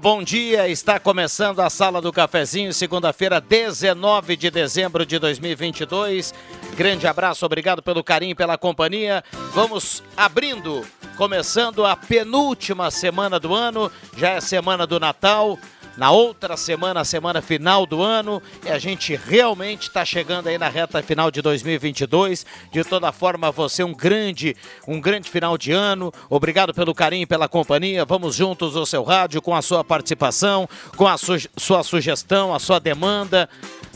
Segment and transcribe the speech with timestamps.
[0.00, 0.66] Bom dia.
[0.66, 6.32] Está começando a Sala do Cafezinho, segunda-feira, 19 de dezembro de 2022.
[6.74, 9.22] Grande abraço, obrigado pelo carinho, pela companhia.
[9.52, 10.86] Vamos abrindo,
[11.18, 15.58] começando a penúltima semana do ano, já é semana do Natal
[16.00, 20.56] na outra semana, a semana final do ano, e a gente realmente está chegando aí
[20.56, 22.46] na reta final de 2022.
[22.72, 24.56] De toda forma, você um grande,
[24.88, 26.10] um grande final de ano.
[26.30, 28.06] Obrigado pelo carinho, pela companhia.
[28.06, 30.66] Vamos juntos ao seu rádio com a sua participação,
[30.96, 33.46] com a su sua sugestão, a sua demanda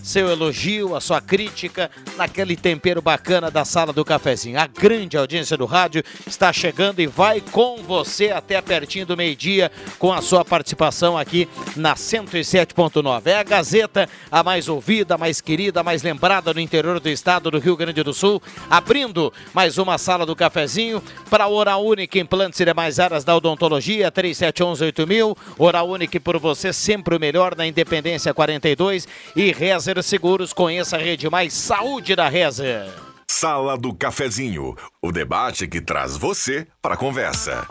[0.05, 4.61] seu elogio, a sua crítica, naquele tempero bacana da sala do cafezinho.
[4.61, 9.73] A grande audiência do rádio está chegando e vai com você até pertinho do meio-dia
[9.99, 13.27] com a sua participação aqui na 107.9.
[13.27, 17.09] É a Gazeta, a mais ouvida, a mais querida, a mais lembrada no interior do
[17.09, 22.19] estado do Rio Grande do Sul, abrindo mais uma sala do cafezinho para Hora Única
[22.19, 25.35] Implantes e demais áreas da odontologia, 37118000.
[25.59, 29.51] Hora Única por você sempre o melhor na Independência 42 e
[29.95, 32.93] Reza Seguros, conheça a rede mais saúde da Reza.
[33.31, 37.65] Sala do Cafezinho, o debate que traz você para a conversa.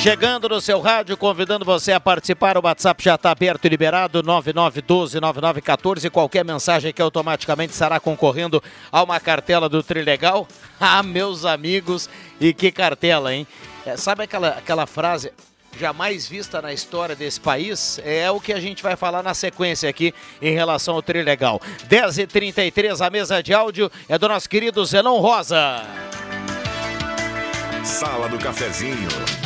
[0.00, 2.56] Chegando no seu rádio, convidando você a participar.
[2.56, 6.08] O WhatsApp já está aberto e liberado: 9912-9914.
[6.08, 8.62] Qualquer mensagem que automaticamente estará concorrendo
[8.92, 10.46] a uma cartela do Trilegal.
[10.78, 12.06] Ah, meus amigos,
[12.38, 13.46] e que cartela, hein?
[13.86, 15.32] É, sabe aquela, aquela frase?
[15.78, 19.88] Jamais vista na história desse país, é o que a gente vai falar na sequência
[19.88, 21.60] aqui em relação ao Trilegal.
[21.88, 25.82] 10h33, a mesa de áudio é do nosso querido Zenon Rosa.
[27.84, 29.45] Sala do Cafezinho.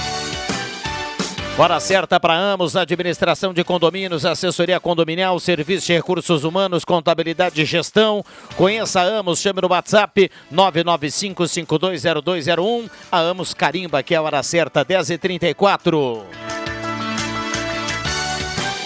[1.60, 7.66] Hora certa para Amos, administração de condomínios, assessoria condominial, serviço de recursos humanos, contabilidade e
[7.66, 8.25] gestão.
[8.56, 12.88] Conheça a Amos, chame no WhatsApp 995520201.
[13.12, 16.70] A Amos Carimba, que é a hora certa, 10h34.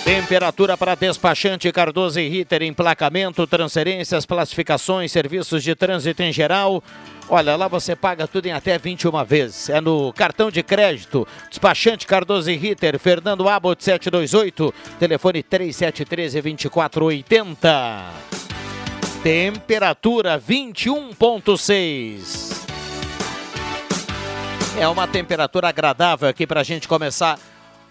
[0.05, 6.85] Temperatura para despachante Cardoso e Ritter, emplacamento, transferências, classificações, serviços de trânsito em geral.
[7.27, 9.71] Olha, lá você paga tudo em até 21 vezes.
[9.71, 11.27] É no cartão de crédito.
[11.49, 18.03] Despachante Cardoso e Ritter, Fernando Abbott 728, telefone 3713-2480.
[19.23, 22.53] Temperatura 21,6.
[24.79, 27.39] É uma temperatura agradável aqui para a gente começar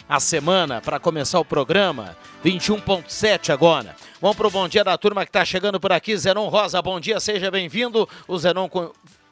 [0.08, 2.16] a semana, para começar o programa.
[2.44, 3.96] 21,7 agora.
[4.22, 6.18] Vamos para o bom dia da turma que está chegando por aqui.
[6.18, 8.08] Zenon Rosa, bom dia, seja bem-vindo.
[8.28, 8.70] O Zenon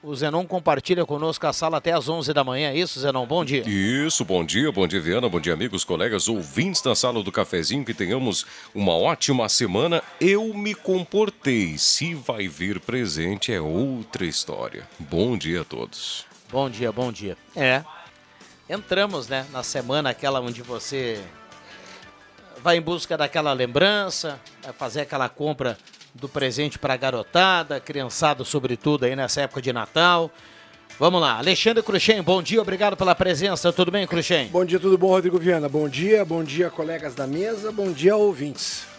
[0.03, 3.23] o Zenon compartilha conosco a sala até às 11 da manhã, é isso, Zenon?
[3.27, 3.63] Bom dia.
[3.67, 7.85] Isso, bom dia, bom dia, Viana, bom dia, amigos, colegas, ouvintes da sala do cafezinho,
[7.85, 10.01] que tenhamos uma ótima semana.
[10.19, 14.87] Eu me comportei, se vai vir presente é outra história.
[14.97, 16.25] Bom dia a todos.
[16.51, 17.37] Bom dia, bom dia.
[17.55, 17.83] É,
[18.71, 21.21] entramos, né, na semana aquela onde você
[22.63, 25.77] vai em busca daquela lembrança, vai fazer aquela compra
[26.13, 30.31] do presente para a garotada, criançada sobretudo aí nessa época de Natal.
[30.97, 33.73] Vamos lá, Alexandre Cruxem, bom dia, obrigado pela presença.
[33.73, 34.47] Tudo bem, Cruxem?
[34.47, 35.67] Bom dia, tudo bom, Rodrigo Viana?
[35.67, 38.90] Bom dia, bom dia, colegas da mesa, bom dia, ouvintes.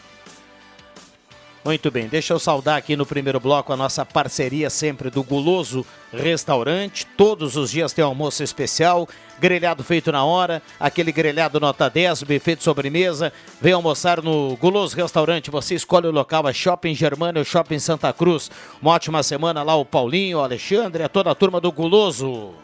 [1.65, 5.87] Muito bem, deixa eu saudar aqui no primeiro bloco a nossa parceria sempre do Guloso
[6.13, 7.07] Restaurante.
[7.17, 12.57] Todos os dias tem almoço especial, grelhado feito na hora, aquele grelhado nota 10, buffet
[12.57, 13.33] de sobremesa.
[13.61, 18.13] Vem almoçar no Guloso Restaurante, você escolhe o local, é Shopping Germana ou Shopping Santa
[18.13, 18.51] Cruz.
[18.81, 22.55] Uma ótima semana lá, o Paulinho, o Alexandre, a toda a turma do Guloso.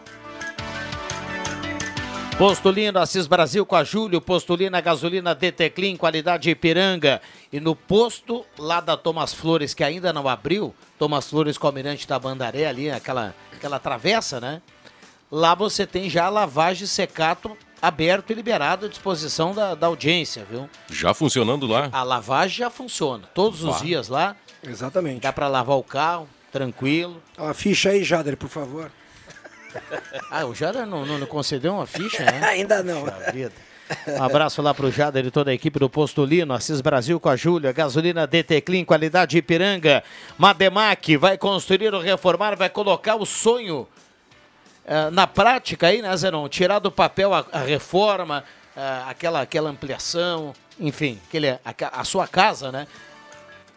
[2.38, 7.20] Postulino, Assis Brasil com a Júlio, Postulina Gasolina DT Clean, qualidade Ipiranga.
[7.52, 11.68] E no posto lá da Thomas Flores, que ainda não abriu, Thomas Flores com o
[11.68, 14.60] Almirante da Bandaré, ali, aquela, aquela travessa, né?
[15.30, 20.46] Lá você tem já a lavagem secato aberto e liberado à disposição da, da audiência,
[20.50, 20.68] viu?
[20.90, 21.88] Já funcionando lá?
[21.92, 24.36] A lavagem já funciona, todos os dias lá.
[24.62, 25.20] Exatamente.
[25.20, 27.22] Dá para lavar o carro, tranquilo.
[27.36, 28.90] A ficha aí, Jader, por favor.
[30.30, 32.40] Ah, o Jader não, não, não concedeu uma ficha, né?
[32.48, 33.02] Ainda não.
[33.02, 33.52] Puxa vida.
[34.06, 37.36] Um abraço lá pro Jader e toda a equipe do Postulino, Assis Brasil com a
[37.36, 40.02] Júlia, gasolina DT Clean, qualidade Ipiranga,
[40.36, 43.86] Mademac, vai construir ou reformar, vai colocar o sonho
[44.84, 46.48] eh, na prática aí, né, Zenon?
[46.48, 48.44] Tirar do papel a, a reforma,
[48.76, 51.60] eh, aquela, aquela ampliação, enfim, aquele, a,
[51.92, 52.86] a sua casa, né?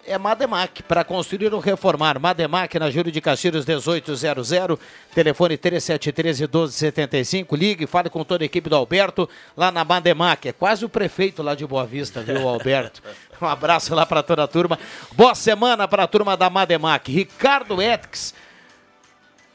[0.06, 2.18] É Mademac, para construir ou reformar.
[2.20, 4.50] Mademac na Júlio de Castilhos 1800,
[5.14, 7.58] telefone 3713-1275.
[7.58, 10.48] Ligue, fale com toda a equipe do Alberto lá na Mademac.
[10.48, 13.02] É quase o prefeito lá de Boa Vista, viu, Alberto?
[13.42, 14.80] Um abraço lá para toda a turma.
[15.14, 17.12] Boa semana para a turma da Mademac.
[17.12, 18.34] Ricardo Etix.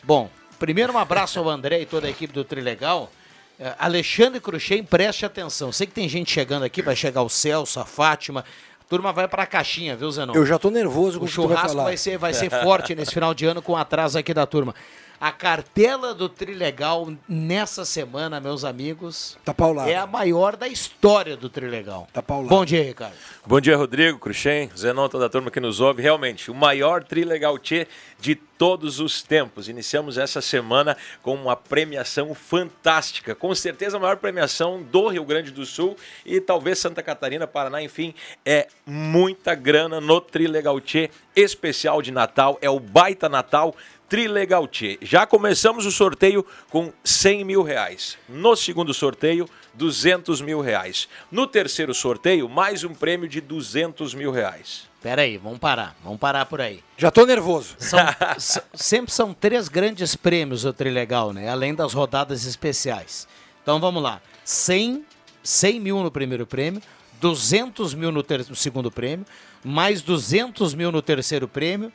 [0.03, 3.11] Bom, primeiro um abraço ao André e toda a equipe do Trilegal.
[3.59, 5.73] Uh, Alexandre Cruxem, preste atenção.
[5.73, 8.45] Sei que tem gente chegando aqui, vai chegar o Celso, a Fátima,
[8.89, 10.35] turma vai para a caixinha, viu, Zenon?
[10.35, 11.85] Eu já tô nervoso com o que vai churrasco falar.
[11.85, 14.75] vai ser, vai ser forte nesse final de ano com o atraso aqui da turma.
[15.19, 19.89] A cartela do Trilegal nessa semana, meus amigos, Tá paulado.
[19.89, 22.07] é a maior da história do Trilegal.
[22.13, 22.49] Tá paulado.
[22.51, 23.15] Bom dia, Ricardo.
[23.47, 26.03] Bom dia, Rodrigo, Cruxem, Zenon, toda a turma que nos ouve.
[26.03, 27.87] Realmente, o maior Trilegal Tchê
[28.21, 29.69] de todos os tempos.
[29.69, 33.35] Iniciamos essa semana com uma premiação fantástica.
[33.35, 37.83] Com certeza a maior premiação do Rio Grande do Sul e talvez Santa Catarina, Paraná,
[37.83, 38.15] enfim,
[38.45, 42.59] é muita grana no Trilegal Tchê especial de Natal.
[42.63, 43.75] É o Baita Natal
[44.09, 44.99] Trilegal Tchê.
[45.03, 48.17] Já começamos o sorteio com 100 mil reais.
[48.29, 51.09] No segundo sorteio, 200 mil reais.
[51.31, 54.87] No terceiro sorteio, mais um prêmio de 200 mil reais.
[55.03, 56.83] Pera aí, vamos parar, vamos parar por aí.
[56.97, 57.75] Já tô nervoso.
[57.79, 57.99] São-
[58.75, 61.49] sempre são três grandes prêmios o Trilegal, né?
[61.49, 63.27] Além das rodadas especiais.
[63.63, 64.21] Então vamos lá.
[64.45, 65.05] 100,
[65.43, 66.81] 100 mil no primeiro prêmio,
[67.21, 69.27] 200 mil no, no segundo prêmio,
[69.65, 71.93] mais 200 mil no terceiro prêmio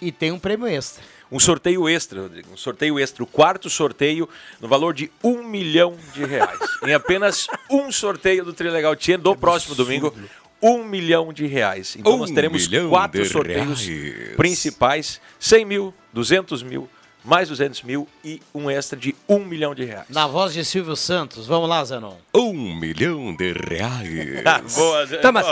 [0.00, 1.02] e tem um prêmio extra.
[1.30, 2.52] Um sorteio extra, Rodrigo.
[2.52, 3.22] Um sorteio extra.
[3.22, 4.28] O quarto sorteio
[4.60, 6.58] no valor de um milhão de reais.
[6.84, 10.12] em apenas um sorteio do Trilegal Tchê do próximo domingo.
[10.60, 11.96] Um milhão de reais.
[11.96, 14.36] Então Um nós teremos quatro sorteios reais.
[14.36, 16.88] principais: 100 mil, 200 mil,
[17.24, 20.06] mais 200 mil e um extra de um milhão de reais.
[20.08, 21.46] Na voz de Silvio Santos.
[21.46, 22.14] Vamos lá, Zanon.
[22.34, 24.10] Um milhão de reais.
[24.50, 25.18] Ah, boa, Zé.
[25.18, 25.46] Tá, mas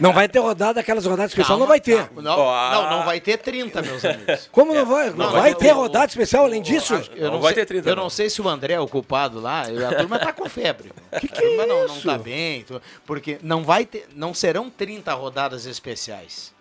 [0.00, 2.10] não vai ter rodada, aquelas rodadas especial, não vai ter.
[2.14, 4.48] Não, não, não vai ter 30, meus amigos.
[4.52, 5.10] Como não vai?
[5.10, 6.94] Não, Não, vai ter rodada especial além disso?
[7.14, 8.04] Eu Não vai sei, ter 30, Eu não.
[8.04, 9.62] não sei se o André é o culpado lá.
[9.62, 10.92] A turma tá com febre.
[11.20, 12.06] Que que a turma é não, não isso?
[12.06, 12.64] tá bem.
[13.06, 16.52] Porque não vai ter, não serão 30 rodadas especiais.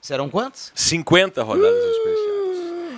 [0.00, 0.72] Serão quantos?
[0.74, 2.37] 50 rodadas especiais.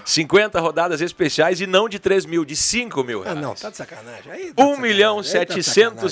[0.04, 3.40] 50 rodadas especiais e não de 3 mil, de 5 mil Ah, reais.
[3.40, 4.30] não, tá de sacanagem.
[4.33, 5.62] Aí tá de 1 milhão sacanagem, tá sacanagem.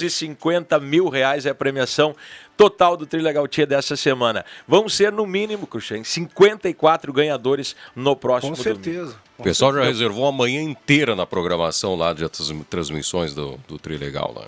[0.09, 2.15] 750 mil reais é a premiação
[2.57, 4.45] total do Trilegal Tia dessa semana.
[4.67, 8.83] Vão ser, no mínimo, Cruxem, 54 ganhadores no próximo Com domingo.
[8.85, 9.17] certeza.
[9.39, 13.79] O pessoal já reservou a manhã inteira na programação lá de trans- transmissões do, do
[13.79, 14.47] Trilegal lá.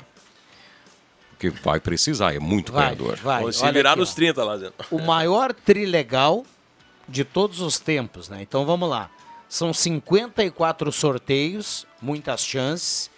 [1.30, 3.16] Porque vai precisar, é muito Vai, ganhador.
[3.16, 3.42] vai.
[3.42, 4.14] Vão se virar aqui, nos ó.
[4.14, 4.70] 30 lá, Zé.
[4.90, 6.44] O maior trilegal
[7.08, 8.38] de todos os tempos, né?
[8.42, 9.08] Então vamos lá.
[9.50, 13.10] São 54 sorteios, muitas chances.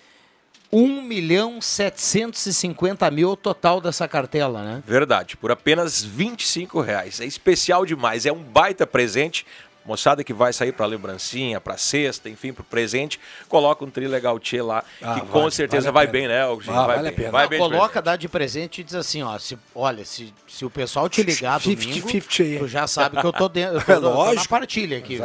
[0.72, 4.82] 1 milhão 750 mil o total dessa cartela, né?
[4.86, 7.20] Verdade, por apenas 25 reais.
[7.20, 9.44] É especial demais, é um baita presente.
[9.84, 14.62] Moçada que vai sair para lembrancinha, para cesta, enfim, para presente, coloca um Trilegal Tia
[14.64, 16.40] lá, Ah, que com vale, certeza vale a vai bem, né?
[16.42, 17.30] Ah, vai vale a bem, pena.
[17.32, 18.04] vai bem coloca, presente.
[18.04, 21.60] dá de presente e diz assim, ó, se, olha, se, se o pessoal te ligar
[21.60, 22.58] 50, domingo, 50 aí.
[22.60, 24.48] tu já sabe que eu tô dentro, eu tô, É eu tô na lógico.
[24.48, 25.16] partilha aqui.
[25.16, 25.24] viu?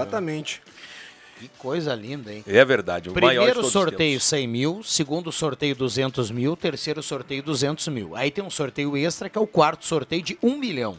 [1.40, 2.44] Que coisa linda, hein?
[2.48, 3.10] É verdade.
[3.10, 4.24] O Primeiro sorteio tempos.
[4.24, 8.16] 100 mil, segundo sorteio 200 mil, terceiro sorteio 200 mil.
[8.16, 10.98] Aí tem um sorteio extra que é o quarto sorteio de 1 milhão.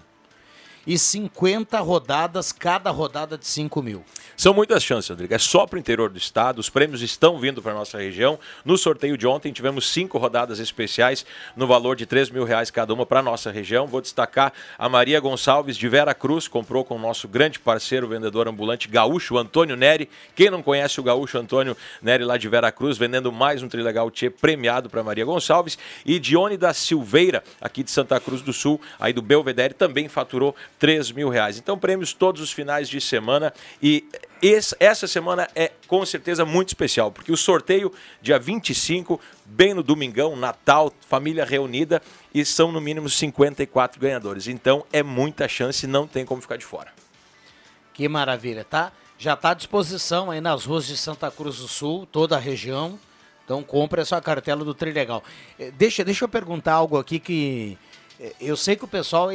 [0.88, 4.02] E 50 rodadas, cada rodada de 5 mil.
[4.38, 5.34] São muitas chances, Rodrigo.
[5.34, 6.60] É só para o interior do estado.
[6.60, 8.38] Os prêmios estão vindo para nossa região.
[8.64, 11.26] No sorteio de ontem tivemos cinco rodadas especiais
[11.56, 13.86] no valor de 3 mil reais cada uma para nossa região.
[13.88, 18.46] Vou destacar a Maria Gonçalves de Vera Cruz, comprou com o nosso grande parceiro, vendedor
[18.48, 20.08] ambulante gaúcho, Antônio Neri.
[20.36, 24.08] Quem não conhece o gaúcho Antônio Neri lá de Vera Cruz, vendendo mais um Trilegal
[24.10, 25.76] Tchê premiado para Maria Gonçalves.
[26.06, 30.54] E Dione da Silveira, aqui de Santa Cruz do Sul, aí do Belvedere, também faturou
[30.78, 31.58] 3 mil reais.
[31.58, 34.04] Então, prêmios todos os finais de semana e
[34.40, 37.92] esse- essa semana é com certeza muito especial, porque o sorteio
[38.22, 42.00] dia 25, bem no domingão, Natal, família reunida,
[42.32, 44.46] e são no mínimo 54 ganhadores.
[44.46, 46.92] Então é muita chance, não tem como ficar de fora.
[47.92, 48.92] Que maravilha, tá?
[49.18, 52.96] Já está à disposição aí nas ruas de Santa Cruz do Sul, toda a região.
[53.44, 55.24] Então compre a sua cartela do Trilegal.
[55.58, 57.76] Eh, Deixa, deixa eu perguntar algo aqui que
[58.40, 59.28] eu sei que o pessoal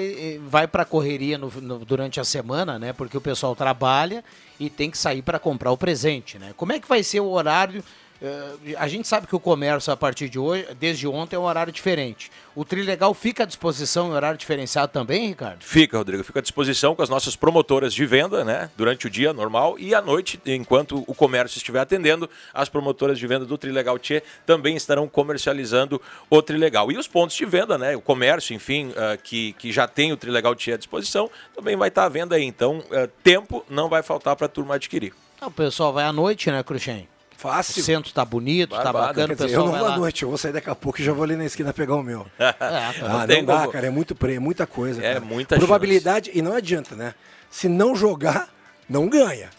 [0.47, 2.91] vai para correria no- no- durante a semana, né?
[2.93, 4.23] Porque o pessoal trabalha
[4.59, 6.53] e tem que sair para comprar o presente, né?
[6.57, 7.83] Como é que vai ser o horário?
[8.23, 11.43] Eh, a gente sabe que o comércio a partir de hoje, desde ontem, é um
[11.43, 12.31] horário diferente.
[12.55, 15.61] O Trilegal fica à disposição em horário diferenciado também, Ricardo?
[15.61, 18.69] Fica, Rodrigo, fica à disposição com as nossas promotoras de venda, né?
[18.77, 23.27] Durante o dia normal e à noite, enquanto o comércio estiver atendendo, as promotoras de
[23.27, 26.93] venda do Trilegal Tchê também estarão comercializando o Trilegal.
[26.93, 27.93] E os pontos de venda, né?
[27.93, 31.89] O comércio, enfim, ah, que, que já tem o Trilegal Tchê à disposição, também vai
[31.89, 32.45] estar à venda aí.
[32.45, 35.13] Então, ah, tempo não vai faltar para a turma adquirir.
[35.41, 37.09] O pessoal vai à noite, né, Cruxem?
[37.37, 37.83] O Fácil.
[37.83, 39.07] centro tá bonito, tá Barbada.
[39.07, 40.75] bacana, o dizer, eu pessoal não vai vou à noite, eu vou sair daqui a
[40.75, 42.25] pouco e já vou ali na esquina pegar o meu.
[42.39, 45.03] É, Ah, não, tem dá, como- cara, é muito prêmio, muita coisa.
[45.03, 45.25] É cara.
[45.25, 47.13] muita Probabilidade, e não adianta, né?
[47.49, 48.49] Se não jogar,
[48.89, 49.49] não ganha.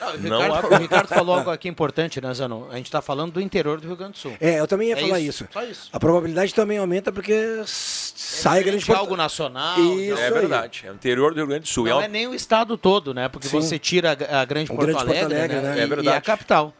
[0.00, 2.68] Não, o, Não Ricardo, há- o Ricardo falou algo aqui importante, né, Zanon?
[2.70, 4.36] A gente tá falando do interior do Rio Grande do Sul.
[4.40, 5.52] É, eu também ia É falar isso, isso.
[5.52, 5.88] só isso.
[5.92, 9.78] A probabilidade também aumenta porque s- sai grande de algo nacional.
[9.78, 10.32] Isso é aí.
[10.32, 10.82] verdade.
[10.86, 11.86] É o interior do Rio Grande do Sul.
[11.86, 13.28] Não É é nem o estado todo, né?
[13.28, 13.60] Porque Sim.
[13.60, 15.62] você tira a, a grande Porto grande Porto Alegre, Alegre, né?
[15.62, 15.76] né?
[15.76, 16.16] E, É e verdade.
[16.16, 16.74] a capital.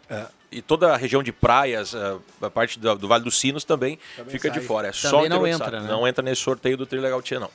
[0.50, 1.94] E toda a região de praias,
[2.40, 3.98] a parte do, do Vale dos Sinos também,
[4.28, 4.66] fica de sai.
[4.66, 4.88] fora.
[4.88, 5.88] É só Também o não entra, né?
[5.88, 7.50] Não entra nesse sorteio do Trilegal Tia, não.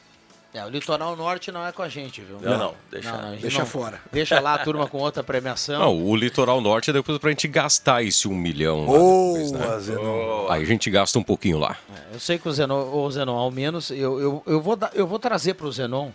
[0.53, 2.37] É, o litoral norte não é com a gente, viu?
[2.39, 3.99] Não, não, deixa- a gente deixa fora.
[4.11, 5.79] Deixa lá a turma com outra premiação.
[5.79, 8.81] Não, o litoral norte é depois pra gente gastar esse um milhão.
[8.81, 9.79] lá Boa, depois, né?
[9.79, 10.47] Zenon.
[10.51, 11.75] Aí a gente gasta um pouquinho lá.
[12.13, 15.07] Eu sei que o Zenon, o Zenon ao menos, eu, eu, eu, vou, dar- eu
[15.07, 16.11] vou trazer para o Zenon,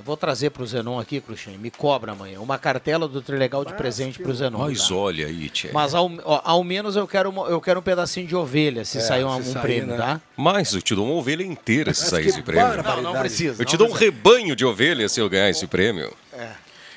[0.00, 3.66] eu vou trazer para o Zenon aqui, Cruxem, me cobra amanhã, uma cartela do Trilegal
[3.66, 4.58] de presente para o Zenon.
[4.60, 4.94] Mas tá?
[4.94, 5.68] olha aí, Tchê.
[5.74, 8.98] Mas ao, ó, ao menos eu quero, uma- eu quero um pedacinho de ovelha, se
[9.02, 9.96] sair um, se um sair, prêmio, né?
[9.98, 10.20] tá?
[10.34, 12.82] Mas eu te dou uma ovelha inteira se Mas sair esse prêmio.
[12.82, 13.60] Não, não precisa.
[13.60, 16.10] Eu te dou um rebanho de ovelhas se eu ganhar esse prêmio.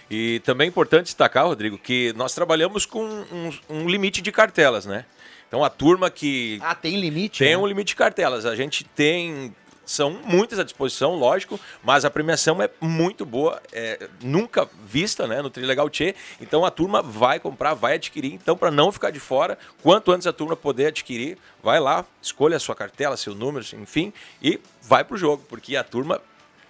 [0.10, 4.86] E também é importante destacar, Rodrigo, que nós trabalhamos com um, um limite de cartelas,
[4.86, 5.06] né?
[5.48, 7.40] Então a turma que Ah, tem limite?
[7.40, 7.58] tem né?
[7.58, 8.46] um limite de cartelas.
[8.46, 9.54] A gente tem.
[9.86, 15.42] São muitas à disposição, lógico, mas a premiação é muito boa, é, nunca vista né,
[15.42, 16.16] no Trilegal Tchê.
[16.40, 18.34] Então a turma vai comprar, vai adquirir.
[18.34, 22.56] Então, para não ficar de fora, quanto antes a turma poder adquirir, vai lá, escolha
[22.56, 26.22] a sua cartela, seu número, enfim, e vai pro jogo, porque a turma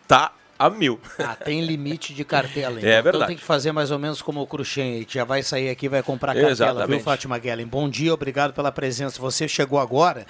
[0.08, 1.00] tá a mil.
[1.20, 2.77] Ah, tem limite de cartela.
[2.79, 2.89] Então.
[2.89, 3.27] É Então verdade.
[3.27, 6.32] tem que fazer mais ou menos como o que já vai sair aqui vai comprar
[6.32, 6.89] a cartela, Exatamente.
[6.89, 7.67] viu, Fátima Guellen?
[7.67, 9.20] Bom dia, obrigado pela presença.
[9.20, 10.25] Você chegou agora,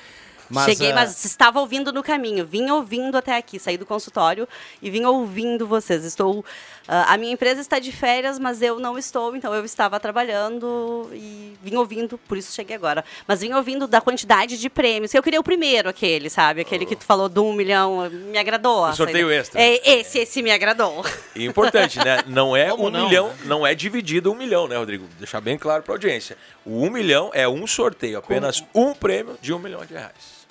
[0.53, 0.65] mas...
[0.65, 2.45] Cheguei, ah, mas estava ouvindo no caminho.
[2.45, 3.59] Vim ouvindo até aqui.
[3.59, 4.47] Saí do consultório
[4.81, 6.03] e vim ouvindo vocês.
[6.05, 6.45] Estou.
[6.87, 11.09] ah, a minha empresa está de férias, mas eu não estou, então eu estava trabalhando
[11.13, 13.03] e vim ouvindo, por isso cheguei agora.
[13.27, 15.13] Mas vim ouvindo da quantidade de prêmios.
[15.13, 16.61] Eu queria o primeiro, aquele, sabe?
[16.61, 18.09] Aquele que tu falou do um milhão.
[18.09, 18.87] Me agradou.
[18.87, 19.39] O sorteio sabe?
[19.39, 19.61] extra.
[19.61, 21.05] É, esse, esse me agradou.
[21.35, 22.23] E importante, né?
[22.27, 23.35] Não é Como um não, milhão, né?
[23.45, 25.07] não é dividido um milhão, né, Rodrigo?
[25.17, 26.37] Deixar bem claro para a audiência.
[26.65, 30.42] O um milhão é um sorteio, apenas um prêmio de um milhão de reais.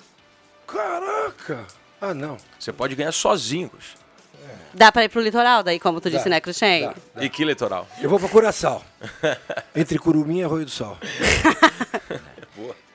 [0.73, 1.65] Caraca!
[2.01, 2.37] Ah, não.
[2.59, 4.03] Você pode ganhar sozinho, Cruxem.
[4.73, 6.91] Dá para ir pro litoral, daí, como tu disse, Dá, né, Cruxem?
[7.21, 7.87] E que litoral?
[8.01, 8.83] Eu vou pra Curaçao.
[9.75, 10.97] Entre Curumim e Arroio do Sal.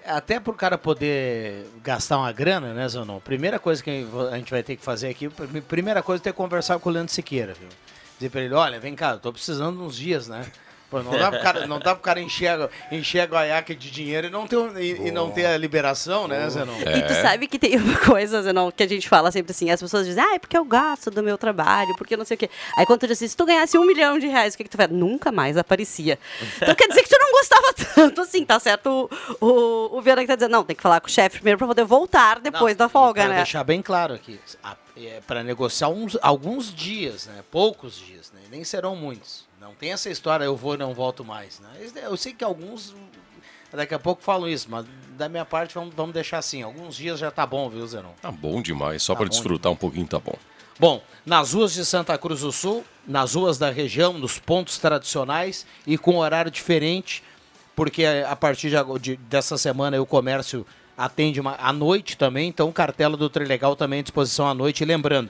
[0.04, 3.20] Até para o cara poder gastar uma grana, né, Zanon?
[3.20, 6.30] Primeira coisa que a gente vai ter que fazer aqui, pr- primeira coisa é ter
[6.32, 7.68] que conversar com o Leandro Siqueira, viu?
[8.18, 10.46] Dizer para ele, olha, vem cá, eu tô precisando de uns dias, né?
[10.90, 14.28] Pô, não dá pro cara, não dá pro cara encher, encher a guaiaca de dinheiro
[14.28, 16.78] e não ter, e, e não ter a liberação, né, Zanon?
[16.80, 19.80] E tu sabe que tem uma coisa, Zenon, que a gente fala sempre assim, as
[19.80, 22.48] pessoas dizem, ah, é porque eu gosto do meu trabalho, porque não sei o quê.
[22.76, 24.70] Aí quando tu diz assim, se tu ganhasse um milhão de reais, o que, que
[24.70, 24.90] tu faz?
[24.90, 26.18] Nunca mais aparecia.
[26.56, 29.10] Então quer dizer que tu não gostava tanto assim, tá certo?
[29.40, 31.58] O, o, o Viana que tá dizendo, não, tem que falar com o chefe primeiro
[31.58, 33.36] pra poder voltar depois Não, da folga, pra né?
[33.36, 34.40] deixar bem claro aqui,
[35.26, 37.44] para negociar uns, alguns dias, né?
[37.50, 38.40] Poucos dias, né?
[38.50, 39.47] Nem serão muitos.
[39.60, 41.60] Não tem essa história, eu vou e não volto mais.
[41.60, 41.68] Né?
[42.02, 42.94] Eu sei que alguns
[43.72, 44.86] daqui a pouco falam isso, mas
[45.16, 46.62] da minha parte vamos, vamos deixar assim.
[46.62, 48.12] Alguns dias já tá bom, viu, Zenon?
[48.22, 50.34] Tá bom demais, só Tá para desfrutar um pouquinho tá bom.
[50.78, 55.66] Bom, nas ruas de Santa Cruz do Sul, nas ruas da região, nos pontos tradicionais
[55.86, 57.22] e com horário diferente,
[57.74, 60.64] porque a partir de, de- dessa semana o comércio
[60.96, 64.82] atende uma, à noite também, então cartela do Trilegal também à disposição à noite.
[64.82, 65.28] E lembrando,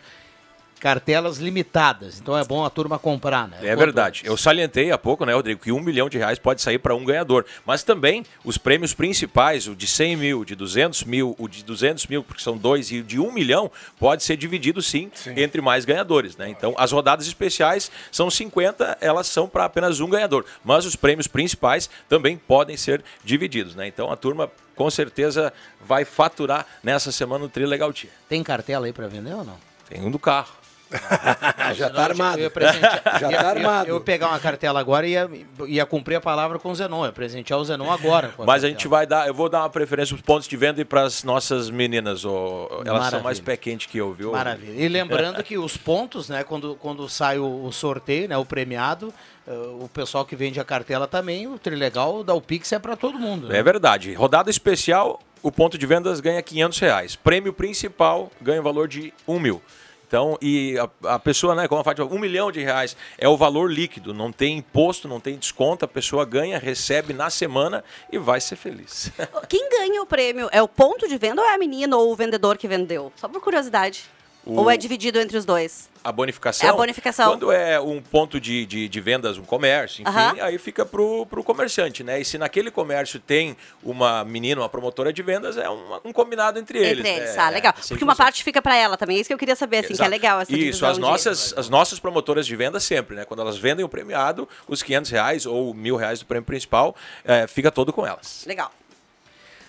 [0.78, 3.58] cartelas limitadas, então é bom a turma comprar, né?
[3.60, 4.22] É Quanto verdade.
[4.24, 7.04] Eu salientei há pouco, né, Rodrigo, que um milhão de reais pode sair para um
[7.04, 7.44] ganhador.
[7.66, 11.64] Mas também os prêmios principais, o de 100 mil, o de 200 mil, o de
[11.64, 15.60] 200 mil, porque são dois, e o de um milhão, pode ser dividido sim, entre
[15.60, 16.36] mais ganhadores.
[16.36, 16.48] Né?
[16.48, 20.44] Então, as rodadas especiais são 50, elas são para apenas um ganhador.
[20.64, 23.74] Mas os prêmios principais também podem ser divididos.
[23.74, 23.86] Né?
[23.86, 25.52] Então, a turma com certeza
[25.84, 28.10] vai faturar nessa semana o Tri Legal Tia.
[28.28, 29.58] Tem cartela aí para vender ou não?
[29.88, 30.52] Tem um do carro.
[31.74, 32.38] Já tá eu- armado.
[32.38, 33.88] Eu, ia presentear- Já ia- tá eu- armado.
[33.88, 35.30] Eu, ia pegar uma cartela agora e ia,
[35.66, 38.28] ia cumprir a palavra com o Zenon, ia presentear o Zenon agora.
[38.36, 38.70] com Mas a cartela.
[38.72, 41.02] gente vai dar, eu vou dar uma preferência para os pontos de venda e para
[41.02, 42.24] as nossas meninas.
[42.24, 43.22] ô, elas são Maravilha.
[43.22, 44.32] mais pé quente que eu, viu?
[44.32, 44.72] Maravilha.
[44.82, 49.12] E lembrando que os pontos, né, quando, quando sai o, o sorteio, né, o premiado,
[49.46, 53.18] eh, o pessoal que vende a cartela também, o Trilegal da Pix é para todo
[53.18, 53.48] mundo.
[53.48, 53.58] né?
[53.58, 54.14] É verdade.
[54.14, 57.16] Rodada especial, o ponto de vendas ganha 500 reais.
[57.16, 59.62] Prêmio principal ganha o valor de 1 mil.
[60.08, 63.36] Então, e a, a pessoa, né, como a Fátima, um milhão de reais é o
[63.36, 68.16] valor líquido, não tem imposto, não tem desconto, a pessoa ganha, recebe na semana e
[68.16, 69.12] vai ser feliz.
[69.48, 72.16] Quem ganha o prêmio é o ponto de venda ou é a menina ou o
[72.16, 73.12] vendedor que vendeu?
[73.16, 74.08] Só por curiosidade.
[74.48, 75.90] O- Ou é dividido entre os dois?
[76.02, 76.66] A bonificação.
[76.66, 77.28] É a bonificação.
[77.32, 81.44] Quando é um ponto de, de, de vendas, um comércio, enfim, aí fica pro, pro
[81.44, 82.18] comerciante, né?
[82.20, 86.58] E se naquele comércio tem uma menina, uma promotora de vendas, é um, um combinado
[86.58, 87.00] entre eles.
[87.00, 87.42] Entre eles, né?
[87.42, 87.74] ah, legal.
[87.76, 89.18] É, Porque uma parte fica para ela também.
[89.18, 90.10] É isso que eu queria saber, assim, que é Exato.
[90.10, 93.26] legal essa Isso, as de- nossas, as nossas promotoras de venda sempre, né?
[93.26, 97.46] Quando elas vendem o premiado, os 500 reais ou mil reais do prêmio principal, é,
[97.46, 98.44] fica todo com elas.
[98.46, 98.72] Legal.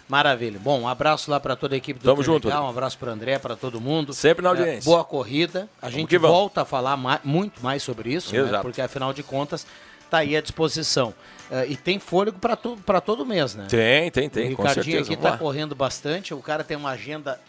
[0.10, 0.60] Maravilha.
[0.60, 2.50] Bom, um abraço lá para toda a equipe do Tamo junto.
[2.50, 4.12] um abraço para André, para todo mundo.
[4.12, 4.84] Sempre na É, audiência.
[4.92, 5.70] boa corrida.
[5.80, 8.64] A gente volta a falar ma- muito mais sobre isso, né, Exato.
[8.64, 9.68] porque afinal de contas
[10.04, 11.14] está aí à disposição.
[11.52, 13.68] Eh, e tem fôlego para para todo mês, né?
[13.70, 17.40] Tem, tem, tem, o Ricardinho aqui está correndo bastante, o cara tem uma agenda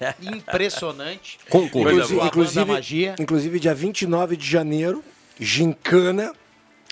[0.22, 1.38] impressionante.
[1.50, 3.14] Com Inclusive, inclusive, Magia.
[3.20, 5.04] inclusive, dia 29 de janeiro,
[5.38, 6.32] Gincana,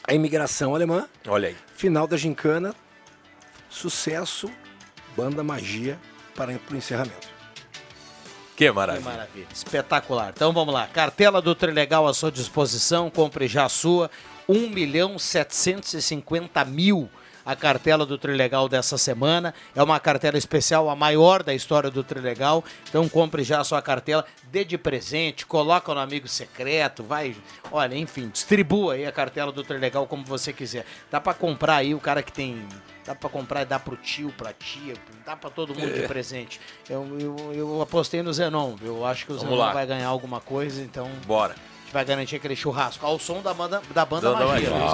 [0.07, 1.09] a imigração alemã.
[1.27, 1.57] Olha aí.
[1.75, 2.75] Final da Gincana,
[3.71, 4.51] sucesso,
[5.17, 5.99] Banda Magia
[6.35, 7.29] para o encerramento.
[8.57, 9.05] Que Que maravilha.
[9.05, 9.47] maravilha.
[9.53, 10.33] Espetacular.
[10.35, 10.87] Então vamos lá.
[10.87, 13.11] Cartela do Trilegal à sua disposição.
[13.11, 14.11] Compre já a sua.
[14.49, 17.09] 1 milhão 750 mil
[17.45, 19.55] a cartela do Trilegal dessa semana.
[19.75, 22.65] É uma cartela especial, a maior da história do Trilegal.
[22.89, 27.37] Então compre já a sua cartela, dê de presente, coloca no amigo secreto, vai,
[27.71, 30.87] olha, enfim, distribua aí a cartela do Trilegal como você quiser.
[31.11, 32.67] Dá pra comprar aí o cara que tem,
[33.05, 34.95] dá pra comprar e dar pro tio, pra tia,
[35.27, 36.01] dá pra todo mundo É.
[36.03, 36.61] de presente.
[36.89, 39.73] Eu, eu, eu apostei no Zenon, eu acho que o Vamos Zenon lá.
[39.73, 41.55] vai ganhar alguma coisa, então Bora.
[41.95, 44.71] Vai garantir aquele churrasco ao som da banda, da banda Da- da Magia.
[44.71, 44.89] Magia.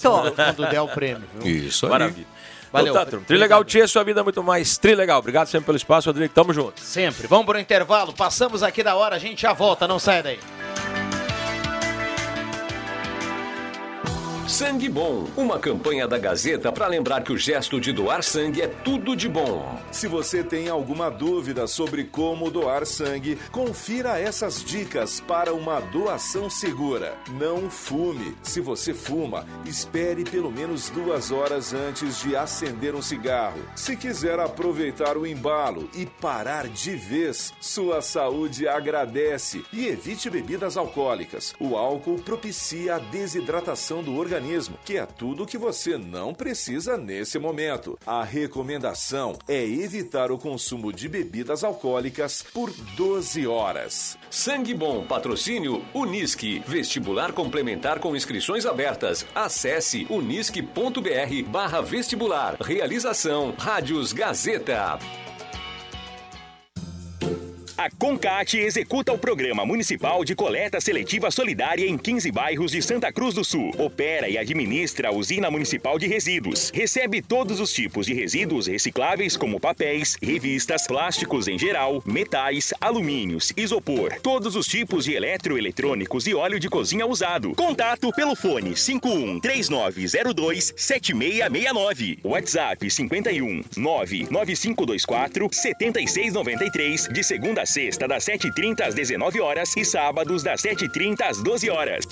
[0.00, 0.32] Claro.
[0.34, 1.66] Quando, der o prêmio, viu?
[1.66, 1.90] Isso aí.
[1.92, 2.26] Maravilha.
[2.72, 2.92] Valeu.
[2.92, 3.24] Então tá, turma.
[3.26, 5.18] Trilegal Tia, sua vida é muito mais trilegal.
[5.18, 6.32] Obrigado sempre pelo espaço, Rodrigo.
[6.34, 6.80] Tamo junto.
[6.80, 7.26] Sempre.
[7.26, 10.38] Vamos pro intervalo, passamos aqui da hora, a gente já volta, não sai daí.
[14.48, 18.66] Sangue Bom, uma campanha da Gazeta para lembrar que o gesto de doar sangue é
[18.66, 19.78] tudo de bom.
[19.92, 26.48] Se você tem alguma dúvida sobre como doar sangue, confira essas dicas para uma doação
[26.48, 27.14] segura.
[27.32, 28.38] Não fume.
[28.42, 33.60] Se você fuma, espere pelo menos duas horas antes de acender um cigarro.
[33.76, 39.62] Se quiser aproveitar o embalo e parar de vez, sua saúde agradece.
[39.74, 41.54] E evite bebidas alcoólicas.
[41.60, 44.37] O álcool propicia a desidratação do organismo,
[44.84, 47.98] que é tudo que você não precisa nesse momento.
[48.06, 54.18] A recomendação é evitar o consumo de bebidas alcoólicas por 12 horas.
[54.30, 59.26] Sangue Bom, patrocínio Unisque, vestibular complementar com inscrições abertas.
[59.34, 62.56] Acesse unisque.br barra vestibular.
[62.60, 64.98] Realização Rádios Gazeta.
[67.78, 73.12] A Concat executa o Programa Municipal de Coleta Seletiva Solidária em 15 bairros de Santa
[73.12, 73.72] Cruz do Sul.
[73.78, 76.72] Opera e administra a Usina Municipal de Resíduos.
[76.74, 83.52] Recebe todos os tipos de resíduos recicláveis, como papéis, revistas, plásticos em geral, metais, alumínios,
[83.56, 87.54] isopor, todos os tipos de eletroeletrônicos e óleo de cozinha usado.
[87.54, 92.18] Contato pelo fone 51 3902 7669.
[92.24, 100.42] WhatsApp 51 99524 7693 de segunda a sexta das 7h30 às 19 horas e sábados
[100.42, 102.04] das 7h30 às 12 horas.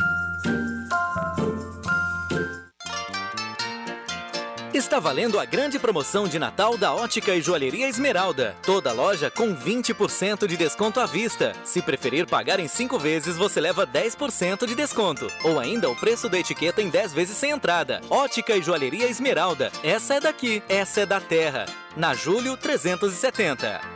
[4.76, 8.54] Está valendo a grande promoção de Natal da Ótica e Joalheria Esmeralda.
[8.62, 11.54] Toda loja com 20% de desconto à vista.
[11.64, 15.28] Se preferir pagar em 5 vezes, você leva 10% de desconto.
[15.42, 18.02] Ou ainda o preço da etiqueta em 10 vezes sem entrada.
[18.10, 19.72] Ótica e Joalheria Esmeralda.
[19.82, 21.64] Essa é daqui, essa é da terra.
[21.96, 23.95] Na Julho 370.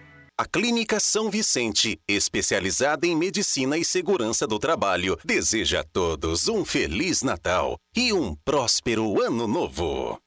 [0.41, 6.65] A Clínica São Vicente, especializada em medicina e segurança do trabalho, deseja a todos um
[6.65, 10.19] Feliz Natal e um próspero Ano Novo.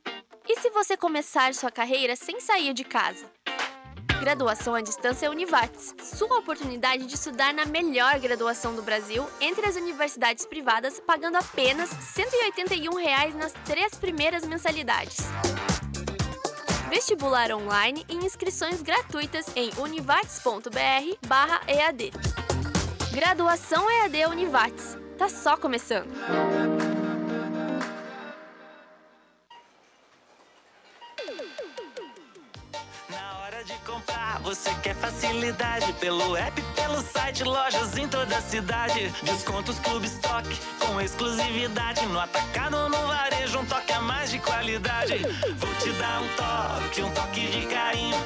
[0.49, 3.27] E se você começar sua carreira sem sair de casa?
[4.21, 5.93] Graduação à distância Univates.
[6.01, 11.91] Sua oportunidade de estudar na melhor graduação do Brasil entre as universidades privadas, pagando apenas
[11.91, 15.17] 181 reais nas três primeiras mensalidades
[16.95, 22.13] vestibular online e inscrições gratuitas em univates.br/ead.
[23.11, 24.97] Graduação EAD Univates.
[25.19, 26.07] Tá só começando.
[34.55, 39.13] Você quer facilidade pelo app, pelo site, lojas em toda a cidade.
[39.25, 44.39] Descontos Clube Stock com exclusividade no atacado ou no varejo, um toque a mais de
[44.39, 45.19] qualidade.
[45.59, 48.17] Vou te dar um toque, um toque de carinho.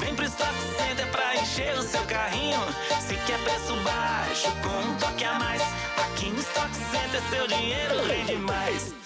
[0.00, 2.60] Vem pro Stock Center pra encher o seu carrinho.
[3.00, 5.62] Se quer preço baixo com um toque a mais,
[5.98, 9.05] aqui no Stock Center seu dinheiro rende mais.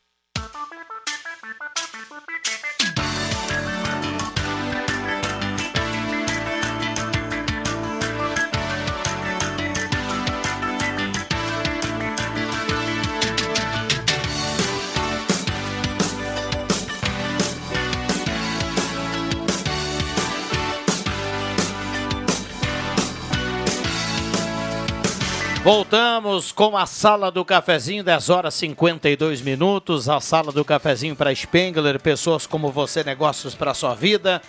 [25.73, 30.09] Voltamos com a sala do cafezinho, 10 horas 52 minutos.
[30.09, 34.41] A sala do cafezinho para Spengler, pessoas como você, negócios para sua vida.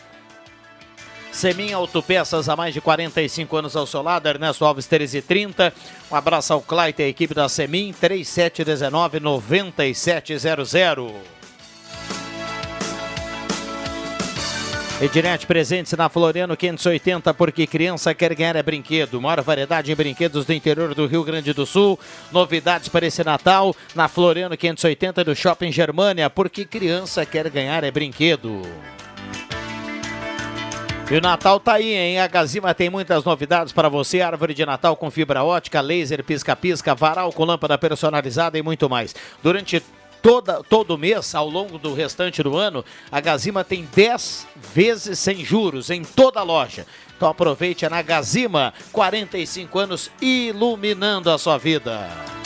[1.30, 5.72] Semin Autopeças há mais de 45 anos ao seu lado, Ernesto Alves 1330.
[6.10, 11.31] Um abraço ao Clayton e a equipe da Semin, 3719 9700.
[15.02, 19.20] Ednet presentes na Floriano 580, porque criança quer ganhar é brinquedo.
[19.20, 21.98] Maior variedade em brinquedos do interior do Rio Grande do Sul.
[22.30, 27.90] Novidades para esse Natal na Floriano 580 do Shopping Germania, porque criança quer ganhar é
[27.90, 28.62] brinquedo.
[31.10, 32.20] E o Natal tá aí, hein?
[32.20, 36.94] A Gazima tem muitas novidades para você: árvore de Natal com fibra ótica, laser, pisca-pisca,
[36.94, 39.16] varal com lâmpada personalizada e muito mais.
[39.42, 39.82] Durante
[40.22, 45.44] toda, todo mês, ao longo do restante do ano, a Gazima tem 10 vezes sem
[45.44, 46.86] juros em toda a loja.
[47.16, 52.41] Então aproveite é na Gazima, 45 anos iluminando a sua vida.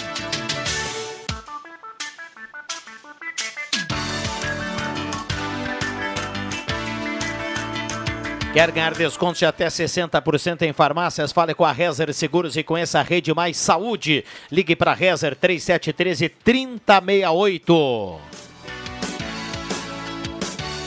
[8.57, 11.31] Quer ganhar descontos de até 60% em farmácias?
[11.31, 14.25] Fale com a Rezer Seguros e conheça a Rede Mais Saúde.
[14.51, 18.19] Ligue para Rezer 3713 3068.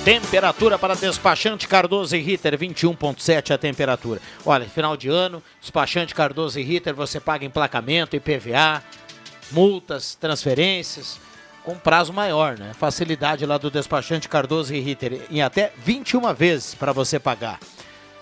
[0.03, 4.19] Temperatura para despachante Cardoso e Ritter, 21,7 a temperatura.
[4.43, 8.83] Olha, final de ano, despachante Cardoso e Ritter, você paga emplacamento, IPVA,
[9.51, 11.19] multas, transferências
[11.69, 12.73] com prazo maior, né?
[12.73, 17.59] Facilidade lá do despachante Cardoso e Ritter em até 21 vezes para você pagar.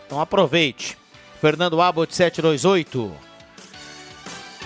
[0.06, 0.98] Então aproveite.
[1.40, 3.10] Fernando Abbott 728.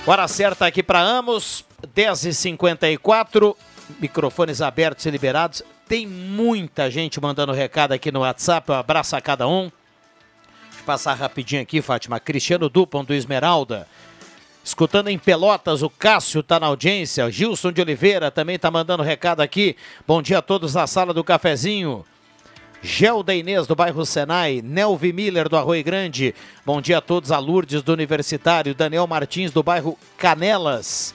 [0.08, 1.64] Hora certa aqui para Amos,
[1.96, 3.56] 10h54.
[4.00, 5.62] Microfones abertos e liberados.
[5.88, 8.72] Tem muita gente mandando recado aqui no WhatsApp.
[8.72, 9.72] Um abraço a cada um.
[10.70, 12.20] Deixa eu passar rapidinho aqui, Fátima.
[12.20, 13.88] Cristiano Dupont do Esmeralda.
[14.64, 17.30] Escutando em Pelotas, o Cássio está na audiência.
[17.32, 19.76] Gilson de Oliveira também está mandando recado aqui.
[20.08, 22.06] Bom dia a todos na sala do cafezinho.
[22.84, 26.34] Gelda Inês do bairro Senai, Nelvi Miller do Arroio Grande.
[26.66, 31.14] Bom dia a todos, a Lourdes do Universitário, Daniel Martins do bairro Canelas.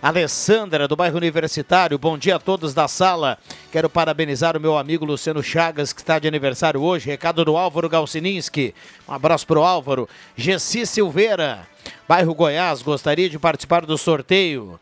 [0.00, 3.36] Alessandra, do bairro Universitário, bom dia a todos da sala.
[3.72, 7.10] Quero parabenizar o meu amigo Luciano Chagas, que está de aniversário hoje.
[7.10, 8.72] Recado do Álvaro Galcininski.
[9.08, 10.08] Um abraço para o Álvaro.
[10.36, 11.66] Gessi Silveira,
[12.06, 14.78] bairro Goiás, gostaria de participar do sorteio.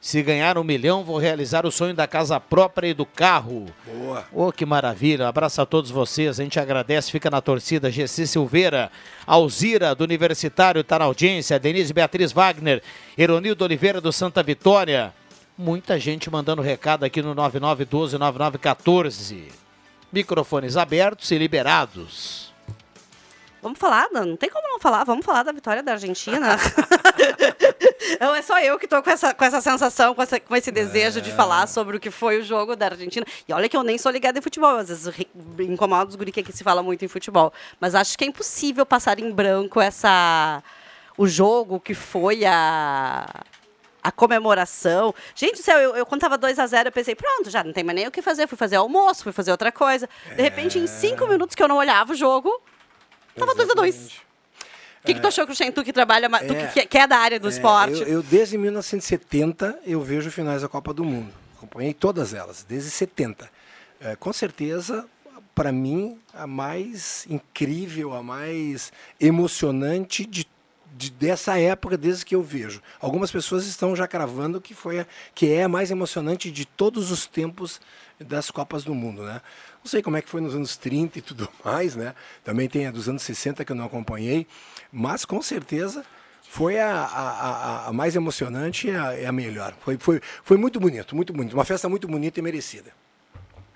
[0.00, 3.66] Se ganhar um milhão, vou realizar o sonho da casa própria e do carro.
[3.84, 4.24] Boa.
[4.32, 5.26] Oh, que maravilha.
[5.26, 6.38] Abraço a todos vocês.
[6.38, 7.90] A gente agradece, fica na torcida.
[7.90, 8.90] GC Silveira,
[9.26, 11.58] Alzira, do Universitário, está na audiência.
[11.58, 12.82] Denise Beatriz Wagner,
[13.18, 15.12] Eronildo Oliveira, do Santa Vitória.
[15.58, 19.44] Muita gente mandando recado aqui no 9912-9914.
[20.12, 22.45] Microfones abertos e liberados.
[23.66, 26.56] Vamos falar, não não tem como não falar, vamos falar da vitória da Argentina.
[28.20, 30.70] Não é só eu que tô com essa, com essa sensação, com, essa- com esse
[30.70, 33.26] desejo de falar sobre o que foi o jogo da Argentina.
[33.48, 35.12] E olha que eu nem sou ligada em futebol, às vezes
[35.58, 37.52] incomoda os guri que aqui se fala muito em futebol.
[37.80, 40.62] Mas acho que é impossível passar em branco essa
[41.18, 43.26] o jogo que foi a
[44.02, 45.12] a comemoração.
[45.34, 47.72] Gente do céu, eu, eu quando tava 2 a 0 eu pensei, pronto, já não
[47.72, 48.46] tem mais nem o que fazer.
[48.46, 50.08] Fui fazer almoço, fui fazer outra coisa.
[50.36, 52.62] De repente, em cinco minutos que eu não olhava o jogo,
[53.38, 54.26] tava 2 a 2
[55.02, 56.66] o que, que tu achou, Cruxem, tu que trabalha, tu É.
[56.66, 58.00] que, que é da área do É, esporte?
[58.00, 61.32] Eu, eu, desde 1970 eu vejo finais da Copa do Mundo.
[61.56, 63.48] Acompanhei todas elas, desde 70.
[64.00, 65.06] É, com certeza,
[65.54, 70.44] para mim, a mais incrível, a mais emocionante de,
[70.96, 72.82] de- dessa época, desde que eu vejo.
[73.00, 77.12] Algumas pessoas estão já cravando que foi a, que é a mais emocionante de todos
[77.12, 77.80] os tempos
[78.18, 79.40] das Copas do Mundo, né?
[79.86, 82.12] Não sei como é que foi nos anos 30 e tudo mais, né?
[82.42, 84.44] Também tem a dos anos 60 que eu não acompanhei,
[84.90, 86.04] mas com certeza
[86.42, 89.74] foi a, a, a- mais emocionante e a, a melhor.
[89.80, 91.52] Foi, foi, foi muito bonito, muito bonito.
[91.54, 92.90] Uma festa muito bonita e merecida.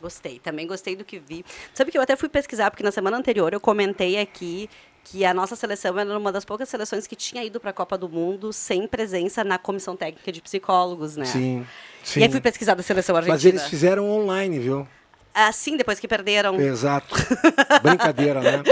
[0.00, 1.44] Gostei, também gostei do que vi.
[1.72, 4.68] Sabe que eu até fui pesquisar, porque na semana anterior eu comentei aqui
[5.04, 7.96] que a nossa seleção era uma das poucas seleções que tinha ido para a Copa
[7.96, 11.24] do Mundo sem presença na comissão técnica de psicólogos, né?
[11.24, 11.64] Sim,
[12.02, 12.18] sim.
[12.18, 13.34] E aí fui pesquisar da seleção argentina.
[13.36, 14.88] Mas eles fizeram online, viu?
[15.34, 16.60] Assim, depois que perderam.
[16.60, 17.14] Exato.
[17.82, 18.62] Brincadeira, né?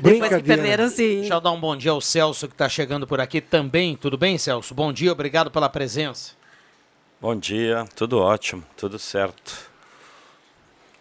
[0.00, 1.20] Depois que perderam, sim.
[1.20, 3.96] Deixa eu dar um bom dia ao Celso que está chegando por aqui também.
[3.96, 4.74] Tudo bem, Celso?
[4.74, 6.32] Bom dia, obrigado pela presença.
[7.20, 9.70] Bom dia, tudo ótimo, tudo certo.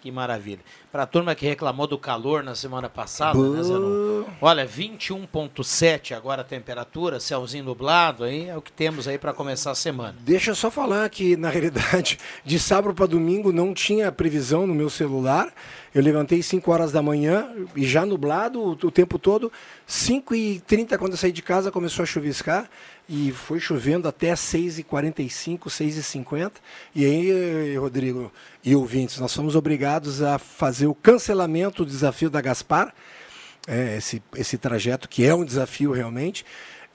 [0.01, 0.61] Que maravilha.
[0.93, 4.25] Para a turma que reclamou do calor na semana passada, né, Zenon?
[4.39, 9.71] Olha, 21,7 agora a temperatura, céuzinho nublado, aí é o que temos aí para começar
[9.71, 10.15] a semana.
[10.19, 14.75] Deixa eu só falar que, na realidade, de sábado para domingo não tinha previsão no
[14.75, 15.51] meu celular.
[15.95, 19.51] Eu levantei 5 horas da manhã e já nublado o, o tempo todo.
[19.87, 22.69] 5 e 30 quando eu saí de casa, começou a chuviscar.
[23.07, 26.53] E foi chovendo até 6h45, 6h50.
[26.95, 28.31] E aí, eh, Rodrigo
[28.63, 32.93] e ouvintes, nós fomos obrigados a fazer o cancelamento do desafio da Gaspar.
[33.67, 36.45] É, esse, esse trajeto que é um desafio realmente.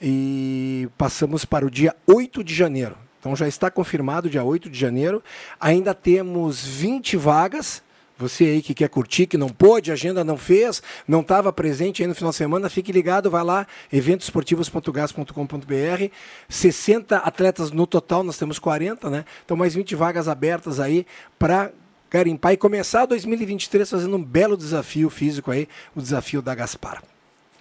[0.00, 2.96] E passamos para o dia 8 de janeiro.
[3.20, 5.22] Então já está confirmado dia 8 de janeiro.
[5.60, 7.82] Ainda temos 20 vagas.
[8.18, 12.02] Você aí que quer curtir, que não pôde, a agenda não fez, não estava presente
[12.02, 16.12] aí no final de semana, fique ligado, vai lá, eventosportivos.gas.com.br.
[16.48, 19.24] 60 atletas no total, nós temos 40, né?
[19.44, 21.06] Então mais 20 vagas abertas aí
[21.38, 21.70] para
[22.10, 27.02] garimpar e começar 2023 fazendo um belo desafio físico aí, o desafio da Gaspar.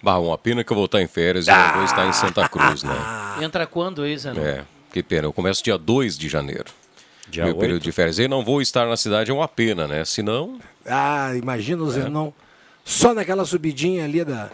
[0.02, 2.48] Bah, uma pena que eu vou estar em férias e não vou estar em Santa
[2.48, 2.94] Cruz, né?
[3.42, 4.40] Entra quando aí, Zenon?
[4.40, 5.26] É, que pena.
[5.26, 6.66] Eu começo dia 2 de janeiro.
[7.30, 7.60] Dia Meu 8?
[7.60, 8.18] período de férias.
[8.18, 10.04] E não vou estar na cidade, é uma pena, né?
[10.04, 10.58] Senão.
[10.86, 12.32] Ah, imagina o Zenon
[12.84, 14.50] só naquela subidinha ali da.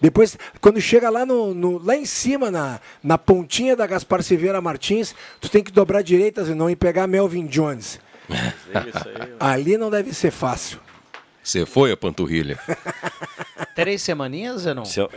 [0.00, 4.60] Depois, quando chega lá no, no- lá em cima, na, na pontinha da Gaspar Silveira
[4.60, 7.98] Martins, tu tem que dobrar a direita, Zenon, e pegar Melvin Jones.
[9.40, 10.78] Ali não deve ser fácil.
[11.42, 12.58] Você foi a panturrilha.
[13.74, 14.84] Três semaninhas, Zenon?
[14.84, 15.10] Se eu,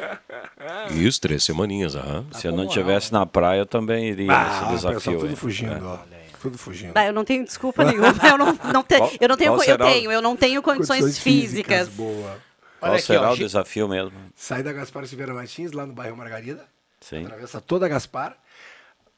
[0.95, 2.25] Isso, três semaninhas, aham.
[2.31, 4.93] se eu não estivesse na praia, eu também iria Ah, nesse o desafio.
[4.99, 5.35] pessoal tudo aí.
[5.35, 5.81] fugindo, É.
[5.83, 5.97] ó.
[6.41, 6.93] Tudo fugindo.
[6.95, 8.07] Ah, eu não tenho desculpa nenhuma.
[8.27, 11.87] Eu não, não, te- Qual- eu não tenho, eu tenho, eu não tenho condições, físicas.
[11.89, 12.39] Boa.
[12.79, 14.13] Qual Olha aqui, será ó, o desafio mesmo?
[14.35, 16.65] Sai da Gaspar Silveira Martins, lá no bairro Margarida.
[16.99, 17.25] Sim.
[17.25, 18.35] Atravessa toda a Gaspar,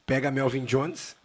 [0.04, 1.16] pega Melvin Jones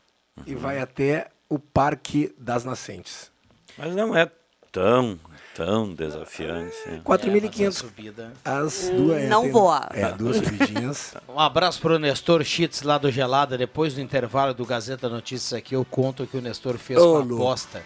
[0.48, 0.60] e Uhum.
[0.60, 3.30] vai até o Parque das Nascentes.
[3.78, 4.30] Mas não é
[4.72, 5.20] tão,
[5.65, 6.74] tão desafiante.
[6.88, 7.02] assim.
[7.02, 8.32] 4.500.
[8.45, 9.24] As duas.
[9.24, 9.89] é, Não tem- voa.
[9.93, 11.13] É, duas subidinhas.
[11.28, 13.58] Um abraço pro Nestor Schitz lá do Gelada.
[13.58, 17.36] Depois do intervalo do Gazeta Notícias aqui, eu conto que o Nestor fez Ô, uma
[17.36, 17.84] aposta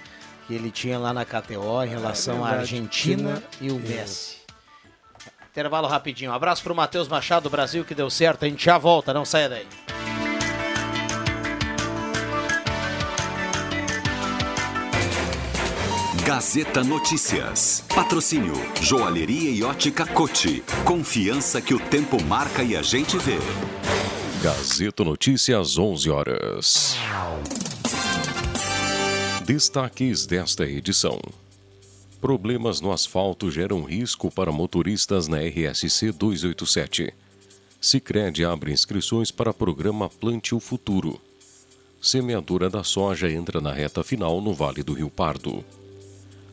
[0.48, 2.60] que ele tinha lá na KTO em relação à verdade.
[2.62, 4.38] Argentina Argentina e o e- Messi.
[5.52, 6.32] Intervalo rapidinho.
[6.32, 8.44] Um abraço pro Matheus Machado, Brasil, que deu certo.
[8.46, 9.68] A gente já volta, não saia daí.
[16.34, 17.86] Gazeta Notícias.
[17.94, 20.64] Patrocínio Joalheria e Ótica Cote.
[20.84, 23.38] Confiança que o tempo marca e a gente vê.
[24.42, 26.98] Gazeta Notícias, 11 horas.
[29.46, 31.22] Destaques desta edição.
[32.20, 37.14] Problemas no asfalto geram risco para motoristas na RSC 287.
[37.80, 41.22] Sicredi abre inscrições para programa Plante o Futuro.
[42.02, 45.64] Semeadura da soja entra na reta final no Vale do Rio Pardo.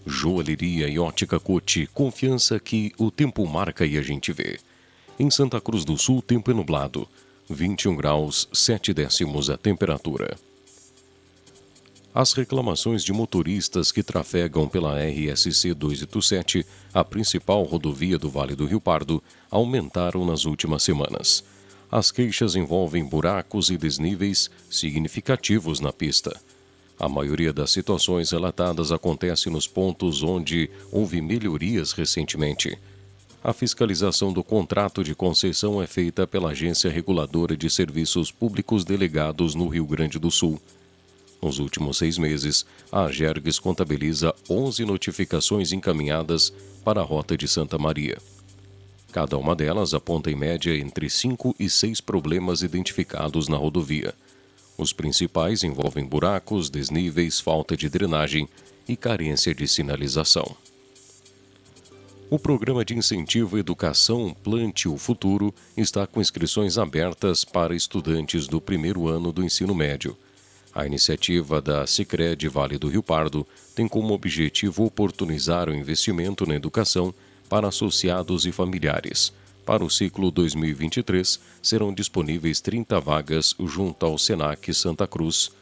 [0.06, 4.58] Joalheria e ótica Cote, confiança que o tempo marca e a gente vê.
[5.18, 7.06] Em Santa Cruz do Sul, tempo é nublado.
[7.48, 10.38] 21 graus, 7 décimos a temperatura.
[12.14, 18.66] As reclamações de motoristas que trafegam pela RSC 287, a principal rodovia do Vale do
[18.66, 21.44] Rio Pardo, aumentaram nas últimas semanas.
[21.90, 26.40] As queixas envolvem buracos e desníveis significativos na pista.
[27.00, 32.78] A maioria das situações relatadas acontece nos pontos onde houve melhorias recentemente.
[33.42, 39.54] A fiscalização do contrato de concessão é feita pela Agência Reguladora de Serviços Públicos Delegados
[39.54, 40.60] no Rio Grande do Sul.
[41.40, 46.52] Nos últimos seis meses, a Gerges contabiliza 11 notificações encaminhadas
[46.84, 48.18] para a Rota de Santa Maria.
[49.10, 54.14] Cada uma delas aponta em média entre cinco e seis problemas identificados na rodovia.
[54.80, 58.48] Os principais envolvem buracos, desníveis, falta de drenagem
[58.88, 60.56] e carência de sinalização.
[62.30, 68.58] O programa de incentivo educação Plante o Futuro está com inscrições abertas para estudantes do
[68.58, 70.16] primeiro ano do ensino médio.
[70.74, 76.54] A iniciativa da Sicredi Vale do Rio Pardo tem como objetivo oportunizar o investimento na
[76.54, 77.12] educação
[77.50, 79.30] para associados e familiares.
[79.70, 85.52] Para o ciclo 2023, serão disponíveis 30 vagas junto ao Senac Santa Cruz,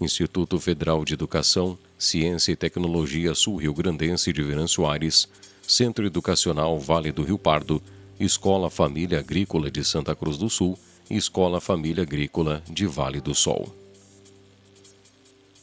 [0.00, 5.28] Instituto Federal de Educação, Ciência e Tecnologia Sul-Rio Grandense de Venâncio Aires,
[5.62, 7.80] Centro Educacional Vale do Rio Pardo,
[8.18, 10.76] Escola Família Agrícola de Santa Cruz do Sul
[11.08, 13.72] e Escola Família Agrícola de Vale do Sol.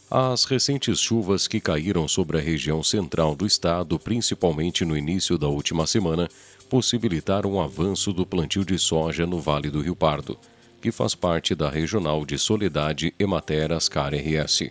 [0.10, 5.50] As recentes chuvas que caíram sobre a região central do estado, principalmente no início da
[5.50, 6.30] última semana,
[6.70, 10.38] possibilitaram o avanço do plantio de soja no Vale do Rio Pardo,
[10.82, 14.70] que faz parte da Regional de Soledade Emater Ascar RS.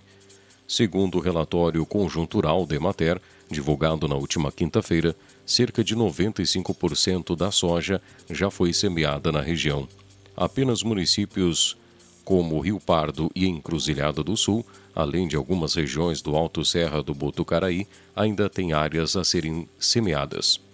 [0.69, 8.01] Segundo o relatório conjuntural da Emater, divulgado na última quinta-feira, cerca de 95% da soja
[8.29, 9.89] já foi semeada na região.
[10.37, 11.77] Apenas municípios
[12.25, 17.15] como Rio Pardo e Encruzilhada do Sul, além de algumas regiões do Alto Serra do
[17.15, 20.66] Botucaraí, ainda têm áreas a serem semeadas.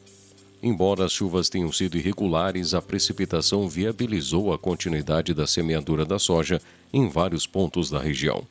[0.63, 6.63] Embora as chuvas tenham sido irregulares, a precipitação viabilizou a continuidade da semeadura da soja
[6.93, 8.47] em vários pontos da região.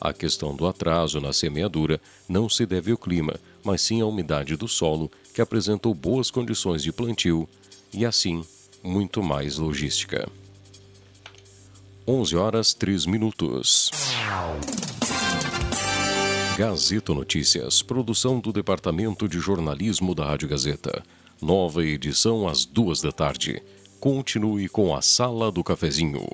[0.00, 4.54] A questão do atraso na semeadura não se deve ao clima, mas sim à umidade
[4.54, 7.48] do solo, que apresentou boas condições de plantio
[7.92, 8.44] e, assim,
[8.84, 10.28] muito mais logística.
[12.06, 13.90] 11 horas 3 minutos.
[16.56, 21.02] Gazeta Notícias, produção do Departamento de Jornalismo da Rádio Gazeta.
[21.40, 23.62] Nova edição às duas da tarde.
[24.00, 26.26] Continue com a Sala do Cafezinho.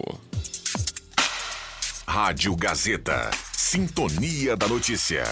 [2.07, 3.31] Rádio Gazeta.
[3.53, 5.25] Sintonia da Notícia.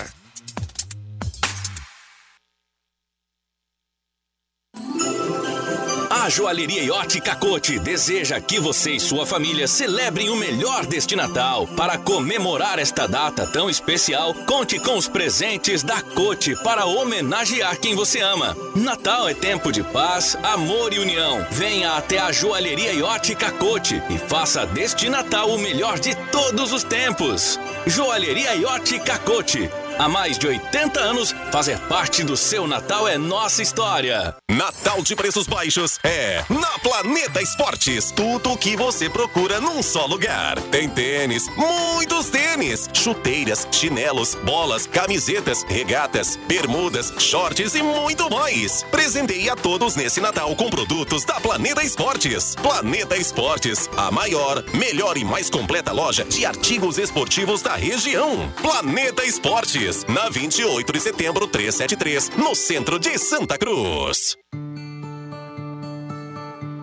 [6.22, 11.66] A Joalheria Iote Cacote deseja que você e sua família celebrem o melhor deste Natal.
[11.76, 17.96] Para comemorar esta data tão especial, conte com os presentes da Cote para homenagear quem
[17.96, 18.56] você ama.
[18.76, 21.44] Natal é tempo de paz, amor e união.
[21.50, 26.84] Venha até a Joalheria Iote Cacote e faça deste Natal o melhor de todos os
[26.84, 27.58] tempos.
[27.84, 29.68] Joalheria Iote Cacote.
[29.98, 34.34] Há mais de 80 anos, fazer parte do seu Natal é nossa história.
[34.50, 38.10] Natal de preços baixos é na Planeta Esportes.
[38.10, 40.60] Tudo o que você procura num só lugar.
[40.70, 48.82] Tem tênis, muitos tênis, chuteiras, chinelos, bolas, camisetas, regatas, bermudas, shorts e muito mais.
[48.84, 52.54] Presenteie a todos nesse Natal com produtos da Planeta Esportes.
[52.56, 58.52] Planeta Esportes, a maior, melhor e mais completa loja de artigos esportivos da região.
[58.60, 64.36] Planeta Esportes, na 28 de setembro 373, no centro de Santa Cruz.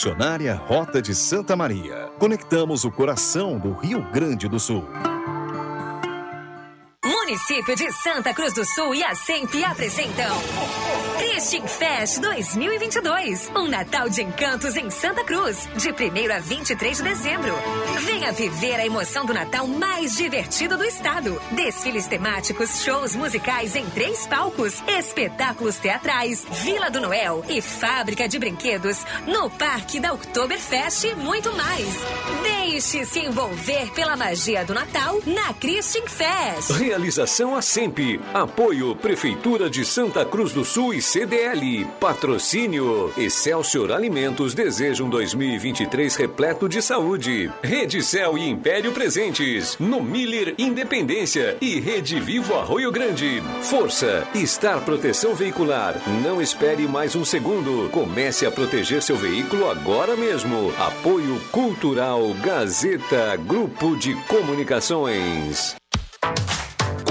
[0.00, 2.10] Concessionária Rota de Santa Maria.
[2.18, 4.88] Conectamos o coração do Rio Grande do Sul.
[7.04, 10.34] Município de Santa Cruz do Sul e a SEMP apresentam
[11.40, 13.50] Christian Fest 2022.
[13.56, 17.54] Um Natal de encantos em Santa Cruz, de 1 a 23 de dezembro.
[18.00, 21.40] Venha viver a emoção do Natal mais divertido do estado.
[21.52, 28.38] Desfiles temáticos, shows musicais em três palcos, espetáculos teatrais, Vila do Noel e fábrica de
[28.38, 31.88] brinquedos no Parque da Oktoberfest e muito mais.
[32.42, 36.70] Deixe-se envolver pela magia do Natal na Christian Fest.
[36.72, 38.20] Realização a sempre.
[38.34, 41.00] Apoio Prefeitura de Santa Cruz do Sul e
[41.30, 41.86] CDL.
[42.00, 47.48] Patrocínio Excelsior Alimentos desejam 2023 repleto de saúde.
[47.62, 49.76] Rede Cel e Império Presentes.
[49.78, 53.40] No Miller Independência e Rede Vivo Arroio Grande.
[53.62, 54.26] Força.
[54.34, 55.94] Estar Proteção Veicular.
[56.24, 57.88] Não espere mais um segundo.
[57.90, 60.72] Comece a proteger seu veículo agora mesmo.
[60.78, 65.76] Apoio Cultural Gazeta Grupo de Comunicações.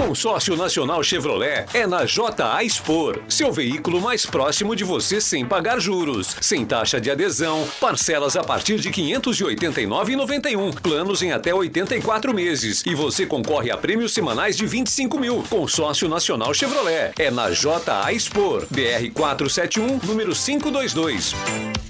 [0.00, 5.78] Consórcio Nacional Chevrolet é na JA Expor, seu veículo mais próximo de você sem pagar
[5.78, 12.32] juros, sem taxa de adesão, parcelas a partir de R$ 589,91, planos em até 84
[12.32, 15.44] meses e você concorre a prêmios semanais de 25 mil.
[15.50, 21.89] Consórcio Nacional Chevrolet é na JA Expor, BR 471, número 522.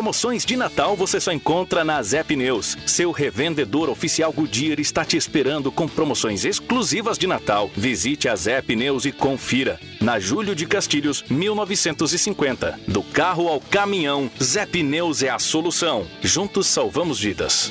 [0.00, 2.74] Promoções de Natal você só encontra na Zé Pneus.
[2.86, 7.70] Seu revendedor oficial Goodyear está te esperando com promoções exclusivas de Natal.
[7.76, 9.78] Visite a Zé Pneus e confira.
[10.00, 12.80] Na Júlio de Castilhos, 1950.
[12.88, 16.06] Do carro ao caminhão, Zé Pneus é a solução.
[16.22, 17.70] Juntos salvamos vidas.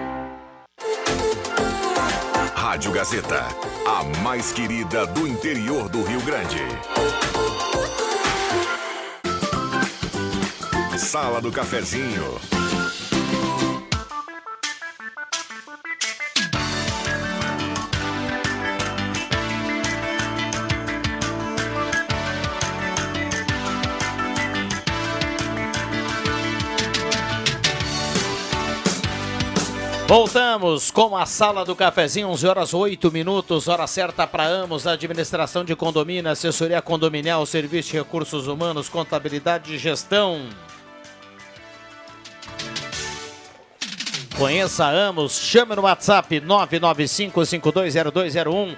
[2.71, 3.45] Rádio Gazeta,
[3.85, 6.65] a mais querida do interior do Rio Grande.
[10.97, 12.39] Sala do Cafezinho.
[30.11, 35.63] Voltamos com a sala do cafezinho, 11 horas 8 minutos, hora certa para Amos, administração
[35.63, 40.49] de condomínio, assessoria condominial, serviço de recursos humanos, contabilidade e gestão.
[44.37, 48.75] Conheça a Amos, chame no WhatsApp 995520201,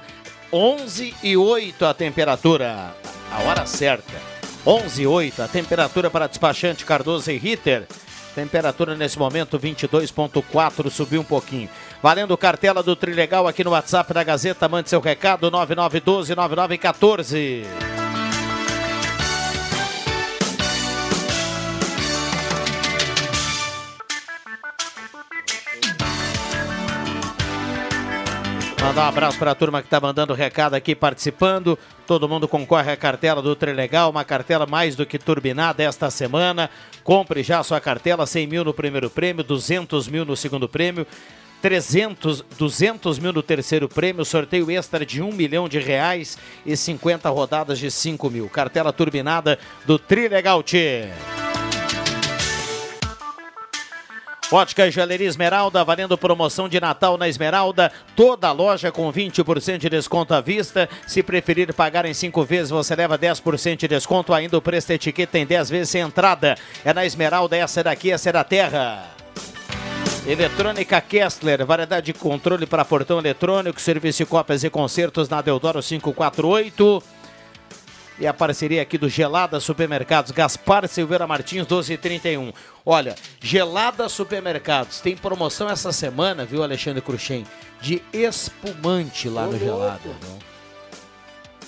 [0.54, 2.96] 11 e 8 a temperatura,
[3.32, 4.22] a hora certa,
[4.64, 7.88] 11 e 8 a temperatura para despachante Cardoso e Ritter.
[8.36, 11.70] Temperatura nesse momento 22.4, subiu um pouquinho.
[12.02, 18.03] Valendo cartela do Trilegal aqui no WhatsApp da Gazeta, mande seu recado 9912 9914.
[28.84, 31.80] Mandar um abraço para a turma que está mandando recado aqui, participando.
[32.06, 36.70] Todo mundo concorre à cartela do Trilegal, uma cartela mais do que turbinada esta semana.
[37.02, 41.08] Compre já sua cartela, 100 mil no primeiro prêmio, 200 mil no segundo prêmio.
[41.62, 47.30] 300, 200 mil no terceiro prêmio, sorteio extra de 1 milhão de reais e 50
[47.30, 48.50] rodadas de 5 mil.
[48.50, 51.08] Cartela turbinada do Trilegal Tchê.
[54.54, 57.92] Ótica Joalheria Esmeralda, valendo promoção de Natal na Esmeralda.
[58.16, 60.88] Toda loja com 20% de desconto à vista.
[61.08, 64.32] Se preferir pagar em 5 vezes, você leva 10% de desconto.
[64.32, 66.56] Ainda o preço da etiqueta tem 10 vezes sem entrada.
[66.86, 69.08] É na Esmeralda, essa daqui, essa é da terra.
[70.28, 75.82] Eletrônica Kessler, variedade de controle para portão eletrônico, serviço de cópias e concertos na Deodoro
[75.82, 77.02] 548.
[78.20, 82.54] E a parceria aqui do Gelada Supermercados, Gaspar Silveira Martins, 1231.
[82.86, 87.46] Olha, Gelada Supermercados tem promoção essa semana, viu, Alexandre Cruxem?
[87.82, 90.00] De espumante lá no Gelada.
[90.04, 90.40] viu?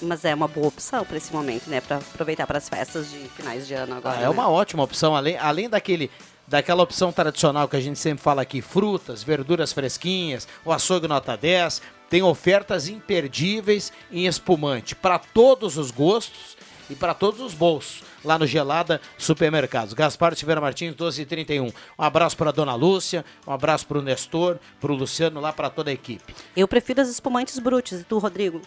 [0.01, 1.81] Mas é uma boa opção para esse momento, né?
[1.81, 4.17] Para aproveitar para as festas de finais de ano agora.
[4.17, 4.29] Ah, é né?
[4.29, 6.11] uma ótima opção, além, além daquele
[6.47, 11.35] daquela opção tradicional que a gente sempre fala aqui, frutas, verduras fresquinhas, o açougue nota
[11.35, 16.55] 10, tem ofertas imperdíveis em espumante para todos os gostos
[16.89, 19.93] e para todos os bolsos, lá no Gelada Supermercados.
[19.93, 21.65] Gaspar Silveira Martins, 1231.
[21.67, 25.69] Um abraço para dona Lúcia, um abraço para o Nestor, para o Luciano, lá para
[25.69, 26.35] toda a equipe.
[26.55, 28.01] Eu prefiro as espumantes brutes.
[28.01, 28.61] E tu, Rodrigo?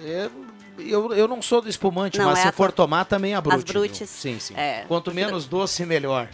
[0.00, 0.30] Eu,
[0.78, 3.40] eu, eu não sou do espumante, Não, mas é se for tua- tomar também a
[3.40, 3.56] brute.
[3.56, 3.98] As brutes.
[3.98, 4.06] viu?
[4.06, 4.54] Sim, sim.
[4.56, 6.28] É, Quanto menos doce, melhor.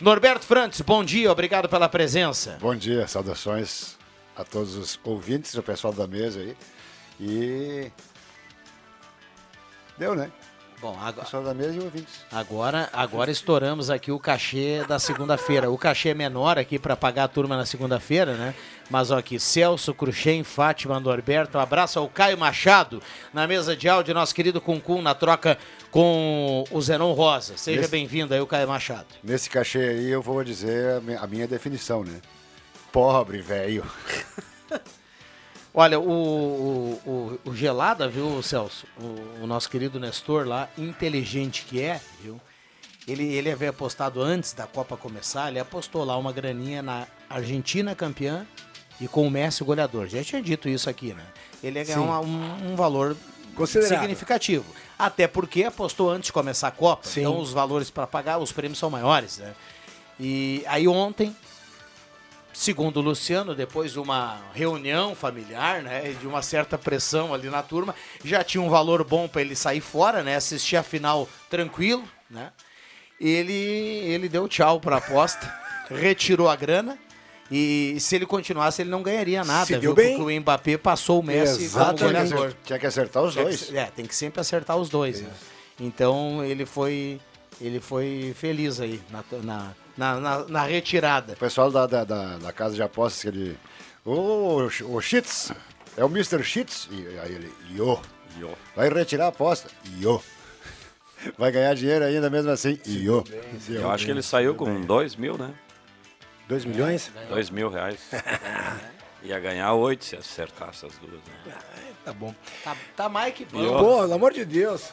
[0.00, 2.56] Norberto Frantes, bom dia, obrigado pela presença.
[2.60, 3.95] Bom dia, saudações
[4.36, 6.56] a todos os ouvintes, o pessoal da mesa aí.
[7.18, 7.90] E.
[9.98, 10.30] Deu, né?
[10.78, 11.24] Bom, agora.
[11.24, 12.20] Pessoal da mesa e ouvintes.
[12.30, 15.70] Agora, agora estouramos aqui o cachê da segunda-feira.
[15.70, 18.54] O cachê é menor aqui para pagar a turma na segunda-feira, né?
[18.90, 23.88] Mas ó, aqui, Celso Cruxem, Fátima Norberto, um abraço ao Caio Machado na mesa de
[23.88, 25.56] áudio, nosso querido Cuncum na troca
[25.90, 27.56] com o Zenon Rosa.
[27.56, 29.06] Seja bem-vindo aí, o Caio Machado.
[29.24, 32.20] Nesse cachê aí eu vou dizer a minha definição, né?
[33.00, 33.84] Pobre, velho.
[35.74, 36.10] Olha, o,
[37.04, 37.10] o,
[37.44, 38.86] o- o Gelada, viu, Celso?
[38.98, 42.40] O, o nosso querido Nestor lá, inteligente que é, viu?
[43.06, 47.94] Ele, ele havia apostado antes da Copa começar, ele apostou lá uma graninha na Argentina
[47.94, 48.46] campeã
[48.98, 50.06] e com o Messi goleador.
[50.06, 51.24] Já tinha dito isso aqui, né?
[51.62, 53.14] Ele ia ganhar uma- um, um valor
[53.54, 53.98] Considerável.
[53.98, 54.64] significativo.
[54.98, 57.06] Até porque apostou antes de começar a Copa.
[57.06, 57.20] Sim.
[57.20, 59.52] Então os valores para pagar, os prêmios são maiores, né?
[60.18, 61.36] E aí ontem,
[62.58, 67.62] segundo o Luciano, depois de uma reunião familiar, né, de uma certa pressão ali na
[67.62, 67.94] turma,
[68.24, 72.50] já tinha um valor bom para ele sair fora, né, assistir a final tranquilo, né?
[73.20, 75.52] Ele ele deu tchau para a aposta,
[75.90, 76.98] retirou a grana.
[77.50, 79.94] E se ele continuasse, ele não ganharia nada, Seguiu viu?
[79.94, 80.16] bem.
[80.18, 82.02] Porque o Mbappé passou o Messi como Exatamente.
[82.30, 82.54] goleador.
[82.64, 83.60] Tinha que acertar os dois.
[83.60, 85.20] se- é, tem que sempre acertar os dois.
[85.20, 85.30] né?
[85.78, 87.20] Então ele foi
[87.60, 91.32] ele foi feliz aí na, na, na, na- na retirada.
[91.32, 93.58] O pessoal da, da, da, da casa de apostas que ele.
[94.04, 95.52] Ô, o Cheats,
[95.96, 96.42] é o Mr.
[96.44, 96.88] Cheats?
[96.90, 97.98] E aí ele, Iô.
[98.76, 99.68] Vai retirar a aposta?
[99.98, 100.20] Iô.
[101.38, 102.78] Vai ganhar dinheiro ainda mesmo assim?
[102.86, 103.24] Iô.
[103.68, 105.52] Eu acho que ele saiu com 2 mil, né?
[106.48, 107.10] 2 milhões?
[107.30, 107.98] 2 mil reais.
[109.26, 111.20] Ia ganhar 8 se acertasse as duas.
[111.44, 111.52] Né?
[112.04, 112.34] Tá bom.
[112.62, 113.78] Tá, tá mais que bom.
[113.78, 114.90] Pô, pelo amor de Deus.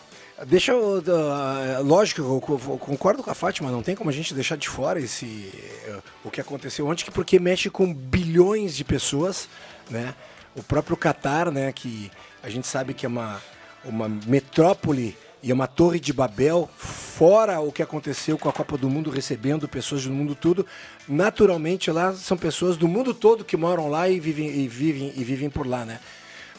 [0.48, 0.98] Deixa eu.
[0.98, 4.68] uh, lógico, eu eu concordo com a Fátima, não tem como a gente deixar de
[4.68, 5.52] fora esse
[5.88, 9.48] uh, o que aconteceu ontem, que porque mexe com bilhões de pessoas,
[9.90, 10.16] né?
[10.56, 12.12] O próprio Catar, né, que
[12.44, 13.42] a gente sabe que é uma,
[13.84, 18.78] uma metrópole e é uma torre de Babel, fora o que aconteceu com a Copa
[18.78, 20.66] do Mundo, recebendo pessoas do mundo todo,
[21.06, 25.24] naturalmente lá são pessoas do mundo todo que moram lá e vivem, e vivem, e
[25.24, 26.00] vivem por lá, né?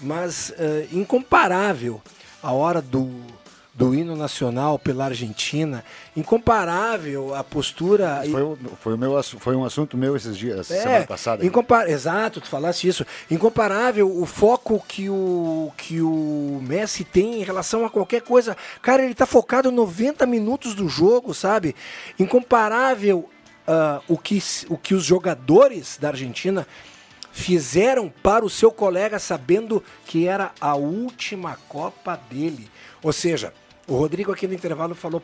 [0.02, 2.02] Mas eh, incomparável
[2.42, 3.10] a hora do,
[3.74, 5.84] do hino nacional pela Argentina,
[6.16, 8.22] incomparável a postura.
[8.30, 11.44] Foi, o- foi, meu, foi um assunto meu esses dias, É, semana passada.
[11.44, 13.04] incompa- Exato, tu falaste isso.
[13.28, 18.56] Incomparável o foco que o, que o Messi tem em relação a qualquer coisa.
[18.80, 21.74] Cara, ele tá focado 90 minutos do jogo, sabe?
[22.16, 23.28] Incomparável
[23.66, 26.64] ah, o, que, o que os jogadores da Argentina
[27.32, 32.70] fizeram para o seu colega sabendo que era a última Copa dele.
[33.02, 33.52] Ou seja,
[33.86, 35.22] o Rodrigo aqui no intervalo falou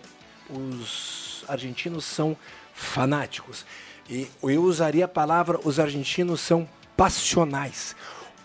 [0.49, 2.37] os argentinos são
[2.75, 3.65] fanáticos.
[4.09, 7.95] E eu usaria a palavra os argentinos são passionais.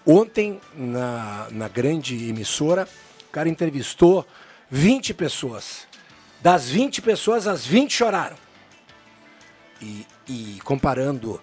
[0.05, 2.87] Ontem, na, na grande emissora,
[3.27, 4.25] o cara entrevistou
[4.69, 5.87] 20 pessoas.
[6.41, 8.37] Das 20 pessoas, as 20 choraram.
[9.81, 11.41] E, e comparando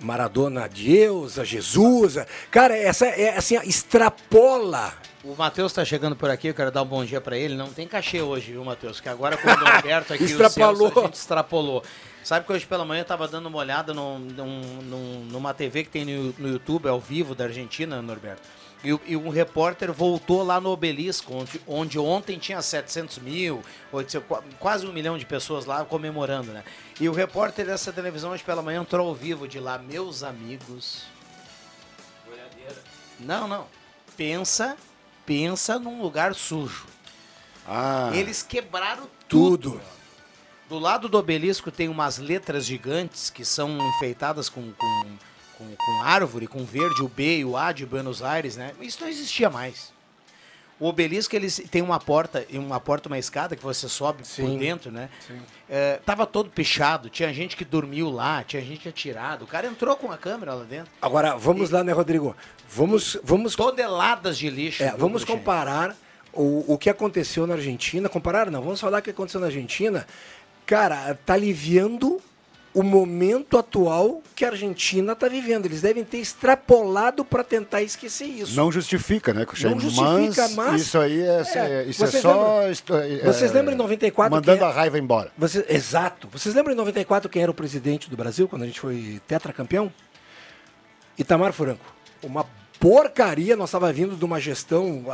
[0.00, 2.16] Maradona a Deus, a Jesus.
[2.18, 4.92] a- Cara, essa é assim, extrapola.
[5.24, 7.54] O Matheus tá chegando por aqui, eu quero dar um bom dia pra ele.
[7.54, 9.00] Não tem cachê hoje, viu, Matheus?
[9.00, 10.76] Que agora com o Norberto aqui, o Extrapolou.
[10.88, 11.82] Celso, a gente extrapolou.
[12.22, 15.90] Sabe que hoje pela manhã eu tava dando uma olhada num- num- numa TV que
[15.90, 18.42] tem no, no YouTube, ao vivo, da Argentina, Norberto.
[18.84, 24.28] E, e um repórter voltou lá no Obelisco, onde, onde ontem tinha 700 mil, 800,
[24.28, 26.62] qua- quase um milhão de pessoas lá comemorando, né?
[27.00, 31.02] E o repórter dessa televisão hoje pela manhã entrou ao vivo de lá, meus amigos.
[33.18, 33.66] Não, não.
[34.16, 34.76] Pensa,
[35.26, 36.86] pensa num lugar sujo.
[37.66, 39.72] Ah, Eles quebraram tudo.
[39.72, 39.80] Tudo.
[40.68, 45.06] Do lado do obelisco tem umas letras gigantes que são enfeitadas com, com,
[45.58, 48.72] com, com árvore, com verde, o B e o A de Buenos Aires, né?
[48.80, 49.92] Isso não existia mais.
[50.80, 54.42] O obelisco ele tem uma porta, uma porta, uma escada que você sobe Sim.
[54.42, 55.10] por dentro, né?
[55.26, 55.40] Sim.
[55.68, 59.44] É, tava todo pichado, tinha gente que dormiu lá, tinha gente atirado.
[59.44, 60.92] O cara entrou com a câmera lá dentro.
[61.02, 62.36] Agora, vamos lá, né, Rodrigo?
[62.68, 63.56] Vamos, vamos...
[63.56, 64.84] Toneladas de lixo.
[64.84, 65.96] É, vamos comparar
[66.32, 68.08] o, o que aconteceu na Argentina.
[68.08, 70.06] Comparar, não, vamos falar o que aconteceu na Argentina.
[70.64, 72.22] Cara, tá aliviando
[72.78, 75.66] o momento atual que a Argentina tá vivendo.
[75.66, 78.54] Eles devem ter extrapolado para tentar esquecer isso.
[78.56, 79.70] Não justifica, né, Cuxem?
[79.70, 82.60] Não justifica, mas, mas- isso aí é, É, isso é vocês só...
[82.60, 85.32] lembram- é, Vocês lembram em 94 Mandando a raiva embora.
[85.36, 86.28] Você- exato.
[86.30, 89.92] Vocês lembram em 94 quem era o presidente do Brasil quando a gente foi tetracampeão?
[91.18, 91.84] Itamar Franco.
[92.22, 92.46] Uma
[92.80, 95.04] porcaria, nós estava vindo de uma gestão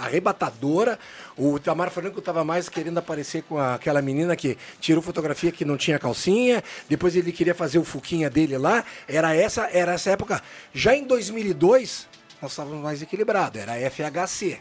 [0.00, 0.98] arrebatadora.
[1.36, 5.76] O Itamar Franco estava mais querendo aparecer com aquela menina que tirou fotografia que não
[5.76, 6.62] tinha calcinha.
[6.88, 8.84] Depois ele queria fazer o fuquinha dele lá.
[9.06, 10.42] Era essa, era essa época.
[10.72, 12.08] Já em 2002,
[12.40, 13.60] nós estávamos mais equilibrados.
[13.60, 14.60] Era FHC.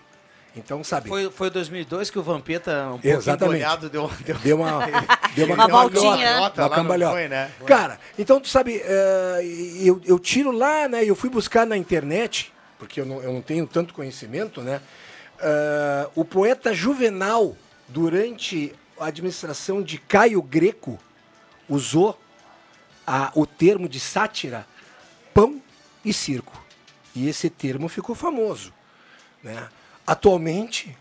[0.56, 1.10] Então, sabe?
[1.10, 3.58] Foi, foi 2002 que o Vampeta, um Exatamente.
[3.58, 4.80] boiado, deu, deu, Deu uma,
[5.36, 6.38] deu uma, Uma voltinha.
[6.38, 7.14] Uma Lá não cambalhota.
[7.16, 7.52] foi, né?
[7.66, 9.40] Cara, então tu sabe, eh,
[9.82, 11.04] eu, eu tiro lá, né?
[11.04, 14.80] Eu fui buscar na internet, porque eu não, eu não tenho tanto conhecimento, né?
[15.40, 21.00] eh, o poeta Juvenal, durante a administração de Caio Greco,
[21.68, 22.18] usou
[23.08, 24.68] a- o termo de sátira
[25.34, 25.60] pão
[26.06, 26.64] e circo.
[27.16, 28.72] E esse termo ficou famoso.
[29.44, 29.68] Né?
[30.06, 30.96] Atualmente,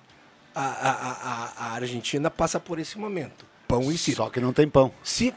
[0.55, 3.45] a, a- a- a Argentina passa por esse momento.
[3.67, 4.23] Pão e circo.
[4.23, 4.93] Só que não tem pão.
[5.03, 5.35] Se,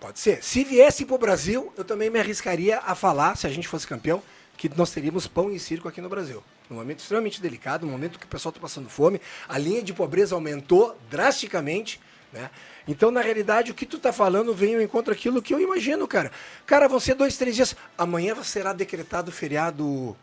[0.00, 0.42] pode ser.
[0.42, 3.86] Se viesse para o Brasil, eu também me arriscaria a falar, se a gente fosse
[3.86, 4.22] campeão,
[4.56, 6.42] que nós teríamos pão e circo aqui no Brasil.
[6.68, 9.92] Num momento extremamente delicado, num momento que o pessoal está passando fome, a linha de
[9.92, 12.00] pobreza aumentou drasticamente.
[12.32, 12.50] Né?
[12.86, 16.06] Então, na realidade, o que tu tá falando vem ao encontro aquilo que eu imagino,
[16.06, 16.30] cara.
[16.66, 17.74] Cara, vão ser dois, três dias.
[17.96, 20.14] Amanhã será decretado feriado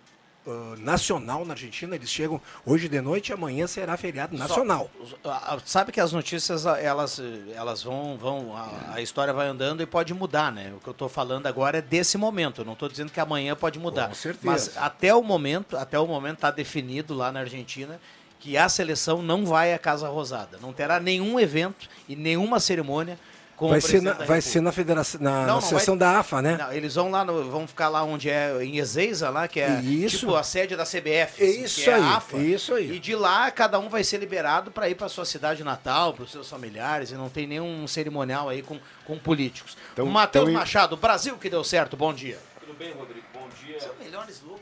[0.47, 1.95] ah, nacional na Argentina.
[1.95, 4.89] Eles chegam hoje de noite e amanhã será feriado nacional.
[5.23, 7.21] Só- sabe que as notícias, elas,
[7.53, 10.73] elas vão, vão a, a história vai andando e pode mudar, né?
[10.75, 12.61] O que eu estou falando agora é desse momento.
[12.61, 14.09] Eu não estou dizendo que amanhã pode mudar.
[14.09, 14.45] Com certeza.
[14.45, 17.99] Mas até o momento, até o momento está definido lá na Argentina
[18.39, 20.59] que a seleção não vai à Casa Rosada.
[20.61, 23.17] Não terá nenhum evento e nenhuma cerimônia
[23.57, 25.99] Vai o ser, na, da vai ser na federação, na, Não, na não sessão vai-
[26.13, 26.57] da AFA, né?
[26.57, 29.79] Não, eles vão lá, no- vão ficar lá onde é em Ezeiza, lá, que é
[29.79, 30.19] Isso.
[30.19, 31.41] tipo a sede da CBF.
[31.41, 32.37] É assim, isso que é aí, a AFA.
[32.37, 32.91] isso aí.
[32.91, 36.23] E de lá, cada um vai ser liberado para ir para sua cidade natal, para
[36.25, 39.77] os seus familiares, e não tem nenhum cerimonial aí com, com políticos.
[39.93, 42.37] Então- Matheus então, e- Machado, Brasil que deu certo, bom dia.
[42.59, 43.25] Tudo bem, Rodrigo?
[43.33, 43.77] Bom dia.
[43.77, 44.59] Esse é o melhor slogan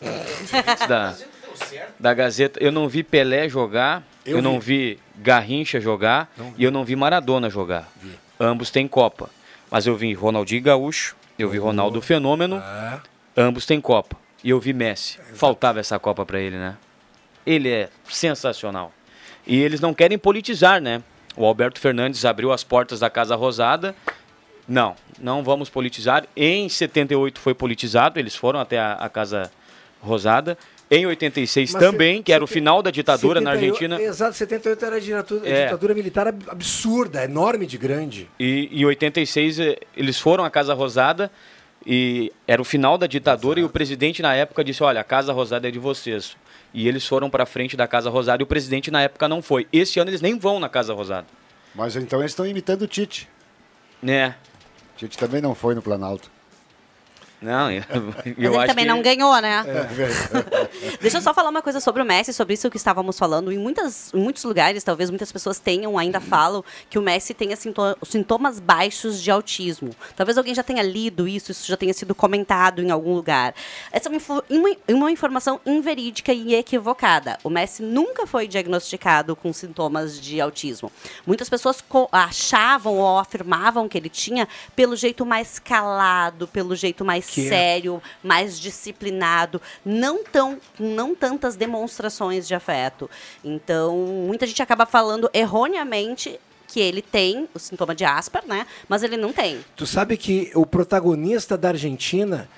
[0.00, 1.14] do da,
[1.98, 2.62] da Gazeta.
[2.62, 4.98] Eu não vi Pelé jogar, eu, Eu não vi.
[5.20, 7.88] Vi Garrincha jogar e eu não vi Maradona jogar.
[8.38, 9.28] Ambos têm Copa.
[9.70, 12.98] Mas eu vi Ronaldinho Gaúcho, eu vi Ronaldo Fenômeno, É.
[13.36, 14.16] ambos têm Copa.
[14.42, 15.18] E eu vi Messi.
[15.34, 16.76] Faltava essa Copa para ele, né?
[17.46, 18.92] Ele é sensacional.
[19.46, 21.02] E eles não querem politizar, né?
[21.36, 23.94] O Alberto Fernandes abriu as portas da Casa Rosada.
[24.66, 26.24] Não, não vamos politizar.
[26.36, 29.50] Em 78 foi politizado, eles foram até a, a Casa
[30.00, 30.56] Rosada.
[30.90, 34.02] Em 86 Mas também, se- que era o final da ditadura na 78 Argentina.
[34.10, 35.64] Exato, 78 era a ditadura, É.
[35.66, 38.28] ditadura militar ab- absurda, enorme de grande.
[38.40, 41.30] E em 86 eh, eles foram à Casa Rosada
[41.86, 45.32] e era o final da ditadura e o presidente na época disse: "Olha, a Casa
[45.32, 46.36] Rosada é de vocês".
[46.74, 49.68] E eles foram para frente da Casa Rosada e o presidente na época não foi.
[49.72, 51.26] Esse ano eles nem vão na Casa Rosada.
[51.72, 53.28] Mas então eles estão imitando o Tite.
[54.02, 54.34] Né?
[54.96, 56.30] Tite também não foi no Planalto.
[57.40, 59.64] Não, eu, Mas eu ele acho também que não ganhou, né?
[59.66, 63.50] É, Deixa eu só falar uma coisa sobre o Messi, sobre isso que estávamos falando.
[63.50, 67.56] Em, muitas, em muitos lugares, talvez muitas pessoas tenham, ainda falam, que o Messi tenha
[67.56, 69.90] sinto- sintomas baixos de autismo.
[70.14, 73.54] Talvez alguém já tenha lido isso, isso já tenha sido comentado em algum lugar.
[73.90, 77.38] Essa é uma, uma- informação inverídica e equivocada.
[77.42, 80.92] O Messi nunca foi diagnosticado com sintomas de autismo.
[81.26, 81.82] Muitas pessoas
[82.12, 88.02] achavam ou afirmavam que ele tinha pelo jeito mais calado, pelo jeito mais Que sério,
[88.22, 93.08] mais disciplinado, não tão não tantas demonstrações de afeto.
[93.44, 98.66] Então, muita gente acaba falando erroneamente que ele tem o sintoma de Asper, né?
[98.88, 99.58] Mas ele não tem.
[99.74, 102.48] Tu sabe que o protagonista da Argentina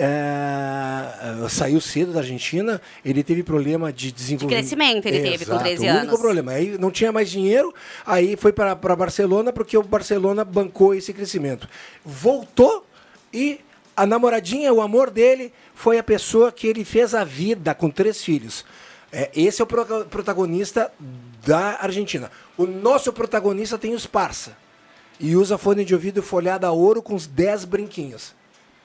[0.00, 4.60] é, saiu cedo da Argentina, ele teve problema de desenvolvimento.
[4.60, 6.20] crescimento ele teve com Exato, 13 o único anos.
[6.20, 6.52] problema.
[6.52, 7.74] Aí não tinha mais dinheiro,
[8.06, 11.68] aí foi para Barcelona porque o Barcelona bancou esse crescimento.
[12.04, 12.86] Voltou
[13.34, 13.60] e
[14.02, 18.22] a namoradinha, o amor dele, foi a pessoa que ele fez a vida com três
[18.22, 18.64] filhos.
[19.12, 20.92] É, esse é o pro- protagonista
[21.44, 22.30] da Argentina.
[22.56, 24.56] O nosso protagonista tem os parça.
[25.18, 28.34] E usa fone de ouvido folhado a ouro com os 10 brinquinhos.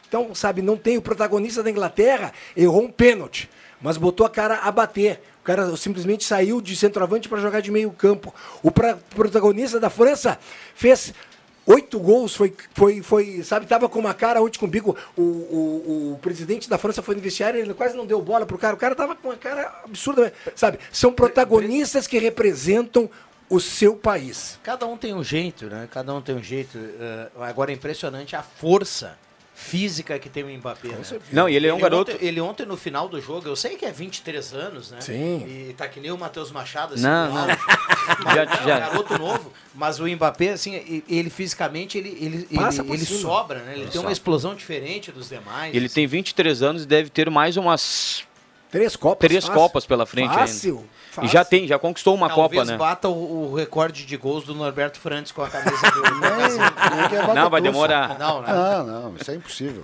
[0.07, 3.49] Então, sabe, não tem o protagonista da Inglaterra, errou um pênalti,
[3.81, 5.21] mas botou a cara a bater.
[5.41, 8.33] O cara simplesmente saiu de centroavante para jogar de meio campo.
[8.63, 10.39] O protagonista da França
[10.73, 11.13] fez
[11.65, 14.95] oito gols, foi, foi, foi sabe, tava com uma cara ontem com o bico.
[15.15, 18.57] O, o, o presidente da França foi no vestiário, ele quase não deu bola pro
[18.57, 18.75] cara.
[18.75, 20.79] O cara tava com uma cara absurda, sabe?
[20.91, 23.09] São protagonistas que representam
[23.49, 24.59] o seu país.
[24.63, 25.87] Cada um tem um jeito, né?
[25.91, 26.77] Cada um tem um jeito.
[26.77, 29.17] eh, agora é impressionante a força
[29.55, 30.87] física que tem o Mbappé.
[30.89, 31.01] Né?
[31.31, 33.75] Não, e ele é um garoto- Ontem, ele ontem no final do jogo, eu sei
[33.75, 34.99] que é 23 anos, né?
[34.99, 35.45] Sim.
[35.69, 37.47] E tá que nem o Matheus Machado, assim, Não, não.
[38.25, 43.05] Mas, Já- já- garoto novo, mas o Mbappé, assim, ele fisicamente, ele, ele, ele, ele
[43.05, 43.71] sobra, né?
[43.73, 45.73] Ele Ele tem uma explosão diferente dos demais.
[45.73, 48.25] Ele tem 23 anos e deve ter mais umas.
[48.73, 49.27] Três copas.
[49.27, 49.61] Três fácil.
[49.61, 50.87] copas pela frente Fácil, ainda.
[51.11, 51.29] fácil.
[51.29, 52.75] E já tem, já conquistou uma Talvez Copa, né?
[52.75, 56.01] bata o, o recorde de gols do Norberto Frantes com a camisa do...
[57.35, 58.17] Não, vai demorar.
[58.17, 58.51] Não, né?
[58.51, 59.83] Não, não, isso é impossível.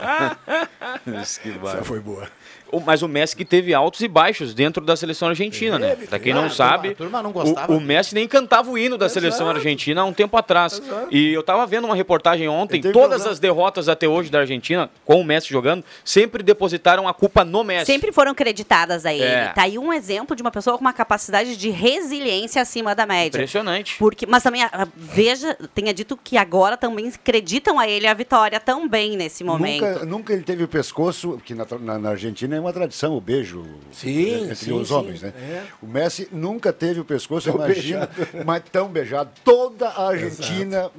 [1.22, 2.28] Isso que Essa foi boa.
[2.72, 5.96] O- Mas o Messi que teve altos e baixos dentro da seleção argentina, né?
[5.96, 8.78] Pra quem não Ah, sabe, a turma não o, gostava o Messi nem cantava o
[8.78, 10.82] hino da seleção argentina há um tempo atrás.
[11.12, 13.30] E eu tava vendo uma reportagem ontem, todas problema.
[13.32, 17.64] as derrotas até hoje da Argentina, com o Messi jogando, sempre depositaram a culpa no
[17.64, 17.86] Messi.
[17.88, 19.24] Sempre foram creditadas a ele.
[19.24, 19.48] É.
[19.50, 23.38] Tá aí um exemplo de uma pessoa com uma capacidade de resiliência acima da média.
[23.38, 23.96] Impressionante.
[23.98, 28.60] Porque, mas também, ah, veja, tenha dito que agora também acreditam a ele a vitória
[28.60, 29.86] também nesse momento.
[29.86, 33.22] Nunca, nunca ele teve o pescoço, que na, na- na Argentina é uma tradição, o
[33.22, 34.94] beijo Sim, entre sim, os sim.
[34.94, 35.34] homens, né?
[35.36, 35.64] É.
[35.82, 38.46] O Messi nunca teve o pescoço, Tão imagina, beijado.
[38.46, 39.30] mas tão beijado.
[39.44, 40.92] Toda a Argentina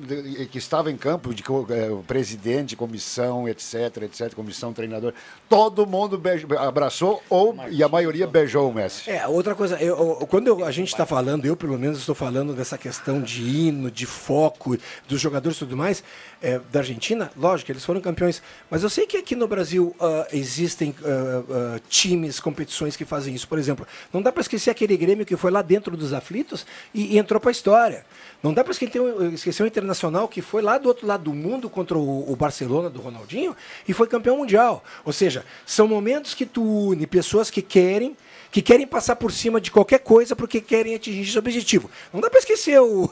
[0.51, 5.13] que estava em campo, de eh, o presidente, comissão, etc, etc, comissão, treinador,
[5.49, 9.11] todo mundo beijou, abraçou ou e a maioria beijou o Messi.
[9.11, 12.15] É, outra coisa, eu- eu- quando eu- a gente está falando, eu pelo menos estou
[12.15, 14.77] falando dessa questão de hino, de foco,
[15.09, 16.03] dos jogadores e tudo mais,
[16.43, 20.27] é, da Argentina, lógico, eles foram campeões, mas eu sei que aqui no Brasil ah,
[20.33, 21.43] existem ah,
[21.77, 23.47] ah, times, competições que fazem isso.
[23.47, 27.15] Por exemplo, não dá para esquecer aquele Grêmio que foi lá dentro dos aflitos e,
[27.15, 28.07] e entrou para a história.
[28.43, 31.35] Não dá para esquecer, o- esquecer o Internacional que foi lá do outro lado do
[31.35, 33.55] mundo contra o, o Barcelona do Ronaldinho
[33.87, 34.83] e foi campeão mundial.
[35.05, 38.17] Ou seja, são momentos que tu une pessoas que querem
[38.51, 41.89] que querem passar por cima de qualquer coisa porque querem atingir esse objetivo.
[42.13, 43.05] Não dá para esquecer o,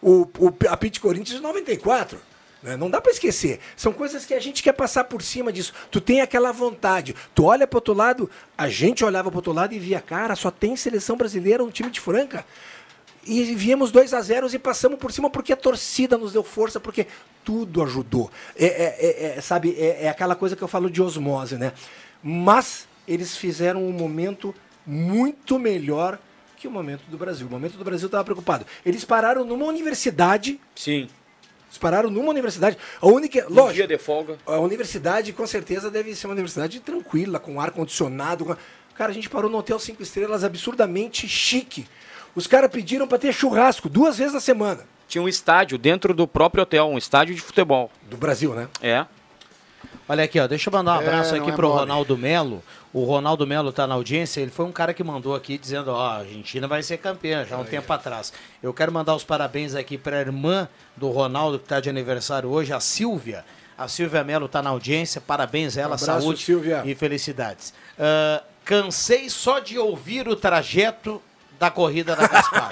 [0.00, 2.18] o, o, a Pit Corinthians de 94.
[2.62, 2.76] Né?
[2.76, 3.60] Não dá para esquecer.
[3.76, 5.72] São coisas que a gente quer passar por cima disso.
[5.90, 7.14] Tu tem aquela vontade.
[7.34, 10.50] Tu olha para outro lado, a gente olhava para outro lado e via, cara, só
[10.50, 12.44] tem seleção brasileira, um time de Franca.
[13.24, 16.78] E viemos 2 a 0 e passamos por cima porque a torcida nos deu força,
[16.78, 17.08] porque
[17.44, 18.30] tudo ajudou.
[18.56, 21.72] É, é- é- é, sabe, é, é aquela coisa que eu falo de osmose, né?
[22.22, 24.54] Mas eles fizeram um momento
[24.86, 26.18] muito melhor
[26.56, 27.46] que o momento do Brasil.
[27.46, 28.64] O momento do Brasil estava preocupado.
[28.84, 30.60] Eles pararam numa universidade.
[30.74, 31.08] Sim.
[31.76, 32.76] Eles pararam numa universidade.
[33.00, 33.46] A única.
[33.50, 33.74] Um Lógico.
[33.74, 34.38] dia de folga.
[34.46, 38.44] A universidade, com certeza, deve ser uma universidade tranquila, com ar-condicionado.
[38.46, 38.56] com-
[38.94, 41.86] Cara, a gente parou no hotel cinco estrelas absurdamente chique.
[42.34, 44.84] Os caras pediram para ter churrasco duas vezes na semana.
[45.06, 47.90] Tinha um estádio dentro do próprio hotel, um estádio de futebol.
[48.08, 48.68] Do Brasil, né?
[48.80, 49.04] É.
[50.08, 51.80] Olha aqui, ó, deixa eu mandar um É, abraço não aqui é pro mole.
[51.80, 52.62] Ronaldo Melo.
[52.92, 56.00] O Ronaldo Melo tá na audiência, ele foi um cara que mandou aqui dizendo, ó,
[56.06, 58.32] a Argentina vai ser campeã já há um tempo atrás.
[58.62, 62.72] Eu quero mandar os parabéns aqui pra irmã do Ronaldo que tá de aniversário hoje,
[62.72, 63.44] a Silvia.
[63.76, 66.82] A Silvia Melo tá na audiência, parabéns a ela, Um abraço, saúde Silvia.
[66.86, 67.74] e felicidades.
[67.98, 71.20] Ah, cansei só de ouvir o trajeto
[71.58, 72.70] da corrida da Gaspar.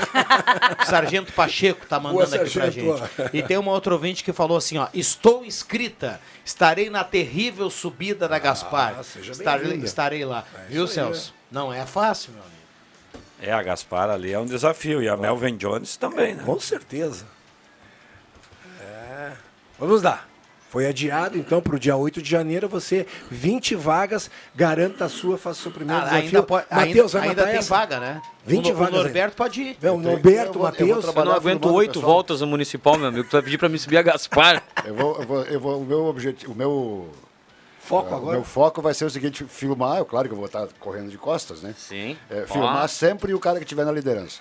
[0.86, 2.96] Sargento Pacheco tá mandando Boa, aqui pra Sargento.
[2.96, 3.36] gente.
[3.36, 8.28] E tem uma outra ouvinte que falou assim, ó, estou inscrita, estarei na terrível subida
[8.28, 8.96] da Gaspar.
[8.98, 10.44] Ah, seja estarei, estarei lá.
[10.68, 11.34] Viu, isso aí, Celso?
[11.50, 12.54] Não é fácil, meu amigo.
[13.40, 15.02] É, a Gaspar ali é um desafio.
[15.02, 16.42] E a Melvin Jones também, né?
[16.44, 17.26] Com certeza.
[18.80, 19.32] É.
[19.78, 20.24] Vamos lá.
[20.74, 22.68] Foi adiado, então, para o dia 8 de janeiro.
[22.68, 26.26] Você, 20 vagas, garanta a sua, faça o seu primeiro Ah, desafio.
[26.26, 27.68] ainda pode- Matheus, ainda- vai ainda matar tem essa?
[27.76, 28.22] vaga, né?
[28.44, 28.94] 20 O No- o vagas.
[28.96, 29.36] Norberto ainda.
[29.36, 29.78] pode ir.
[29.80, 31.04] É, o Norberto, Matheus.
[31.04, 33.22] Eu não aguento oito voltas no municipal, meu amigo.
[33.28, 34.64] Tu vai pedir pra me subir a Gaspar.
[34.84, 37.08] Eu vou, eu vou, eu vou- o meu objetivo, o meu
[37.78, 38.30] Foco ah, agora?
[38.30, 41.08] O meu foco vai ser o seguinte, filmar, eu, claro que eu vou estar correndo
[41.08, 41.72] de costas, né?
[41.78, 42.16] Sim.
[42.28, 44.40] É, filmar sempre o cara que estiver na liderança.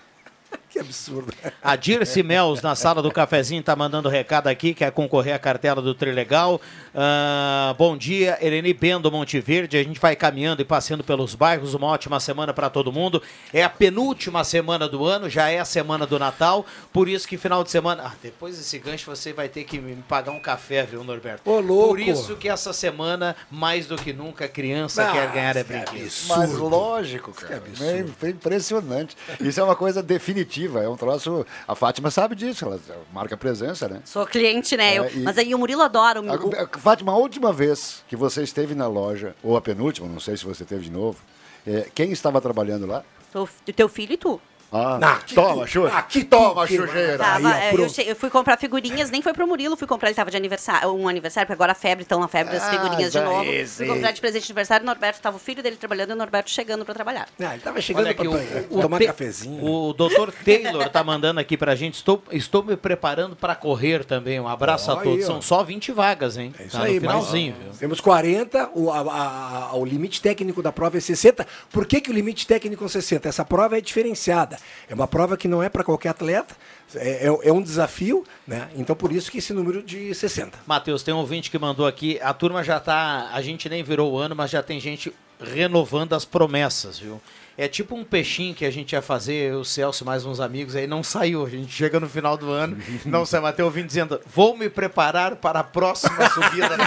[0.73, 1.31] Que absurdo.
[1.61, 5.83] A Dirce Mels, na sala do cafezinho, tá mandando recado aqui, quer concorrer à cartela
[5.83, 6.59] do Trilegal.
[6.95, 9.77] Ah, bom dia, Eleni Bendo, Monte Verde.
[9.77, 11.75] A gente vai caminhando e passeando pelos bairros.
[11.75, 13.21] Uma ótima semana para todo mundo.
[13.53, 16.65] É a penúltima semana do ano, já é a semana do Natal.
[16.91, 18.05] Por isso que final de semana.
[18.07, 21.47] Ah, depois desse gancho você vai ter que me pagar um café, viu, Norberto?
[21.47, 21.89] Ô, louco.
[21.89, 25.63] Por isso que essa semana, mais do que nunca, a criança Ah, quer ganhar é
[25.63, 26.11] que brinquedo.
[26.29, 27.61] Mas lógico, cara.
[27.79, 29.15] É, é impressionante.
[29.39, 31.45] Isso é uma coisa definitiva efetiva, é um troço.
[31.67, 32.79] A Fátima sabe disso, ela
[33.13, 34.01] marca presença, né?
[34.05, 34.97] Sou cliente, né?
[34.97, 36.21] Eu- É, e- Mas aí o Murilo adora.
[36.21, 40.07] O, o- A- Fátima, a última vez que você esteve na loja, ou a penúltima,
[40.07, 41.19] não sei se você teve de novo,
[41.67, 43.03] é, quem estava trabalhando lá?
[43.35, 44.39] o teu filho e tu.
[44.73, 45.95] Ah, Ah, toma, Xuxa.
[45.95, 47.17] Aqui toma, que- Xuxeira.
[47.19, 50.09] Tava, ó, é, eu, che- eu fui comprar figurinhas, nem foi pro Murilo, fui comprar,
[50.09, 52.69] ele tava de aniversário, um aniversário, porque agora a febre, estão na febre das Ah,
[52.71, 53.43] figurinhas de já novo.
[53.43, 53.77] esse.
[53.85, 56.15] Fui comprar de presente de aniversário, o Norberto tava o filho dele trabalhando e o
[56.15, 57.27] Norberto chegando pra trabalhar.
[57.39, 59.63] Ah, ele tava chegando Olha pra aqui, o, o, tomar Te- cafezinho.
[59.63, 60.31] o Dr.
[60.43, 61.95] Taylor tá mandando aqui pra gente.
[61.95, 64.39] Estou, estou me preparando para correr também.
[64.39, 65.19] Um abraço a todos.
[65.19, 65.27] aí, ó.
[65.27, 66.53] São só 20 vagas, hein?
[66.57, 67.79] É isso tá aí, no finalzinho, mas, viu?
[67.79, 71.45] Temos 40, o, a- a- a- o limite técnico da prova é 60.
[71.71, 73.29] Por que, que o limite técnico é 60?
[73.29, 74.57] Essa prova é diferenciada.
[74.89, 76.55] É uma prova que não é para qualquer atleta,
[76.95, 78.69] é, é- é um desafio, né?
[78.75, 80.59] Então por isso que esse número de 60.
[80.67, 82.19] Matheus, tem um ouvinte que mandou aqui.
[82.21, 83.29] A turma já tá.
[83.33, 87.19] A gente nem virou o ano, mas já tem gente renovando as promessas, viu?
[87.55, 90.87] É tipo um peixinho que a gente ia fazer, o Celso, mais uns amigos, aí
[90.87, 91.45] não saiu.
[91.45, 94.69] A gente chega no final do ano, não sai, mas tem ouvindo dizendo: vou me
[94.69, 96.83] preparar para a próxima subida da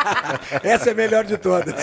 [0.64, 1.74] Essa é a melhor de todas.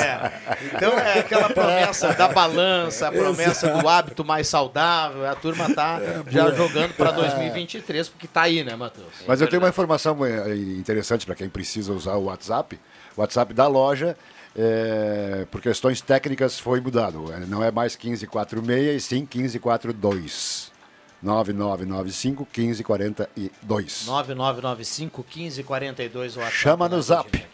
[0.73, 5.29] Então é aquela promessa da balança, a promessa do hábito mais saudável.
[5.29, 6.55] A turma tá já boa.
[6.55, 9.13] jogando para 2023, porque tá aí, né, Matheus?
[9.27, 12.79] Mas eu tenho uma informação eh, interessante para quem precisa usar o WhatsApp.
[13.15, 14.17] O WhatsApp da loja,
[14.55, 17.31] eh, por questões técnicas, foi mudado.
[17.33, 20.71] Eh, Não é mais 1546, e sim 1542.
[21.21, 24.05] 9995 1542.
[24.07, 26.55] 9995 1542 WhatsApp.
[26.57, 27.45] Chama no zap.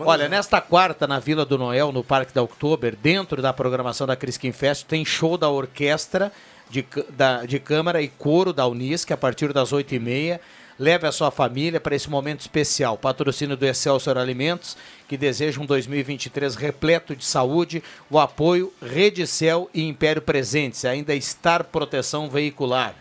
[0.00, 4.14] Olha, nesta quarta, na Vila do Noel, no Parque da Oktober, dentro da programação da
[4.16, 6.30] Crisquim Fest, tem show da orquestra
[6.70, 10.38] de, da, de câmara e coro da Unisc, a partir das 8h30.
[10.78, 12.98] Leve a sua família para esse momento especial.
[12.98, 17.82] Patrocínio do Excelsior Alimentos, que deseja um 2023 repleto de saúde.
[18.10, 20.84] O apoio Redicel e Império Presentes.
[20.84, 22.96] Ainda Star Proteção Veicular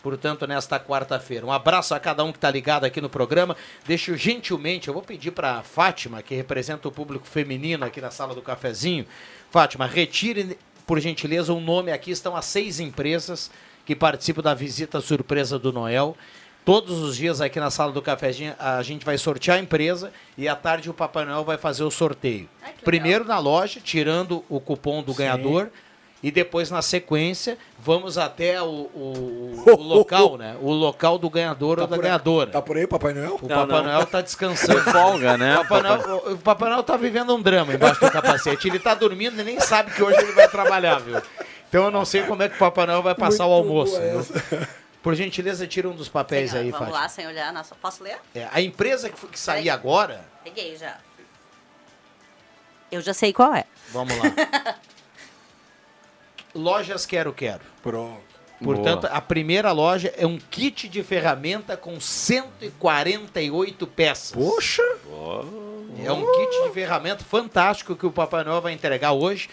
[0.00, 1.44] portanto, nesta quarta-feira.
[1.44, 3.54] Um abraço a cada um que está ligado aqui no programa.
[3.86, 8.10] Deixo gentilmente, eu vou pedir para a Fátima, que representa o público feminino aqui na
[8.10, 9.04] sala do cafezinho.
[9.50, 10.56] Fátima, retire,
[10.86, 12.10] por gentileza, um nome aqui.
[12.10, 13.50] Estão as seis empresas
[13.84, 16.16] que participam da visita surpresa do Noel.
[16.68, 20.46] Todos os dias aqui na sala do cafezinho a gente vai sortear a empresa e
[20.46, 22.46] à tarde o Papai Noel vai fazer o sorteio.
[22.84, 25.70] Primeiro na loja, tirando o cupom do ganhador.
[26.22, 30.56] E depois, na sequência, vamos até o, o- o local, né?
[30.60, 32.50] O local do ganhador ou da aí- ganhadora.
[32.50, 33.36] Tá por aí, Papai Noel?
[33.40, 34.78] O Papai Noel tá descansando.
[34.92, 35.54] Folga, né?
[35.60, 38.68] O Papai, Noel, o- o Papai Noel tá vivendo um drama embaixo do capacete.
[38.68, 41.16] Ele tá dormindo e nem sabe que hoje ele vai trabalhar, viu?
[41.66, 43.98] Então eu não sei como é que o Papai Noel vai passar o almoço.
[45.02, 47.00] Por gentileza, tira um dos papéis aí, Vamos Fátima.
[47.02, 47.52] lá, sem olhar.
[47.52, 48.18] Nossa, posso ler?
[48.34, 50.98] É, a empresa que, que sair agora, Peguei já.
[52.90, 53.64] Eu já sei qual é.
[53.90, 54.78] vamos lá.
[56.54, 57.60] Lojas Quero Quero.
[57.82, 58.28] Pronto.
[58.62, 59.12] Portanto, Boa.
[59.12, 64.32] a primeira loja é um kit de ferramenta com 148 peças.
[64.32, 64.82] Poxa!
[66.04, 69.48] É um kit de ferramenta fantástico que o Papai Noel vai entregar hoje.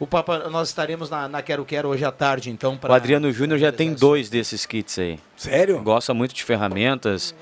[0.00, 2.74] O Papai, nós estaremos na, na Quero Quero hoje à tarde, então.
[2.74, 2.94] O Pra...
[2.94, 5.18] Adriano Júnior já tem dois desses kits aí.
[5.36, 5.82] Sério?
[5.82, 7.34] Gosta muito de ferramentas,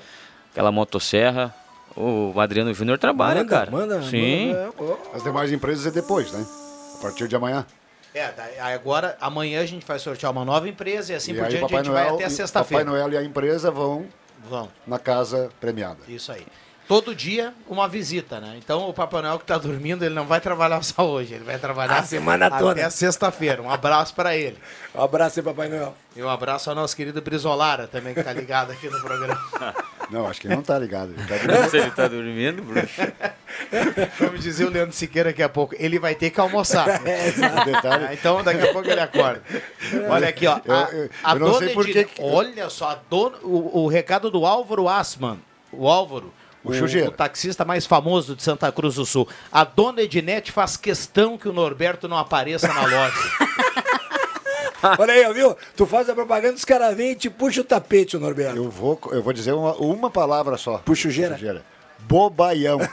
[0.51, 1.53] aquela motosserra.
[1.95, 3.71] O Adriano Júnior trabalha, Manda, cara.
[3.71, 4.53] manda, Sim.
[4.53, 6.45] manda, As demais empresas é depois, né?
[6.97, 7.65] A partir de amanhã.
[8.13, 8.31] É,
[8.73, 11.67] agora, amanhã a gente vai sortear uma nova empresa e assim e por diante a
[11.67, 12.83] Papai gente vai Noel, até e- sexta-feira.
[12.85, 14.05] Papai Noel e a empresa vão,
[14.49, 14.69] Vão.
[14.87, 15.99] na casa premiada.
[16.07, 16.45] Isso aí.
[16.87, 18.55] Todo dia uma visita, né?
[18.57, 21.57] Então o Papai Noel que tá dormindo, ele não vai trabalhar só hoje, ele vai
[21.59, 22.79] trabalhar A semana toda.
[22.79, 23.61] Até sexta-feira.
[23.61, 24.57] Um abraço para ele.
[24.95, 25.93] Um abraço aí, Papai Noel.
[26.15, 29.37] E um abraço ao nosso querido Brizolara também, que tá ligado aqui no programa.
[30.09, 31.11] Não, acho que ele não tá ligado.
[31.11, 33.01] Ele tá Não sei se ele tá dormindo, bruxo.
[34.17, 35.75] Vamos dizer o Leandro Siqueira daqui a pouco.
[35.77, 36.87] Ele vai ter que almoçar.
[37.05, 37.27] É.
[38.09, 39.43] Ah, Então daqui a pouco ele acorda.
[40.09, 40.61] Olha aqui, ó.
[40.63, 42.99] Eu- A, eu- a eu não dona sei por Edine- que que- Olha só, a
[43.09, 45.39] dona, o, o recado do Álvaro Asman.
[45.73, 46.33] O Álvaro.
[46.71, 47.09] O Chujeira.
[47.09, 49.27] o taxista mais famoso de Santa Cruz do Sul.
[49.51, 53.13] A dona Ednete faz questão que o Norberto não apareça na loja.
[54.99, 55.57] Olha aí, ó, viu?
[55.75, 58.57] Tu faz a propaganda, os caras vêm e te puxa o tapete, ô Norberto.
[58.57, 60.77] Eu vou, eu vou dizer uma, uma palavra só.
[60.79, 61.63] Puxujeira.
[61.99, 62.79] Bobaião.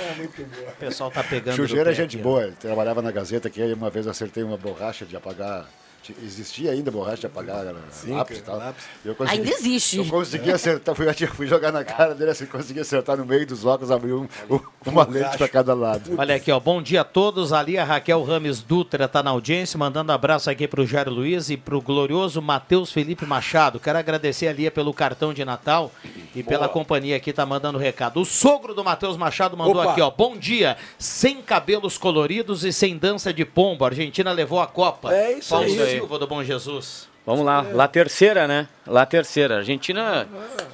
[0.00, 0.70] É muito boa.
[0.70, 1.54] O pessoal tá pegando.
[1.54, 2.44] Chujeira é gente boa.
[2.44, 5.68] Ele trabalhava na Gazeta que aí uma vez acertei uma borracha de apagar.
[6.02, 7.74] Ti- Existia ainda borracha de apagar né?
[7.90, 8.56] Sim, lápis e tal.
[8.56, 8.84] lápis.
[9.04, 9.98] Eu consegui- Ainda existe.
[9.98, 13.66] Eu consegui acertar, fui, fui jogar na cara dele assim, consegui acertar no meio dos
[13.66, 16.14] óculos, abrir um, um- uma lente para cada lado.
[16.16, 16.58] Olha aqui, ó.
[16.58, 17.52] Bom dia a todos.
[17.52, 21.56] Ali a Raquel Rames Dutra tá na audiência, mandando abraço aqui pro Jairo Luiz e
[21.58, 23.78] pro glorioso Matheus Felipe Machado.
[23.78, 25.92] Quero agradecer a Lia pelo cartão de Natal
[26.34, 28.20] e pela companhia aqui tá mandando recado.
[28.20, 29.92] O sogro do Matheus Machado mandou Opa.
[29.92, 30.10] aqui, ó.
[30.10, 33.84] Bom dia, sem cabelos coloridos e sem dança de pombo.
[33.84, 35.12] A Argentina levou a Copa.
[35.14, 35.89] É isso Paulo aí.
[35.92, 37.08] Silva do Bom Jesus.
[37.24, 38.68] Vamos lá, lá terceira, né?
[38.86, 39.58] Lá terceira.
[39.58, 40.26] Argentina,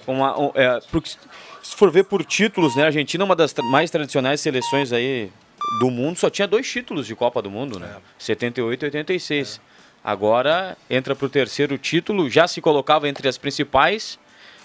[0.06, 1.10] uma, um, é, porque
[1.62, 2.84] se for ver por títulos, né?
[2.84, 5.30] A Argentina é uma das mais tradicionais seleções aí
[5.80, 7.96] do mundo, só tinha dois títulos de Copa do Mundo, né?
[8.18, 9.60] 78 e 86.
[10.02, 14.18] Agora entra para o terceiro título, já se colocava entre as principais,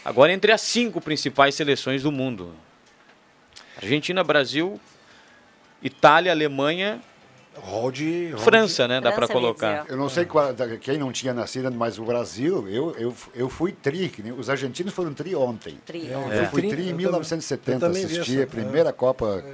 [0.05, 2.53] agora entre as cinco principais seleções do mundo.
[3.81, 4.79] Argentina, Brasil,
[5.81, 7.01] Itália, Alemanha,
[7.93, 9.01] De, França, né?
[9.01, 9.85] Dá para colocar.
[9.89, 13.71] Eu não sei qual- quem não tinha nascido, mas o Brasil, eu, eu, eu fui
[13.73, 15.77] tri, nem- os argentinos foram tri ontem.
[15.85, 16.07] Tri.
[16.09, 16.45] Eu É.
[16.47, 19.47] fui Tri, em eu 1970, também vi assisti essa, a primeira Copa que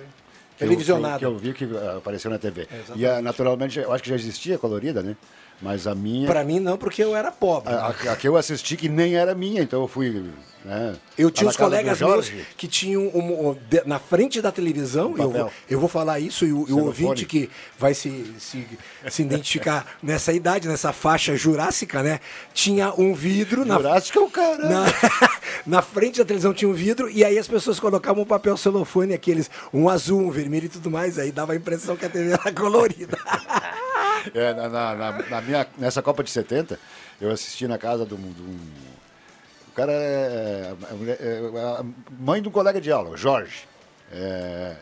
[0.63, 1.19] eu- Televisionada.
[1.19, 1.67] Que eu, que eu vi que
[1.97, 2.67] apareceu na TV.
[2.95, 5.15] e ah, naturalmente, eu acho que já existia colorida, né?
[5.61, 6.27] Mas a minha.
[6.27, 7.73] Pra mim não, porque eu era pobre.
[7.73, 10.23] A, a- a que eu assisti que nem era minha, então eu fui.
[10.65, 14.41] Né, Eu tinha lá uns na colegas meus que tinham um- um- de- na frente
[14.41, 17.49] da televisão, Um eu, vou, eu vou falar isso e o, o ouvinte que
[17.79, 18.67] vai se, se,
[19.09, 22.19] se identificar nessa idade, nessa faixa jurássica, né?
[22.53, 23.75] Tinha um vidro na.
[23.75, 24.67] Jurássica é o cara.
[24.67, 24.85] Na,
[25.65, 29.13] na frente da televisão tinha um vidro e aí as pessoas colocavam um papel celofane,
[29.13, 32.31] aqueles, um azul, um vermelho e tudo mais, aí dava a impressão que a TV
[32.31, 33.17] era colorida.
[34.33, 36.79] É, na, na- na- minha, nessa Copa de 70,
[37.19, 38.17] eu assisti na casa de um.
[38.31, 38.59] de um-
[39.69, 41.39] o cara é, é mulher- é
[41.79, 41.85] a
[42.19, 43.67] mãe de um colega de aula, Jorge.
[44.11, 44.75] É,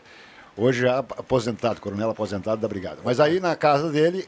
[0.56, 2.98] hoje já aposentado, coronel aposentado da Brigada.
[3.04, 4.26] Mas aí na casa dele,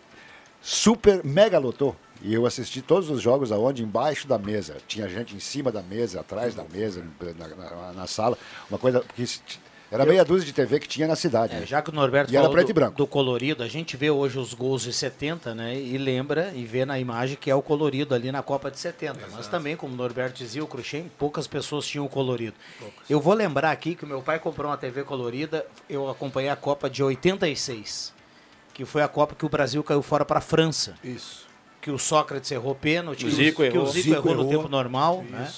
[0.60, 1.96] super mega lotou.
[2.20, 3.82] E eu assisti todos os jogos aonde?
[3.82, 4.76] Embaixo da mesa.
[4.88, 7.02] Tinha gente em cima da mesa, atrás da mesa,
[7.38, 8.36] na, na- na sala.
[8.68, 9.26] Uma coisa que
[9.90, 11.54] era meia dúzia de TV que tinha na cidade.
[11.54, 11.66] É, né?
[11.66, 12.96] já que o Norberto E era falou preto do, e branco.
[12.96, 15.74] do colorido, a gente vê hoje os gols de 70, né?
[15.74, 19.18] E lembra e vê na imagem que é o colorido ali na Copa de 70.
[19.32, 22.54] Mas também, como o Norberto dizia, o Cruxem, poucas pessoas tinham o colorido.
[23.08, 26.56] Eu vou lembrar aqui que o meu pai comprou uma TV colorida, eu acompanhei a
[26.56, 28.12] Copa de 86,
[28.74, 30.94] que foi a Copa que o Brasil caiu fora para a França.
[31.02, 31.46] Isso.
[31.80, 33.86] Que o Sócrates errou pênalti, O que Zico que o.
[33.86, 34.50] Zico, Zico errou no errou.
[34.50, 35.50] tempo normal, né?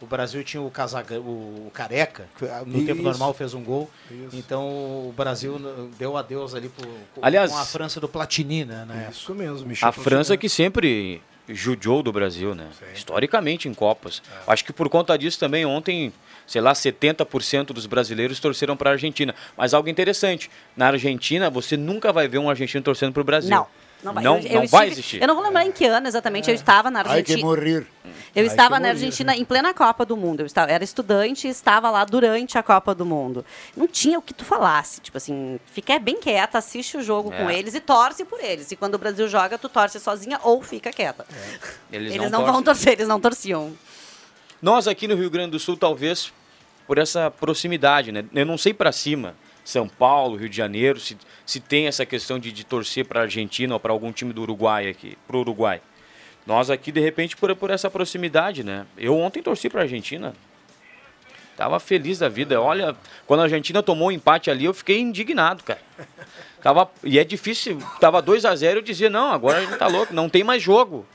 [0.00, 3.02] O Brasil tinha o, Casaga, o Careca, que no tempo Isso.
[3.02, 3.90] normal fez um gol.
[4.10, 4.36] Isso.
[4.36, 4.64] Então
[5.08, 5.58] o Brasil
[5.98, 8.86] deu adeus ali pro, com- Aliás- com a França do Platini, né?
[8.88, 9.10] época.
[9.10, 9.88] Isso mesmo, Michel.
[9.88, 12.68] A França que sempre judiou do Brasil, né?
[12.94, 14.22] Historicamente em Copas.
[14.46, 16.12] Acho que por conta disso também ontem,
[16.46, 19.34] sei lá, 70% dos brasileiros torceram para a Argentina.
[19.56, 23.50] Mas algo interessante, na Argentina você nunca vai ver um argentino torcendo para o Brasil.
[23.50, 23.66] Não.
[24.02, 25.20] Não vai, Não, Eu- eu não estive- vai existir.
[25.20, 27.42] Eu não vou lembrar em que ano exatamente eu estava na Ai que Argentina.
[27.44, 27.86] morrer.
[28.34, 28.90] Eu Ai, estava na bonito.
[28.94, 30.40] Argentina em plena Copa do Mundo.
[30.40, 33.44] Eu estava, era estudante e estava lá durante a Copa do Mundo.
[33.76, 35.00] Não tinha o que tu falasse.
[35.00, 37.58] Tipo assim, fica bem quieta, assiste o jogo com É.
[37.58, 38.70] eles e torce por eles.
[38.70, 41.26] E quando o Brasil joga, tu torce sozinha ou fica quieta.
[41.90, 43.72] Eles, Eles, não, não, vão torcer, eles não torciam.
[44.62, 46.32] Nós aqui no Rio Grande do Sul, talvez
[46.86, 48.24] por essa proximidade, né?
[48.32, 49.34] Eu não sei para cima,
[49.68, 51.14] São Paulo, Rio de Janeiro, se,
[51.44, 54.40] se tem essa questão de, de torcer para a Argentina ou para algum time do
[54.40, 55.82] Uruguai aqui, pro Uruguai.
[56.46, 58.86] Nós aqui, de repente, por, por essa proximidade, né?
[58.96, 60.32] Eu ontem torci para a Argentina.
[61.54, 62.58] Tava feliz da vida.
[62.58, 62.96] Olha,
[63.26, 65.82] quando a Argentina tomou o empate ali, eu fiquei indignado, cara.
[66.62, 69.86] Tava, e é difícil, tava 2 a 0 eu dizia, não, agora a gente tá
[69.86, 71.06] louco, não tem mais jogo.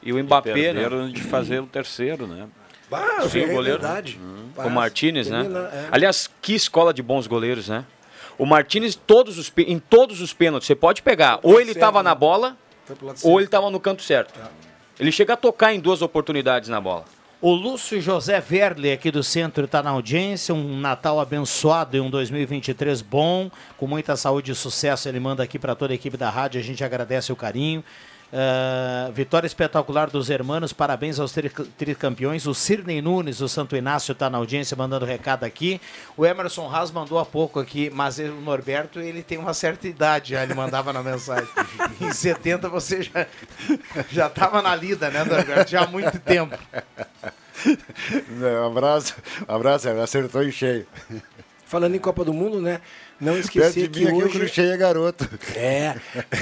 [0.00, 0.62] E o Mbappé, né?
[0.62, 2.46] Perderam de fazer o terceiro, né?
[2.92, 3.80] Ah, Sim, é o goleiro.
[3.80, 4.20] verdade.
[4.56, 5.46] O Martinez, né?
[5.72, 5.88] É.
[5.90, 7.84] Aliás, que escola de bons goleiros, né?
[8.38, 11.38] O Martinez, todos os, em todos os pênaltis, você pode pegar.
[11.42, 12.10] Ou ele estava né?
[12.10, 12.56] na bola,
[13.22, 14.38] ou ele estava no canto certo.
[14.98, 17.04] Ele chega a tocar em duas oportunidades na bola.
[17.40, 20.54] O Lúcio José Verle, aqui do centro, está na audiência.
[20.54, 25.08] Um Natal abençoado e um 2023 bom, com muita saúde e sucesso.
[25.08, 26.60] Ele manda aqui para toda a equipe da rádio.
[26.60, 27.82] A gente agradece o carinho.
[28.34, 32.46] Ah, vitória espetacular dos hermanos, parabéns aos tri- tricampeões.
[32.46, 35.78] O Cirnei Nunes, o Santo Inácio, está na audiência mandando recado aqui.
[36.16, 40.30] O Emerson Haas mandou há pouco aqui, mas o Norberto ele tem uma certa idade,
[40.30, 41.46] já ele mandava na mensagem.
[42.00, 43.26] em 70 você já
[44.10, 45.70] já estava na lida, né, Norberto?
[45.70, 46.56] Já há muito tempo.
[48.30, 49.14] Um abraço,
[49.46, 50.86] um abraço, acertou em cheio.
[51.66, 52.80] Falando em Copa do Mundo, né?
[53.22, 54.60] Não Perto esquecer de que mim aqui o hoje...
[54.60, 55.30] É garoto.
[55.54, 55.94] É,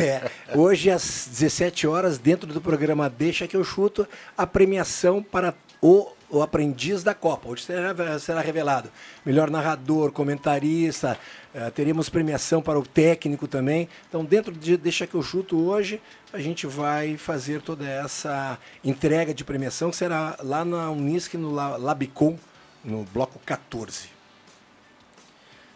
[0.02, 0.30] é.
[0.56, 6.08] Hoje às 17 horas, dentro do programa Deixa que eu chuto, a premiação para o,
[6.30, 7.50] o aprendiz da Copa.
[7.50, 8.90] Hoje será, será revelado
[9.26, 11.18] melhor narrador, comentarista,
[11.54, 13.86] eh, teremos premiação para o técnico também.
[14.08, 16.00] Então, dentro de Deixa que eu chuto hoje,
[16.32, 21.52] a gente vai fazer toda essa entrega de premiação que será lá na Unisc, no
[21.52, 22.38] La- Labicon,
[22.82, 24.08] no bloco 14.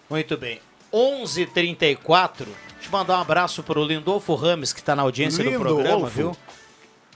[0.08, 0.60] Muito bem.
[0.94, 2.44] 11h34.
[2.44, 2.48] Deixa
[2.86, 5.74] eu mandar um abraço para o Lindolfo Rames, que está na audiência do Lindolfo.
[5.74, 6.36] programa, viu?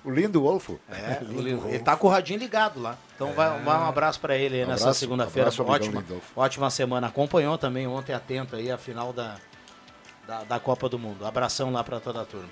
[0.05, 0.79] O lindo Wolfo.
[0.91, 2.97] É, o- ele tá com o radinho ligado lá.
[3.15, 5.49] Então vai, vai um abraço para ele aí Um nessa segunda-feira.
[5.51, 6.05] amigão ótima,
[6.37, 7.09] ótima semana.
[7.09, 9.37] Acompanhou também ontem atento aí a final da,
[10.27, 11.27] da, da Copa do Mundo.
[11.27, 12.49] Abração lá para toda a turma.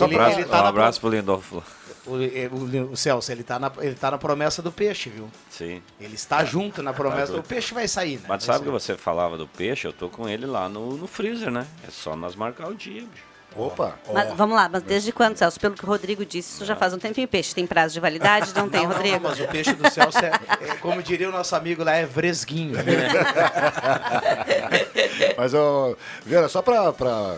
[0.00, 1.62] Um abraço, um na abraço pro Lindolfo.
[2.06, 5.30] O, o, o Celso, ele tá, na, ele tá na promessa do peixe, viu?
[5.48, 5.80] Sim.
[5.98, 7.32] Ele está junto na promessa.
[7.32, 8.26] Tá O peixe vai sair, né?
[8.28, 8.94] Mas Vai sabe que sair.
[8.94, 9.86] você falava do peixe?
[9.86, 11.66] Eu tô com ele lá no, no freezer, né?
[11.86, 13.24] É só nós marcar o dia, bicho.
[13.56, 13.94] Opa!
[14.12, 15.60] Mas, vamos lá, mas desde quando, Celso?
[15.60, 17.28] Pelo que o Rodrigo disse, isso já faz um tempinho.
[17.28, 18.52] Peixe tem prazo de validade?
[18.54, 19.20] Não tem, Não, não, Rodrigo?
[19.20, 22.06] não, mas o peixe do Celso é, é, como diria o nosso amigo lá, é
[22.06, 22.74] fresguinho.
[22.76, 22.82] né?
[25.38, 27.36] Mas, ó, Vera, só pra, pra,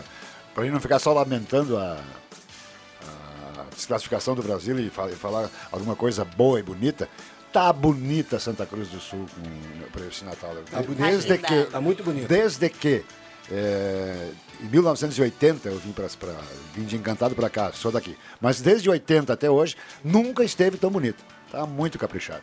[0.53, 1.97] pra gente não ficar só lamentando a
[3.77, 7.07] desclassificação do Brasil e fa- falar alguma coisa boa e bonita,
[7.53, 9.25] tá bonita Santa Cruz do Sul
[9.93, 10.55] pra esse Natal.
[10.69, 11.05] Tá bonita.
[11.07, 11.63] Desde Tá que.
[11.71, 12.27] Tá muito bonito.
[12.27, 13.05] Desde que,
[13.51, 14.29] é,
[14.61, 16.33] em 1980, eu vim, pra, pra,
[16.73, 18.17] vim de Encantado pra cá, sou daqui.
[18.41, 21.23] Mas desde 80 até hoje, nunca esteve tão bonita.
[21.51, 22.41] Tá muito caprichado.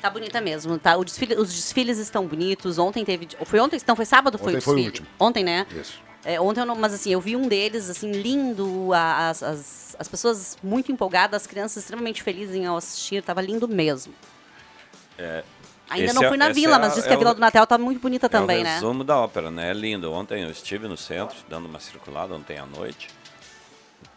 [0.00, 0.96] Tá bonita mesmo, tá?
[0.96, 2.78] O desfile- os desfiles estão bonitos.
[2.78, 3.28] Ontem teve.
[3.44, 3.80] Foi ontem?
[3.86, 4.38] Não, foi sábado?
[4.38, 4.88] Foi Ontem o foi o desfile?
[5.02, 5.08] último.
[5.18, 5.66] Ontem, né?
[5.78, 6.00] Isso.
[6.30, 10.06] É, ontem eu não, mas assim, eu vi um deles, assim, lindo, as, as, as
[10.08, 14.12] pessoas muito empolgadas, as crianças extremamente felizes em assistir, tava lindo mesmo.
[15.16, 15.42] É,
[15.88, 17.40] Ainda não é- fui na vila, é mas diz é que a o- Vila do
[17.40, 18.74] Natal tá muito bonita é também, o né?
[18.74, 19.70] resumo da ópera, né?
[19.70, 20.12] É lindo.
[20.12, 23.08] Ontem eu estive no centro, dando uma circulada, ontem à noite.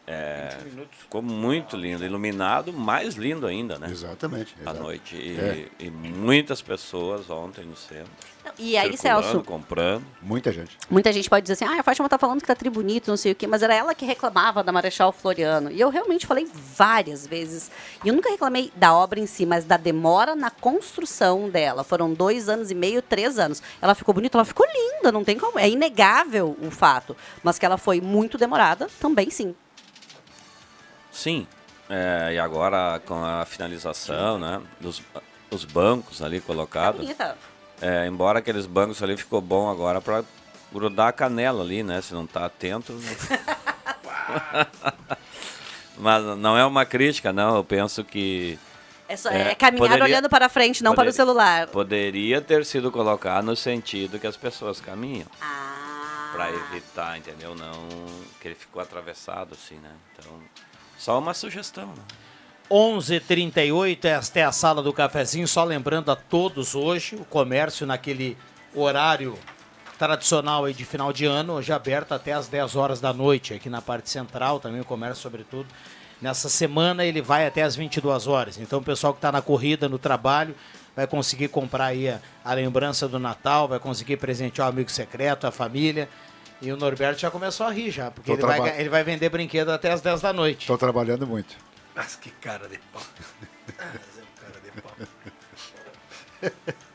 [0.08, 0.58] É,
[0.91, 3.88] ficou muito lindo, iluminado, mais lindo ainda, né?
[3.89, 4.56] Exatamente.
[4.66, 5.16] À noite.
[5.16, 5.68] E, É.
[5.80, 8.12] e muitas pessoas ontem no centro.
[8.58, 9.43] E aí, Celso?
[9.43, 10.04] comprando.
[10.22, 10.76] Muita gente.
[10.89, 13.16] Muita gente pode dizer assim, ah, a Fátima tá falando que tá tri bonito, não
[13.16, 15.72] sei o quê, mas era ela que reclamava da Marechal Floriano.
[15.72, 17.70] E eu realmente falei várias vezes.
[18.04, 21.84] E eu nunca reclamei da obra em si, mas da demora na construção dela.
[21.84, 23.62] Foram dois anos e meio, três anos.
[23.82, 25.60] Ela ficou bonita, ela ficou linda, não tem como.
[25.60, 27.16] É inegável o fato.
[27.43, 29.56] Mas que ela foi muito demorada, também sim.
[31.12, 31.47] Sim.
[31.89, 34.62] É, e agora com a finalização, né?
[34.80, 35.01] Dos,
[35.49, 37.01] os bancos ali colocados.
[37.01, 37.38] Bonita.
[37.82, 40.24] É, embora aqueles bancos ali ficou bom agora para
[40.72, 42.01] grudar a canela ali, né?
[42.01, 42.93] Se não tá atento.
[45.97, 47.57] Mas não é uma crítica, não.
[47.57, 48.57] Eu penso que.
[49.07, 51.68] É, só, é caminhar olhando para frente, não para o poderia- celular.
[51.68, 55.28] Poderia ter sido colocado no sentido que as pessoas caminham.
[55.41, 56.30] Ah.
[56.32, 57.53] Para evitar, entendeu?
[57.53, 57.88] Não
[58.39, 59.91] que ele ficou atravessado assim, né?
[60.14, 60.32] Então,
[61.02, 62.04] só uma sugestão, né?
[62.70, 65.47] 11:38 esta é a sala do cafezinho.
[65.47, 68.38] Só lembrando a todos hoje, o comércio naquele
[68.76, 69.36] horário
[69.97, 73.68] tradicional aí de final de ano, hoje aberto até às 10 horas da noite, aqui
[73.68, 75.68] na parte central também o comércio, sobretudo.
[76.22, 78.60] Nessa semana ele vai até às 22 horas.
[78.60, 80.56] Então o pessoal que está na corrida, no trabalho,
[80.95, 85.47] vai conseguir comprar aí a, a lembrança do Natal, vai conseguir presentear o amigo secreto,
[85.47, 86.08] a família.
[86.62, 89.70] E o Norberto já começou a rir já, porque ele vai, ele vai vender brinquedo
[89.70, 90.62] até às 10 da noite.
[90.62, 91.55] Estou trabalhando muito.
[91.95, 93.01] Mas que cara de pau.
[93.68, 94.91] Mas é um cara de pau.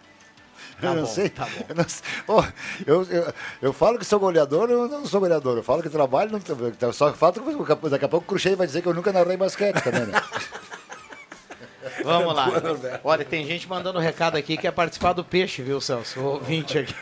[0.81, 1.31] Tá eu não bom, sei.
[1.31, 1.65] tá bom.
[1.71, 2.03] Eu, não sei.
[2.29, 2.45] Ô,
[2.87, 5.57] eu, eu, eu falo que sou goleador, eu não sou goleador.
[5.57, 8.83] Eu falo que trabalho, não, só fato que daqui a pouco o Cruxei vai dizer
[8.83, 10.21] que eu nunca narrei basquete também, né?
[12.05, 12.49] Vamos lá.
[13.03, 16.21] Olha, tem gente mandando recado aqui que quer participar do peixe, viu, Celso?
[16.21, 16.95] O ouvinte aqui.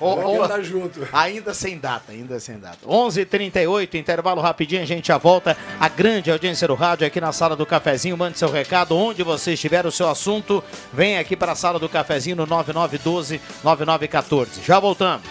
[0.00, 1.06] O- o- junto.
[1.12, 2.78] Ainda sem data, ainda sem data.
[2.86, 5.56] 11:38 intervalo rapidinho, a gente já volta.
[5.78, 8.16] A grande audiência do rádio aqui na sala do cafezinho.
[8.16, 10.62] Mande seu recado, onde você estiver, o seu assunto.
[10.92, 14.62] Vem aqui para a sala do cafezinho no 9912-9914.
[14.64, 15.26] Já voltamos.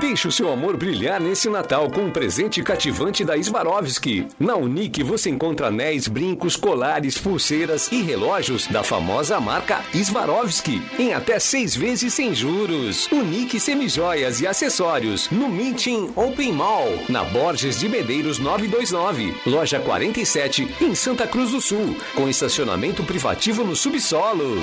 [0.00, 4.28] Deixe o seu amor brilhar nesse Natal com um presente cativante da Swarovski.
[4.38, 11.12] Na Unique você encontra anéis, brincos, colares, pulseiras e relógios da famosa marca Swarovski em
[11.14, 13.08] até seis vezes sem juros.
[13.10, 20.76] Unique semijoias e acessórios no Minting Open Mall, na Borges de Medeiros 929, loja 47
[20.80, 24.62] em Santa Cruz do Sul, com estacionamento privativo no subsolo.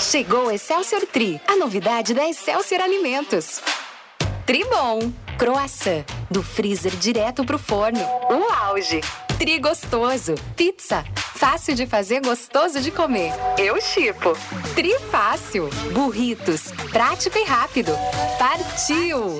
[0.00, 3.60] Chegou Excelsior Tri, a novidade da Excelsior Alimentos.
[4.46, 8.00] Tribom, croissant, do freezer direto pro forno.
[8.30, 9.02] O auge.
[9.38, 10.34] Tri gostoso.
[10.56, 11.04] Pizza.
[11.34, 13.32] Fácil de fazer, gostoso de comer.
[13.58, 14.32] Eu chipo.
[14.74, 15.68] Tri fácil.
[15.92, 16.72] Burritos.
[16.90, 17.92] Prático e rápido.
[18.38, 19.38] Partiu!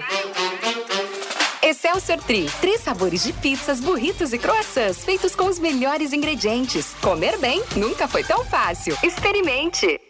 [1.62, 2.50] Excelsior Tri.
[2.60, 6.94] Três sabores de pizzas, burritos e croissants feitos com os melhores ingredientes.
[7.00, 8.96] Comer bem nunca foi tão fácil.
[9.02, 10.09] Experimente!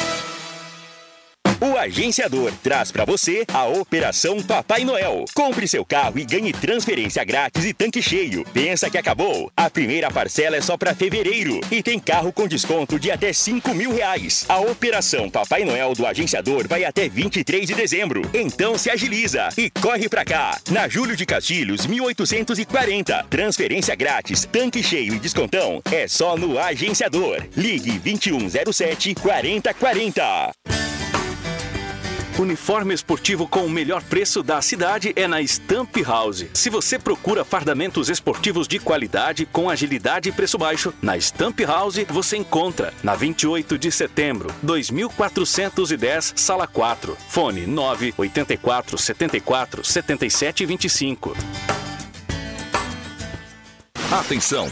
[1.63, 5.25] O agenciador traz para você a Operação Papai Noel.
[5.31, 8.43] Compre seu carro e ganhe transferência grátis e tanque cheio.
[8.51, 9.51] Pensa que acabou?
[9.55, 13.75] A primeira parcela é só para fevereiro e tem carro com desconto de até 5
[13.75, 14.43] mil reais.
[14.49, 18.23] A Operação Papai Noel do agenciador vai até 23 de dezembro.
[18.33, 20.59] Então se agiliza e corre pra cá.
[20.71, 23.23] Na Júlio de Castilhos, 1840.
[23.29, 27.43] Transferência grátis, tanque cheio e descontão é só no agenciador.
[27.55, 30.53] Ligue 2107 4040.
[32.39, 36.45] Uniforme esportivo com o melhor preço da cidade é na Stamp House.
[36.53, 42.05] Se você procura fardamentos esportivos de qualidade, com agilidade e preço baixo, na Stamp House
[42.09, 47.17] você encontra na 28 de setembro, 2410, sala 4.
[47.27, 51.37] Fone 984 74 77 25.
[54.11, 54.71] Atenção!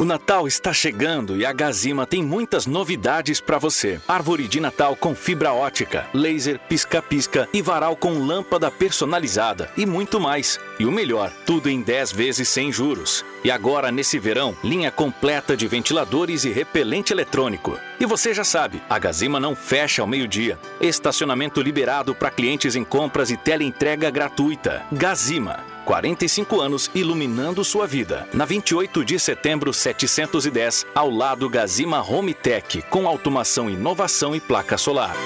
[0.00, 4.00] O Natal está chegando e a Gazima tem muitas novidades para você.
[4.08, 10.18] Árvore de Natal com fibra ótica, laser, pisca-pisca e varal com lâmpada personalizada e muito
[10.18, 10.58] mais.
[10.78, 13.22] E o melhor, tudo em 10 vezes sem juros.
[13.44, 17.78] E agora, nesse verão, linha completa de ventiladores e repelente eletrônico.
[18.00, 20.58] E você já sabe, a Gazima não fecha ao meio-dia.
[20.80, 24.82] Estacionamento liberado para clientes em compras e teleentrega gratuita.
[24.90, 25.60] Gazima.
[25.90, 28.28] 45 anos iluminando sua vida.
[28.32, 34.78] Na 28 de setembro 710, ao lado Gazima Home Tech, com automação, inovação e placa
[34.78, 35.16] solar.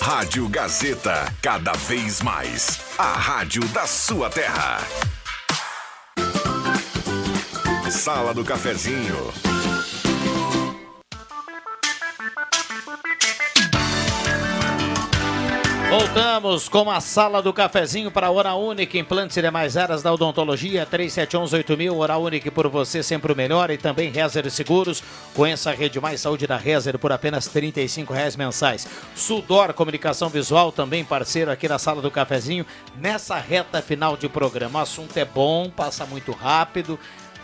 [0.00, 2.80] Rádio Gazeta, cada vez mais.
[2.96, 4.78] A rádio da sua terra.
[7.90, 9.57] Sala do Cafezinho.
[15.90, 20.12] Voltamos com a sala do cafezinho para a Hora Única, implantes e demais áreas da
[20.12, 25.02] odontologia, 37118000, Hora Única por você sempre o melhor e também Rezer Seguros,
[25.34, 28.86] conheça a rede Mais Saúde da Rezer por apenas 35 reais mensais.
[29.16, 32.66] Sudor Comunicação Visual, também parceiro aqui na sala do cafezinho,
[33.00, 34.80] nessa reta final de programa.
[34.80, 36.98] O assunto é bom, passa muito rápido,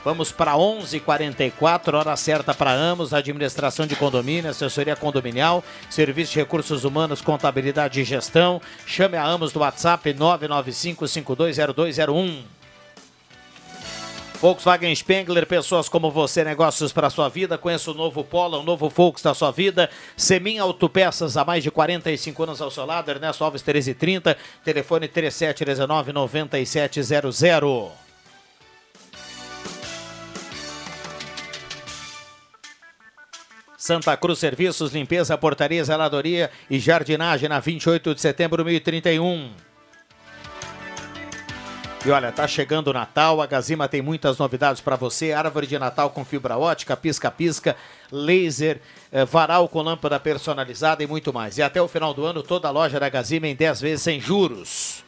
[0.05, 6.85] Vamos para 11:44 hora certa para Amos, administração de condomínio, assessoria condominial, serviço de recursos
[6.85, 8.61] humanos, contabilidade e gestão.
[8.87, 12.43] Chame a Amos do WhatsApp 995520201.
[14.43, 17.57] Volkswagen Spengler, pessoas como você, negócios para sua vida.
[17.57, 19.89] Conheça o novo Polo, o novo Volks da sua vida.
[20.19, 23.11] Semin Autopeças, há mais de 45 anos ao seu lado.
[23.11, 28.04] Ernesto Alves 1330, telefone 3719 9700.
[33.85, 39.51] Santa Cruz Serviços, Limpeza, Portaria, Zeladoria e Jardinagem na 28 de setembro de 1031.
[42.07, 45.35] E olha, tá chegando o Natal, a Gazima tem muitas novidades para você.
[45.35, 47.77] Árvore de Natal com fibra ótica, pisca-pisca,
[48.11, 48.81] laser,
[49.13, 51.59] eh, varal com lâmpada personalizada e muito mais.
[51.59, 54.19] E até o final do ano, toda a loja da Gazima em 10 vezes sem
[54.19, 55.04] juros.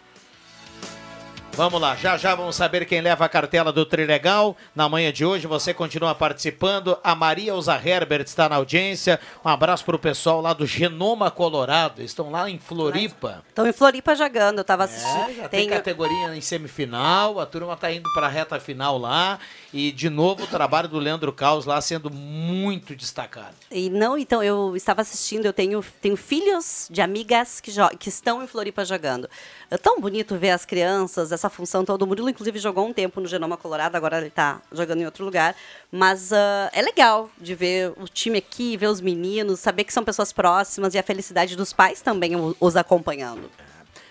[1.57, 4.55] Vamos lá, já já vamos saber quem leva a cartela do Trilegal.
[4.75, 6.99] Na manhã de hoje você continua participando.
[7.03, 9.19] A Maria Usa Herbert está na audiência.
[9.43, 12.03] Um abraço para o pessoal lá do Genoma Colorado.
[12.03, 13.43] Estão lá em Floripa.
[13.49, 15.31] Estão em Floripa jogando, eu tava assistindo.
[15.31, 19.39] É, já tem categoria em semifinal, a turma está indo para a reta final lá.
[19.77, 23.55] E de novo o trabalho do Leandro Caos lá sendo muito destacado.
[23.71, 28.43] E não, então, eu estava assistindo, eu tenho, tenho filhos de amigas que, que estão
[28.43, 29.29] em Floripa jogando.
[29.71, 32.07] É tão bonito ver as crianças, essa função toda.
[32.07, 35.27] O Murilo, inclusive, jogou um tempo no Genoma Colorado, agora ele está jogando em outro
[35.27, 35.55] lugar.
[35.93, 40.03] Mas ah, é legal de ver o time aqui, ver os meninos, saber que são
[40.03, 43.51] pessoas próximas e a felicidade dos pais também os acompanhando.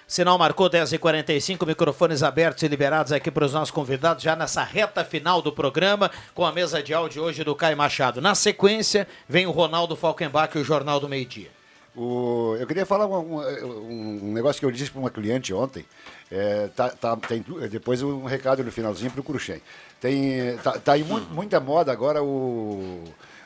[0.07, 5.03] Sinal marcou 10h45, microfones abertos e liberados aqui para os nossos convidados, já nessa reta
[5.03, 8.21] final do programa, com a mesa de áudio hoje do Caio Machado.
[8.21, 11.49] Na sequência, vem o Ronaldo Falkenbach e o Jornal do Meio Dia.
[11.95, 15.83] O- eu queria falar um, um- um negócio que eu disse para uma cliente ontem.
[16.29, 19.61] É, tá- tá- tem depois um recado no finalzinho para o Cruxem.
[19.99, 23.03] Tem, tá, tá em mu- muita moda agora o,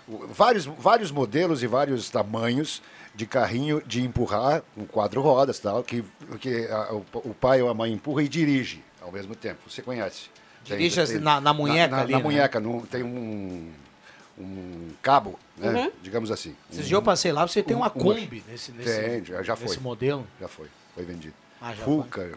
[0.09, 2.81] o- vários, vários modelos e vários tamanhos
[3.19, 6.05] de carrinho de empurrar com quatro rodas tal, que,
[6.39, 9.59] que a- o, pai ou a mãe empurra e dirige ao mesmo tempo.
[9.69, 10.29] Você conhece?
[10.65, 12.23] Tem- Dirige assim na- na munheca na, ali, Na né?
[12.23, 13.69] munheca, num- tem um,
[14.37, 15.69] um cabo, né?
[15.69, 15.91] Uhum.
[16.01, 16.55] digamos assim.
[16.71, 19.53] Esses dias eu passei lá, você tem uma Um- Kombi nesse, nesse, tem, já, já
[19.57, 19.67] foi.
[19.67, 20.25] nesse modelo.
[20.39, 21.33] Já foi, foi vendido.
[21.61, 22.29] Ah, Fuca.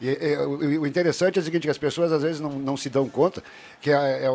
[0.00, 2.90] E, e, o, o interessante é o seguinte, as pessoas às vezes não, não se
[2.90, 3.42] dão conta
[3.80, 4.28] que é, é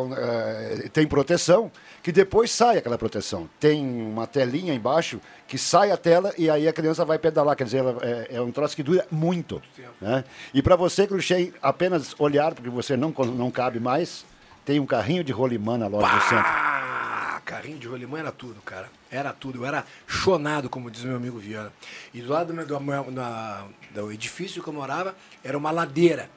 [0.84, 1.70] é, tem proteção,
[2.02, 3.48] que depois sai aquela proteção.
[3.60, 7.54] Tem uma telinha embaixo que sai a tela e aí a criança vai pedalar.
[7.54, 9.62] Quer dizer, ela, é, é um troço que dura muito.
[10.00, 10.24] Né?
[10.52, 14.24] E para você, Cruxem, apenas olhar, porque você não, não cabe mais,
[14.64, 16.44] tem um carrinho de rolimã na loja do centro.
[16.46, 18.90] Ah, carrinho de rolimã era tudo, cara.
[19.10, 19.58] Era tudo.
[19.60, 21.72] Eu era chonado, como diz meu amigo Viana.
[22.14, 26.30] E do lado do, meu- do, na- do edifício que eu morava, era uma ladeira.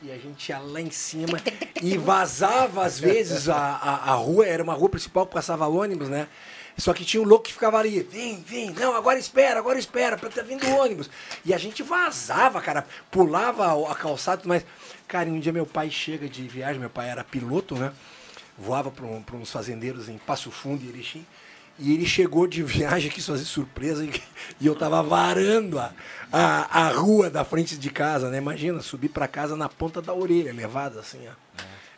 [0.00, 1.40] E a gente ia lá em cima
[1.82, 6.08] e vazava, às vezes, a, a, a rua, era uma rua principal que passava ônibus,
[6.08, 6.28] né?
[6.76, 10.16] Só que tinha um louco que ficava ali, vem, vem, não, agora espera, agora espera,
[10.16, 11.10] tá vindo o ônibus.
[11.44, 14.64] E a gente vazava, cara, pulava a calçada e tudo mais.
[15.08, 17.92] Cara, e um dia meu pai chega de viagem, meu pai era piloto, né?
[18.58, 19.06] Voava para
[19.36, 21.24] uns fazendeiros em Passo Fundo e Erechim.
[21.78, 24.22] E ele chegou de viagem, quis fazer surpresa e,
[24.60, 25.94] e eu tava varando a,
[26.30, 28.36] a, a rua da frente de casa, né?
[28.36, 31.32] Imagina, subir para casa na ponta da orelha, levada assim, ó.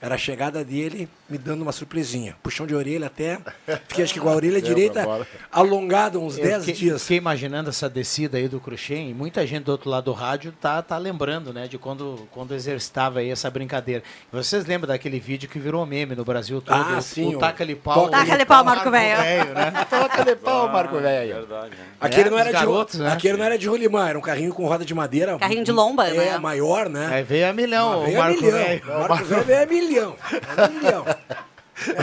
[0.03, 2.35] Era a chegada dele me dando uma surpresinha.
[2.43, 3.39] Puxão de orelha até.
[3.87, 5.07] Fiquei acho que com a orelha direita
[5.53, 7.03] alongada uns Eu 10 fiquei, dias.
[7.03, 10.53] Fiquei imaginando essa descida aí do Cruxem e muita gente do outro lado do rádio
[10.61, 14.03] tá, tá lembrando, né, de quando, quando exercitava aí essa brincadeira.
[14.33, 16.75] Vocês lembram daquele vídeo que virou meme no Brasil todo?
[16.81, 18.09] Ah, o, sim, O o- Taca-lhe pau.
[18.09, 19.55] Taca-lhe pau, Marco Velho.
[19.55, 19.73] né?
[19.91, 21.35] Toca-lhe pau, Marco Velho.
[21.35, 21.85] Verdade, né?
[22.01, 23.13] Aquele, É, não era os garotos, de, né?
[23.13, 25.39] aquele não era de rolimã, era um carrinho com roda de madeira.
[25.39, 26.39] Carrinho de lomba, é, né?
[26.39, 27.07] maior, né?
[27.13, 28.41] Aí veio a milhão, Veio o Marco.
[28.51, 28.83] Velho.
[28.87, 29.90] O Marco Velho veio a milhão.
[29.99, 31.05] A milhão.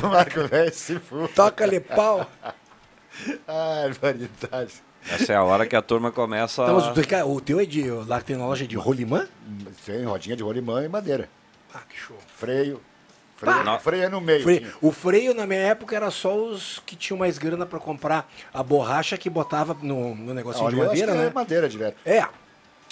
[0.03, 1.31] O Marco Velho se fude.
[1.33, 2.27] Toca-lhe pau.
[3.47, 4.73] Ai, variedade.
[5.07, 6.91] Essa é a hora que a turma começa Então, mas a...
[6.91, 7.89] o teu- o teu é de.
[7.91, 9.27] Lá que tem na loja de rolimã?
[9.85, 11.29] Tem rodinha de rolimã e madeira.
[11.73, 12.17] Ah, que show.
[12.35, 12.81] Freio.
[13.35, 14.41] Freio, freio é no meio.
[14.41, 14.73] Freio.
[14.81, 18.63] O freio, na minha época, era só os que tinham mais grana pra comprar a
[18.63, 21.27] borracha que botava no, no negocinho de madeira, que né?
[21.27, 21.97] é madeira direto.
[22.03, 22.25] É.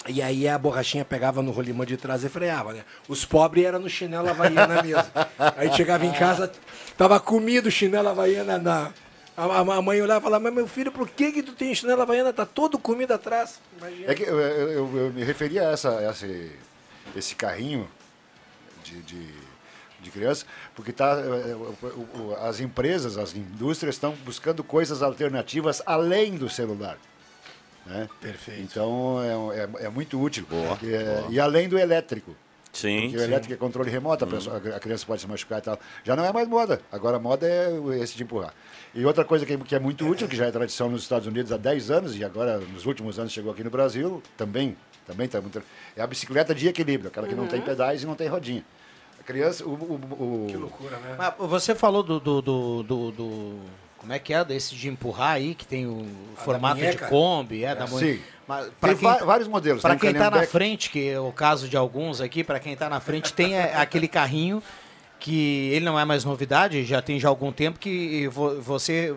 [0.08, 2.84] E aí a borrachinha pegava no rolimã de trás e freava, né?
[3.08, 5.04] Os pobres eram no chinelo havaiana mesmo.
[5.56, 6.50] Aí chegava em casa,
[6.96, 8.92] tava comido chinelo havaiana na.
[9.36, 12.00] A, a- mãe olhava e falava, mas meu filho, por que que tu tem chinelo
[12.02, 12.32] havaiana?
[12.32, 13.60] Tá todo comido atrás.
[13.78, 14.10] Imagina.
[14.10, 16.26] É que eu, eu- eu- me referia a essa, essa-
[17.14, 17.86] esse carrinho
[18.82, 19.26] de, de,
[20.00, 26.36] de criança, porque tá, o- o- as empresas, as indústrias estão buscando coisas alternativas além
[26.36, 26.96] do celular.
[27.86, 28.08] Né?
[28.20, 28.60] Perfeito.
[28.62, 29.20] Então
[29.52, 30.44] é, é- é muito útil.
[30.48, 32.34] porque, é- E além do elétrico.
[32.72, 33.24] Sim, Porque o sim.
[33.24, 35.78] elétrico é controle remoto, a, pessoa- a criança pode se machucar e tal.
[36.04, 36.78] Já não é mais moda.
[36.92, 37.70] Agora a moda é
[38.02, 38.52] esse de empurrar.
[38.94, 41.50] E outra coisa que, que é muito útil, que já é tradição nos Estados Unidos
[41.52, 44.76] há 10 anos e agora nos últimos anos chegou aqui no Brasil, também,
[45.06, 45.62] também tá muito,
[45.96, 48.62] é a bicicleta de equilíbrio, aquela que não tem pedais e não tem rodinha.
[49.18, 51.14] A criança, o, o- o- Que loucura, né?
[51.16, 53.60] Mas você falou do, do, do, do- do-
[54.06, 54.44] Como é que é?
[54.44, 56.06] Desse de empurrar aí, que tem o
[56.36, 56.96] formato de?
[56.96, 58.20] Kombi, é, É, da sim.
[58.46, 61.76] Mas Tem va- vários modelos, Para quem está na frente, que é o caso de
[61.76, 64.62] alguns aqui, para quem está na frente, tem é, aquele carrinho
[65.18, 69.12] que ele não é mais novidade, já tem já algum tempo que vo- você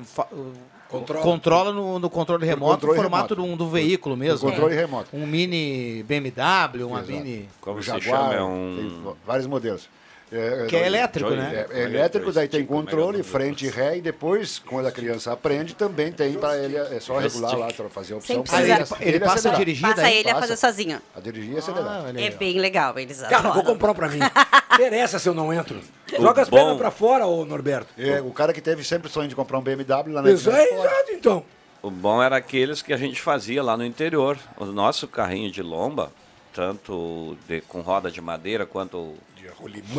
[0.87, 1.21] Controla.
[1.23, 3.51] controla no, no controle remoto controle o formato remoto.
[3.57, 4.49] do, do veículo mesmo.
[4.49, 4.81] Controle né?
[4.81, 5.09] remoto.
[5.13, 7.11] Um mini BMW, uma Exato.
[7.11, 7.47] mini...
[7.61, 8.01] Como O se Jaguar,
[8.31, 8.33] chama?
[8.33, 9.15] É tem um...
[9.23, 9.87] vários modelos.
[10.31, 11.65] É, Que é elétrico, né?
[11.71, 15.73] É, é elétrico, daí tem controle, frente e ré, e depois, quando a criança aprende,
[15.73, 18.43] também tem para ele, é só regular lá, para fazer a opção.
[18.43, 18.63] Precisar-
[19.01, 19.57] ele, ele passa a acelerar.
[19.59, 20.17] dirigir Passa daí?
[20.17, 21.01] ele a fazer sozinho.
[21.15, 22.03] A dirigir e acelerar.
[22.15, 23.65] É bem legal, eles Cara, vou adoram.
[23.65, 24.19] comprar pra mim.
[24.73, 25.79] Interessa se eu não entro.
[26.19, 27.87] Joga as pernas pra fora, ô Norberto.
[27.97, 30.49] É, o cara que teve sempre o sonho de comprar um BMW lá na Isso
[30.51, 31.43] aí, exato, então.
[31.81, 34.37] O bom era aqueles que a gente fazia lá no interior.
[34.57, 36.11] O nosso carrinho de lomba,
[36.53, 39.47] tanto de- com roda de madeira quanto de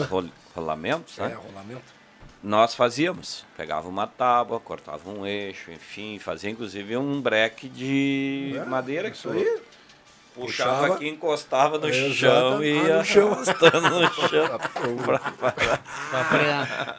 [0.04, 0.24] rol,
[0.54, 1.32] rolamentos, né?
[1.32, 2.00] É, rolamento.
[2.42, 3.44] Nós fazíamos.
[3.56, 9.16] Pegava uma tábua, cortava um eixo, enfim, fazia inclusive um breque de É, madeira que
[9.16, 9.60] isso aí.
[10.40, 10.94] Puxava Puxava.
[10.94, 13.32] aqui, encostava no chão e Ah, ia no chão.
[13.32, 14.58] arrastando no chão.
[15.04, 15.78] pra- pra-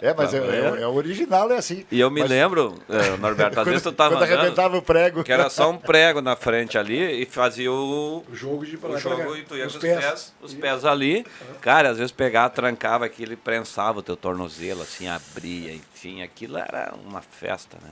[0.02, 1.86] É, mas é, pra- é- é o original, é assim.
[1.92, 5.24] E eu me Mas- lembro, eh, Norberto, às vezes tu tava Quando arrebentava o prego.
[5.24, 8.80] que era só um prego na frente ali e fazia o, O jogo de o
[8.80, 10.00] pra pra jogo e tu ia Os com os pés.
[10.06, 11.26] pés, os pés ali.
[11.62, 16.58] Cara, às vezes pegava, trancava aquilo e prensava o teu tornozelo, assim, abria, enfim, aquilo
[16.58, 17.90] era uma festa, né?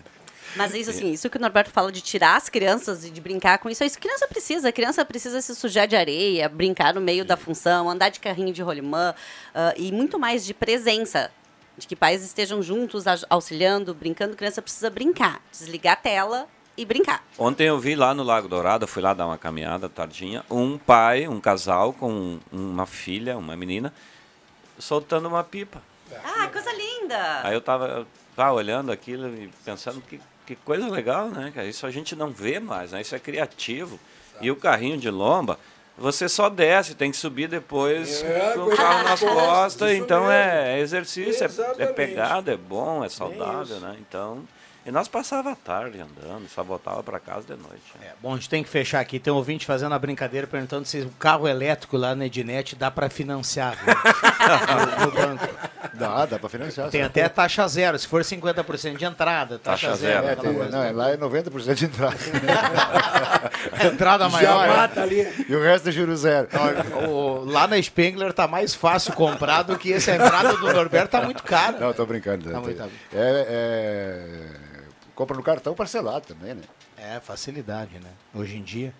[0.55, 3.59] Mas isso assim, isso que o Norberto fala de tirar as crianças e de brincar
[3.59, 4.69] com isso, é isso que a criança precisa.
[4.69, 8.51] A criança precisa se sujar de areia, brincar no meio da função, andar de carrinho
[8.53, 9.13] de rolimã
[9.53, 11.31] ah, e muito mais de presença.
[11.77, 14.33] De que pais estejam juntos, auxiliando, brincando.
[14.33, 17.23] A criança precisa brincar, desligar a tela e brincar.
[17.37, 21.27] Ontem eu vi lá no Lago Dourado, fui lá dar uma caminhada tardinha, um pai,
[21.27, 23.93] um casal com uma filha, uma menina,
[24.77, 25.81] soltando uma pipa.
[26.23, 27.41] Ah, coisa linda!
[27.43, 30.19] Aí eu tava, eu tava olhando aquilo e pensando que,
[30.49, 31.67] que coisa legal, né, cara?
[31.67, 33.01] Isso a gente não vê mais, né?
[33.01, 33.99] Isso é criativo.
[34.41, 35.59] E o carrinho de lomba,
[35.95, 40.31] você só desce, tem que subir depois É, com o carro nas costas, Então mesmo.
[40.31, 43.79] é exercício, é, é pegada, é bom, é saudável, isso.
[43.79, 43.95] né?
[43.99, 44.43] Então.
[44.89, 47.83] E nós passava a tarde andando, só voltava para casa de noite.
[47.99, 48.07] né?
[48.19, 49.19] Bom, a gente tem que fechar aqui.
[49.19, 52.89] Tem um ouvinte fazendo a brincadeira perguntando se o carro elétrico lá na Ednet dá
[52.89, 53.93] para financiar viu?
[54.97, 55.47] no, no banco.
[55.93, 56.89] Dá, dá para financiar.
[56.89, 60.25] Tem até taxa zero, se for 50% de entrada, taxa, Taxa zero.
[60.25, 60.27] zero.
[60.27, 62.15] É, tem- não, é, lá é 90% de entrada.
[63.85, 64.67] Entrada Já maior.
[64.67, 64.75] né?
[64.75, 65.45] mata ali.
[65.47, 66.47] E o resto é juro zero.
[67.07, 71.21] O- lá na Spengler tá mais fácil comprar do que essa entrada do Norberto tá
[71.21, 71.77] muito cara.
[71.77, 72.49] Não, tô brincando.
[72.49, 74.58] Tá muito- é, é,
[75.19, 76.61] compra no cartão parcelado também, né?
[76.97, 78.09] É, facilidade, né?
[78.33, 78.93] Hoje em dia.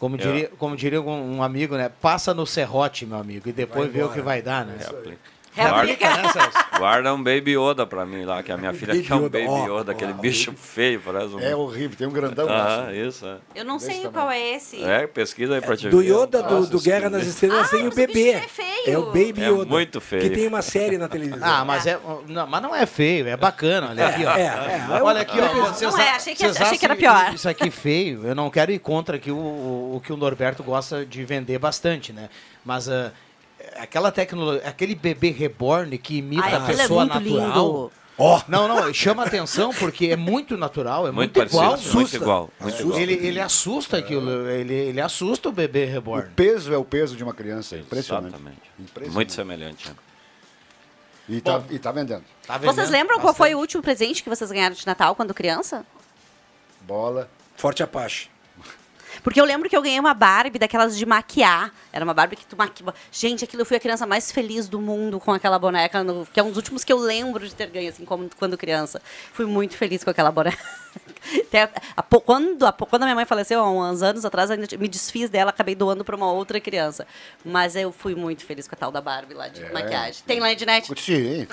[0.00, 0.18] Como É.
[0.18, 1.88] diria, como diria um, amigo, né?
[1.88, 4.78] Passa no serrote, meu amigo, e depois Vai vê o que vai dar, né?
[4.80, 5.20] Reaplica.
[5.52, 6.58] Reaplica, né, Celso?
[6.78, 9.38] Guarda um Baby Yoda pra mim lá, que a minha filha Baby quer um Yoda,
[9.38, 11.40] Baby Yoda, aquele bicho feio, parece um...
[11.40, 13.36] É horrível, tem um grandão Ah, lá, isso, é.
[13.54, 14.82] Eu não sei qual é esse.
[14.82, 16.10] É, pesquisa aí pra te Do ver.
[16.12, 17.26] Yoda, do, Nossa, do Guerra nas.
[17.26, 18.40] Estrelas, tem o bebê.
[18.86, 19.64] É, o Baby É Yoda.
[19.66, 20.22] muito feio.
[20.22, 21.46] Que tem uma série na televisão.
[21.46, 21.98] Ah, mas, é,
[22.28, 23.88] não, mas não é feio, é bacana.
[23.90, 24.36] Olha aqui, ó.
[24.36, 25.02] É, é, é.
[25.02, 25.54] Olha aqui, ó.
[25.54, 27.34] Não, vocês não é, achei que- achei que era pior.
[27.34, 28.24] Isso aqui feio.
[28.26, 31.58] Eu não quero ir contra aqui o, o, o que o Norberto gosta de vender
[31.58, 32.28] bastante, né?
[32.64, 33.12] Mas ah,
[33.76, 37.46] aquela tecnologia, aquele bebê reborn que imita Ai, a é pessoa muito natural.
[37.48, 37.92] lindo.
[38.22, 41.70] Ó, Não, não, chama atenção porque é muito natural, é muito, Muito parecido, igual.
[41.78, 42.16] muito assusta.
[42.16, 42.98] igual, muito igual.
[42.98, 46.28] Ele, ele assusta aquilo, ele, ele assusta o bebê reborn.
[46.28, 48.34] O peso é o peso de uma criança, é impressionante.
[48.34, 48.60] Exatamente.
[48.78, 49.14] Impressionante.
[49.14, 49.88] Muito semelhante.
[49.88, 49.94] né?
[51.30, 52.24] E tá, e tá vendendo.
[52.46, 55.86] Tá Vocês lembram qual foi o último presente que vocês ganharam de Natal quando criança?
[56.82, 57.30] Bola.
[57.56, 58.28] Forte Apache.
[59.22, 61.72] Porque eu lembro que eu ganhei uma Barbie daquelas de maquiar.
[61.92, 62.94] Era uma Barbie que tu maquiava.
[63.12, 66.38] Gente, aquilo eu fui a criança mais feliz do mundo com aquela boneca, no- que
[66.40, 69.00] é um dos últimos que eu lembro de ter ganho, assim, como, quando criança.
[69.32, 70.58] Fui muito feliz com aquela boneca.
[71.46, 71.62] Até
[71.96, 74.88] a- quando, a, quando a minha mãe faleceu, há uns anos atrás, eu ainda me
[74.88, 77.06] desfiz dela, acabei doando para uma outra criança.
[77.44, 80.22] Mas eu fui muito feliz com a tal da Barbie lá de maquiagem.
[80.26, 80.90] Tem lá internet?
[81.00, 81.46] Sim.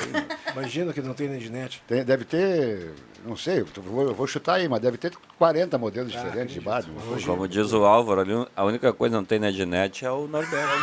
[0.54, 1.82] Imagina que não tem na.
[1.88, 2.94] Tem- deve ter,
[3.26, 6.54] não sei, eu vou, eu vou chutar aí, mas deve ter 40 modelos Ah, diferentes
[6.56, 6.92] de Barbie.
[7.26, 10.28] Como diz o Álvaro ali, a única coisa que não tem na Ednet é o
[10.28, 10.74] Norberto.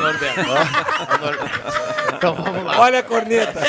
[2.17, 2.81] Então vamos lá.
[2.81, 3.61] Olha a corneta.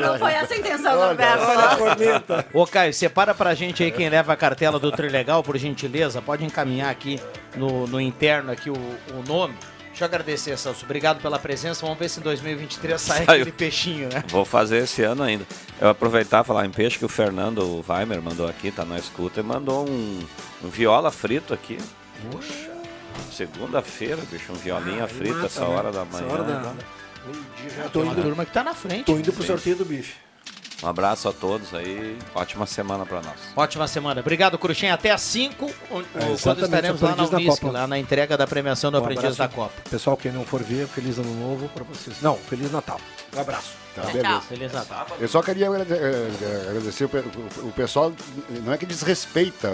[0.00, 1.44] Não foi essa a intenção, Norberto.
[1.44, 2.46] Olha a corneta.
[2.52, 6.20] Ô, Caio, separa pra gente aí quem leva a cartela do Trilegal, por gentileza.
[6.22, 7.20] Pode encaminhar aqui
[7.56, 9.54] no, no interno aqui o, o nome.
[9.88, 10.84] Deixa eu agradecer, Celso.
[10.86, 11.82] Obrigado pela presença.
[11.84, 13.30] Vamos ver se em 2023 sai Saiu.
[13.42, 14.24] aquele peixinho, né?
[14.28, 15.44] Vou fazer esse ano ainda.
[15.80, 19.40] Eu aproveitar e falar em peixe que o Fernando Weimer mandou aqui, tá na escuta,
[19.40, 20.24] e mandou um,
[20.64, 21.76] um viola frito aqui.
[22.30, 22.70] Poxa.
[23.30, 25.66] Segunda-feira, bicho, um violinha frito mata, essa né?
[25.74, 26.32] hora da Essa manhã.
[26.32, 26.74] hora da- né?
[27.76, 28.22] Já Tem tô uma indo.
[28.22, 29.04] turma que tá na frente.
[29.04, 30.14] Tô indo pro sorteio do bife.
[30.82, 32.18] Um abraço a todos aí.
[32.34, 33.36] Ótima semana para nós.
[33.54, 34.20] Ótima semana.
[34.20, 34.90] Obrigado, Cruxem.
[34.90, 37.72] Até às 5, É, quando estaremos lá na Unisc, Copa.
[37.72, 39.38] lá na entrega da premiação do Um Aprendiz abraço.
[39.38, 39.74] da Copa.
[39.88, 42.20] Pessoal, quem não for ver, feliz ano novo pra vocês.
[42.20, 43.00] Não, feliz Natal.
[43.36, 43.80] Um abraço.
[43.94, 44.40] Tá, beleza.
[44.40, 45.06] Feliz Natal.
[45.20, 48.10] Eu só queria agrade- eh, agradecer o, pe- o- o pessoal,
[48.64, 49.68] não é que desrespeita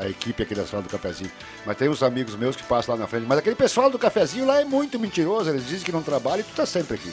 [0.00, 1.32] a equipe aqui da sala do cafezinho,
[1.64, 3.24] mas tem uns amigos meus que passam lá na frente.
[3.26, 6.44] Mas aquele pessoal do cafezinho lá é muito mentiroso, eles dizem que não trabalham e
[6.44, 7.10] tu tá sempre aqui.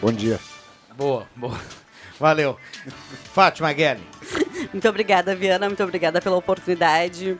[0.00, 0.38] Bom dia.
[0.94, 1.58] Boa, boa.
[2.20, 2.58] Valeu.
[3.32, 4.06] Fátima Guelli.
[4.70, 5.66] Muito obrigada, Viana.
[5.66, 7.38] Muito obrigada pela oportunidade.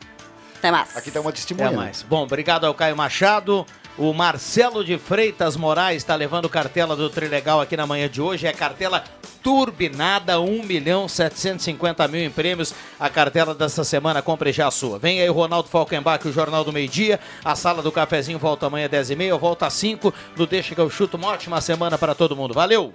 [0.57, 0.97] Até mais.
[0.97, 1.69] Aqui tá uma testemunha.
[1.69, 2.02] Até mais.
[2.02, 3.66] Bom, obrigado ao Caio Machado.
[3.98, 8.47] O Marcelo de Freitas Moraes está levando cartela do Trilegal aqui na manhã de hoje.
[8.47, 9.05] É cartela
[9.43, 12.73] turbinada, 1 milhão 750 mil em prêmios.
[12.98, 14.98] A cartela dessa semana, compre já a sua.
[14.98, 17.20] Vem aí o Ronaldo Falkenbach, o Jornal do Meio Dia.
[17.44, 19.39] A sala do cafezinho volta amanhã às 10h30.
[19.39, 21.19] Volta às 5 no Deixa que eu chuto.
[21.19, 22.55] Uma ótima semana para todo mundo.
[22.55, 22.94] Valeu!